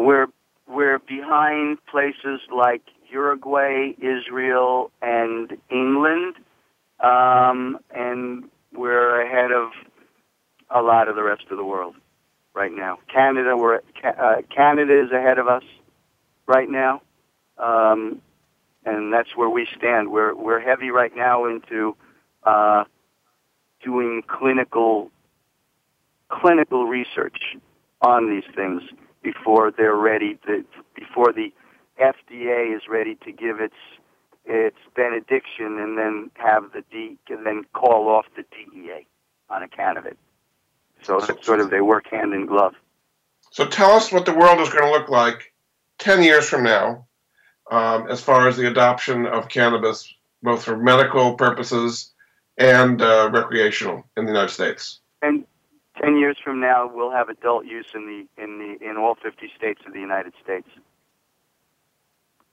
We're 0.00 0.26
we're 0.68 0.98
behind 1.00 1.78
places 1.86 2.40
like 2.54 2.82
Uruguay, 3.10 3.92
Israel, 3.98 4.92
and 5.02 5.56
England, 5.70 6.36
um, 7.00 7.78
and 7.94 8.44
we're 8.72 9.22
ahead 9.22 9.50
of 9.50 9.70
a 10.70 10.80
lot 10.82 11.08
of 11.08 11.16
the 11.16 11.22
rest 11.22 11.44
of 11.50 11.56
the 11.56 11.64
world 11.64 11.96
right 12.54 12.72
now. 12.72 12.98
Canada, 13.12 13.56
we're 13.56 13.80
uh, 14.04 14.42
Canada 14.54 15.02
is 15.04 15.10
ahead 15.10 15.38
of 15.38 15.48
us 15.48 15.64
right 16.46 16.68
now. 16.70 17.02
Um, 17.58 18.22
and 18.84 19.12
that's 19.12 19.36
where 19.36 19.48
we 19.50 19.66
stand. 19.76 20.10
We're 20.10 20.34
we're 20.34 20.60
heavy 20.60 20.90
right 20.90 21.14
now 21.14 21.46
into 21.46 21.96
uh, 22.44 22.84
doing 23.84 24.22
clinical 24.26 25.10
clinical 26.28 26.86
research 26.86 27.56
on 28.00 28.30
these 28.30 28.44
things 28.54 28.82
before 29.22 29.70
they're 29.70 29.96
ready 29.96 30.38
to 30.46 30.64
before 30.94 31.32
the 31.32 31.52
FDA 32.00 32.74
is 32.74 32.82
ready 32.88 33.16
to 33.24 33.32
give 33.32 33.60
its 33.60 33.74
its 34.44 34.78
benediction 34.96 35.78
and 35.78 35.98
then 35.98 36.30
have 36.34 36.72
the 36.72 36.82
D 36.90 37.18
and 37.28 37.44
then 37.46 37.64
call 37.72 38.08
off 38.08 38.26
the 38.36 38.42
DEA 38.42 39.06
on 39.48 39.62
account 39.62 39.98
of 39.98 40.06
it. 40.06 40.18
So 41.02 41.20
sort 41.40 41.60
of 41.60 41.70
they 41.70 41.80
work 41.80 42.06
hand 42.10 42.34
in 42.34 42.46
glove. 42.46 42.74
So 43.50 43.66
tell 43.66 43.92
us 43.92 44.12
what 44.12 44.26
the 44.26 44.34
world 44.34 44.60
is 44.60 44.70
going 44.70 44.84
to 44.84 44.90
look 44.90 45.08
like 45.08 45.52
ten 45.98 46.22
years 46.22 46.48
from 46.48 46.62
now, 46.62 47.06
um, 47.70 48.08
as 48.08 48.20
far 48.20 48.48
as 48.48 48.56
the 48.56 48.68
adoption 48.68 49.26
of 49.26 49.48
cannabis, 49.48 50.12
both 50.42 50.64
for 50.64 50.76
medical 50.76 51.34
purposes 51.34 52.12
and 52.58 53.00
uh, 53.00 53.30
recreational 53.32 54.04
in 54.16 54.24
the 54.24 54.32
United 54.32 54.52
States. 54.52 55.00
And 56.00 56.14
ten 56.14 56.18
years 56.18 56.38
from 56.42 56.60
now, 56.60 56.90
we'll 56.92 57.10
have 57.10 57.28
adult 57.28 57.66
use 57.66 57.86
in 57.94 58.06
the 58.06 58.42
in 58.42 58.58
the 58.58 58.88
in 58.88 58.96
all 58.96 59.16
fifty 59.22 59.50
states 59.56 59.82
of 59.86 59.92
the 59.92 60.00
United 60.00 60.32
States. 60.42 60.68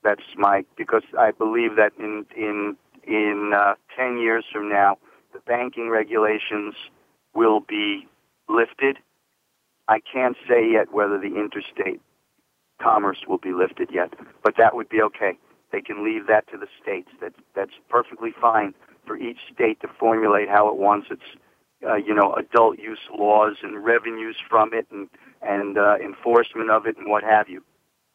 That's 0.04 0.24
my 0.38 0.66
because 0.78 1.04
I 1.18 1.32
believe 1.32 1.76
that 1.78 1.94
in 1.98 2.26
in 2.36 2.78
in 3.08 3.54
uh, 3.56 3.76
ten 3.96 4.18
years 4.18 4.46
from 4.52 4.70
now, 4.70 4.98
the 5.34 5.40
banking 5.40 5.90
regulations 5.90 6.76
will 7.34 7.62
be 7.62 8.08
lifted. 8.50 8.98
I 9.88 10.00
can't 10.02 10.36
say 10.48 10.70
yet 10.72 10.94
whether 10.94 11.18
the 11.18 11.36
interstate 11.38 12.02
commerce 12.82 13.20
will 13.28 13.38
be 13.38 13.54
lifted 13.54 13.90
yet, 13.92 14.14
but 14.44 14.56
that 14.58 14.76
would 14.76 14.90
be 14.90 15.02
okay. 15.02 15.38
They 15.72 15.82
can 15.82 16.04
leave 16.04 16.28
that 16.28 16.48
to 16.52 16.58
the 16.58 16.68
states. 16.82 17.10
That 17.22 17.34
that's 17.56 17.74
perfectly 17.90 18.34
fine 18.40 18.74
for 19.06 19.18
each 19.18 19.40
state 19.54 19.80
to 19.82 19.88
formulate 20.00 20.50
how 20.50 20.68
it 20.70 20.76
wants 20.76 21.08
its 21.10 21.24
uh, 21.86 21.96
you 21.96 22.14
know 22.14 22.34
adult 22.34 22.80
use 22.80 23.00
laws 23.18 23.58
and 23.62 23.84
revenues 23.84 24.38
from 24.50 24.74
it 24.74 24.88
and 24.92 25.10
and 25.42 25.78
uh, 25.78 25.96
enforcement 26.04 26.70
of 26.70 26.86
it 26.86 26.98
and 26.98 27.10
what 27.10 27.24
have 27.24 27.50
you. 27.50 27.64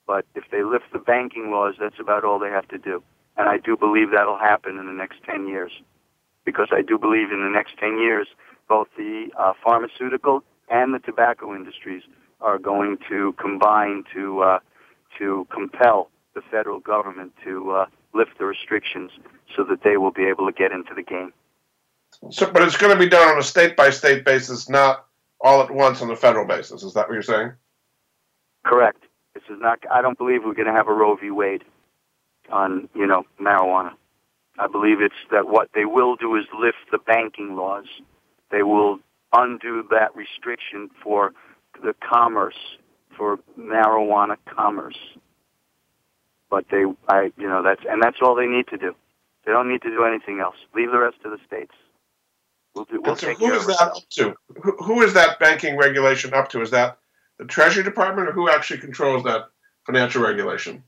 But 0.07 0.27
if 0.35 0.45
they 0.51 0.63
lift 0.63 0.87
the 0.93 0.99
banking 0.99 1.51
laws, 1.51 1.75
that's 1.79 2.01
about 2.01 2.25
all 2.25 2.39
they 2.39 2.51
have 2.51 2.69
to 2.69 2.79
do. 2.79 3.03
And 3.37 3.49
I 3.49 3.59
do 3.59 3.77
believe 3.77 4.11
that'll 4.11 4.39
happen 4.39 4.79
in 4.79 4.87
the 4.87 4.93
next 4.93 5.23
10 5.25 5.47
years. 5.47 5.73
Because 6.45 6.69
I 6.73 6.83
do 6.83 6.99
believe 6.99 7.31
in 7.31 7.43
the 7.43 7.51
next 7.51 7.79
10 7.79 7.99
years, 7.99 8.27
both 8.69 8.89
the 8.97 9.29
uh, 9.39 9.53
pharmaceutical 9.63 10.43
and 10.69 10.93
the 10.93 10.99
tobacco 10.99 11.55
industries 11.55 12.03
are 12.41 12.59
going 12.59 12.99
to 13.09 13.33
combine 13.41 14.05
to, 14.13 14.41
uh, 14.43 14.59
to 15.19 15.47
compel 15.53 16.11
the 16.35 16.43
federal 16.51 16.81
government 16.81 17.33
to 17.45 17.71
uh, 17.71 17.87
lift 18.13 18.39
the 18.39 18.45
restrictions 18.45 19.11
so 19.57 19.63
that 19.65 19.83
they 19.85 19.97
will 19.97 20.11
be 20.11 20.25
able 20.25 20.47
to 20.47 20.53
get 20.53 20.73
into 20.73 20.95
the 20.95 21.03
game. 21.03 21.33
So, 22.31 22.51
but 22.51 22.63
it's 22.63 22.77
going 22.77 22.93
to 22.93 22.99
be 22.99 23.09
done 23.09 23.29
on 23.29 23.39
a 23.39 23.43
state 23.43 23.77
by 23.77 23.91
state 23.91 24.25
basis, 24.25 24.69
not 24.69 25.07
all 25.41 25.63
at 25.63 25.71
once 25.71 26.03
on 26.03 26.11
a 26.11 26.17
federal 26.17 26.47
basis. 26.47 26.83
Is 26.83 26.95
that 26.95 27.09
what 27.09 27.15
you're 27.15 27.23
saying? 27.23 27.53
Correct. 28.65 29.03
This 29.35 29.43
is 29.51 29.59
not. 29.61 29.81
I 29.91 30.03
don't 30.03 30.17
believe 30.17 30.45
we're 30.45 30.55
going 30.55 30.67
to 30.67 30.73
have 30.73 30.89
a 30.89 30.93
Roe 30.93 31.17
v. 31.17 31.31
Wade 31.31 31.65
on 32.51 32.89
you 32.95 33.07
know 33.07 33.25
marijuana. 33.41 33.93
I 34.59 34.67
believe 34.69 35.01
it's 35.01 35.15
that 35.31 35.49
what 35.49 35.71
they 35.75 35.85
will 35.85 36.17
do 36.17 36.37
is 36.37 36.45
lift 36.59 36.79
the 36.91 36.99
banking 36.99 37.57
laws. 37.57 37.87
They 38.51 38.63
will 38.63 38.99
undo 39.33 39.85
that 39.91 40.15
restriction 40.15 40.91
for 41.03 41.33
the 41.83 41.95
commerce 42.01 42.77
for 43.17 43.39
marijuana 43.59 44.37
commerce. 44.47 44.99
But 46.51 46.67
they, 46.71 46.85
I, 47.09 47.33
you 47.39 47.49
know, 47.49 47.63
that's 47.63 47.81
and 47.89 48.03
that's 48.03 48.19
all 48.23 48.35
they 48.35 48.47
need 48.47 48.67
to 48.69 48.77
do. 48.77 48.95
They 49.45 49.53
don't 49.53 49.69
need 49.69 49.83
to 49.83 49.91
do 49.91 50.05
anything 50.05 50.41
else. 50.41 50.57
Leave 50.75 50.91
the 50.93 50.99
rest 50.99 51.17
to 51.23 51.31
the 51.31 51.39
states. 51.47 51.73
We'll 52.75 52.85
do. 52.87 53.03
We'll 53.03 53.17
so 53.17 53.35
who 53.35 53.53
is 53.53 53.67
that 53.67 53.81
up 53.81 54.09
to? 54.11 54.35
Who, 54.63 54.77
who 54.79 55.03
is 55.03 55.15
that 55.15 55.39
banking 55.39 55.77
regulation 55.77 56.33
up 56.33 56.49
to? 56.51 56.63
Is 56.63 56.71
that 56.71 56.99
the 57.39 57.45
Treasury 57.45 57.83
Department, 57.83 58.29
or 58.29 58.33
who 58.33 58.49
actually 58.49 58.81
controls 58.81 59.25
that 59.25 59.51
financial 59.85 60.23
regulation? 60.23 60.83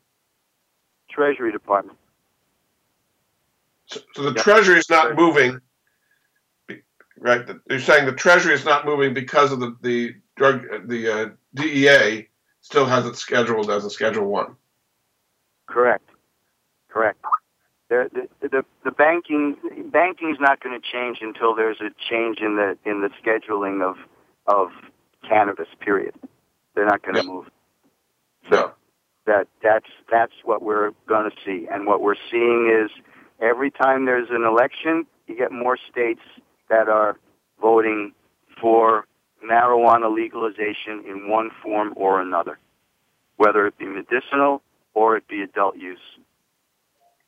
Treasury 1.11 1.53
Department. 1.53 1.99
So, 3.87 4.01
so 4.15 4.23
the 4.23 4.33
Yep. 4.33 4.45
Treasury 4.45 4.79
is 4.79 4.89
not 4.89 5.15
moving, 5.15 5.61
right? 7.19 7.47
You're 7.69 7.81
saying 7.81 8.07
the 8.07 8.13
Treasury 8.13 8.55
is 8.55 8.65
not 8.65 8.87
moving 8.87 9.13
because 9.13 9.53
of 9.53 9.61
the 9.61 9.77
the 9.83 10.15
drug 10.37 10.89
the 10.89 11.09
uh, 11.09 11.29
DEA 11.55 12.29
still 12.63 12.87
has 12.87 13.05
it 13.05 13.17
scheduled 13.17 13.71
as 13.71 13.85
a 13.85 13.91
Schedule 13.91 14.25
One. 14.25 14.57
Correct. 15.67 16.09
Correct. 16.89 17.23
The, 18.03 18.29
the, 18.41 18.65
the, 18.85 18.91
banking 18.91 19.57
banking 19.93 20.31
is 20.31 20.39
not 20.41 20.61
going 20.63 20.79
to 20.81 20.87
change 20.93 21.19
until 21.23 21.55
there's 21.55 21.81
a 21.81 21.91
change 22.11 22.39
in 22.41 22.57
the 22.57 22.77
in 22.91 23.01
the 23.03 23.11
scheduling 23.23 23.83
of 23.83 23.97
of 24.47 24.71
cannabis. 25.29 25.69
Period. 25.81 26.15
They're 26.75 26.87
not 26.87 27.03
going 27.03 27.15
to 27.17 27.23
Yeah. 27.23 27.29
move. 27.29 27.47
So 28.51 28.73
That 29.27 29.49
that's 29.63 29.87
that's 30.11 30.33
what 30.45 30.63
we're 30.63 30.93
going 31.07 31.31
to 31.31 31.37
see, 31.45 31.69
and 31.71 31.87
what 31.87 32.01
we're 32.03 32.17
seeing 32.31 32.69
is 32.71 32.91
every 33.41 33.71
time 33.71 34.05
there's 34.07 34.29
an 34.31 34.45
election, 34.45 35.07
you 35.27 35.37
get 35.37 35.53
more 35.53 35.79
states 35.91 36.21
that 36.69 36.89
are 36.89 37.17
voting 37.61 38.13
for 38.61 39.07
marijuana 39.45 40.15
legalization 40.15 41.05
in 41.09 41.29
one 41.29 41.51
form 41.63 41.93
or 41.97 42.21
another, 42.21 42.59
whether 43.37 43.67
it 43.67 43.77
be 43.79 43.87
medicinal 43.87 44.63
or 44.95 45.17
it 45.17 45.29
be 45.29 45.43
adult 45.43 45.77
use. 45.77 45.99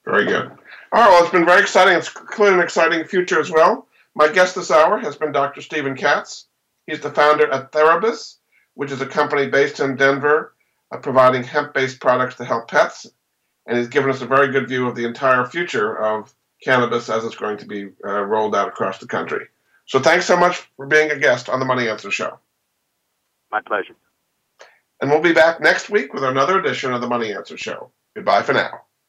Very 0.06 0.24
good. 0.24 0.50
All 0.92 1.02
right. 1.02 1.08
Well, 1.10 1.22
it's 1.22 1.32
been 1.32 1.44
very 1.44 1.60
exciting. 1.60 1.94
It's 1.94 2.08
clearly 2.08 2.54
an 2.54 2.62
exciting 2.62 3.04
future 3.04 3.40
as 3.40 3.50
well. 3.50 3.86
My 4.14 4.28
guest 4.28 4.54
this 4.54 4.70
hour 4.70 4.98
has 4.98 5.16
been 5.16 5.32
Dr. 5.32 5.60
Stephen 5.60 5.96
Katz. 5.96 6.46
He's 6.86 7.00
the 7.00 7.10
founder 7.10 7.50
at 7.50 7.72
Therabis, 7.72 8.36
which 8.74 8.92
is 8.92 9.00
a 9.00 9.06
company 9.06 9.48
based 9.48 9.80
in 9.80 9.96
Denver, 9.96 10.54
uh, 10.92 10.98
providing 10.98 11.42
hemp-based 11.42 12.00
products 12.00 12.36
to 12.36 12.44
help 12.44 12.68
pets, 12.68 13.06
and 13.66 13.76
he's 13.76 13.88
given 13.88 14.08
us 14.08 14.22
a 14.22 14.26
very 14.26 14.48
good 14.52 14.68
view 14.68 14.86
of 14.86 14.94
the 14.94 15.04
entire 15.04 15.44
future 15.44 15.98
of 15.98 16.32
cannabis 16.62 17.10
as 17.10 17.24
it's 17.24 17.36
going 17.36 17.58
to 17.58 17.66
be 17.66 17.90
uh, 18.04 18.22
rolled 18.22 18.54
out 18.54 18.68
across 18.68 18.98
the 18.98 19.06
country. 19.06 19.48
So 19.86 19.98
thanks 19.98 20.26
so 20.26 20.36
much 20.36 20.58
for 20.76 20.86
being 20.86 21.10
a 21.10 21.18
guest 21.18 21.48
on 21.48 21.60
the 21.60 21.66
Money 21.66 21.88
Answer 21.88 22.10
Show. 22.10 22.38
My 23.50 23.60
pleasure. 23.60 23.96
And 25.00 25.10
we'll 25.10 25.20
be 25.20 25.34
back 25.34 25.60
next 25.60 25.90
week 25.90 26.14
with 26.14 26.24
another 26.24 26.58
edition 26.58 26.94
of 26.94 27.00
the 27.00 27.08
Money 27.08 27.34
Answer 27.34 27.56
Show. 27.56 27.90
Goodbye 28.14 28.42
for 28.42 28.54
now. 28.54 28.85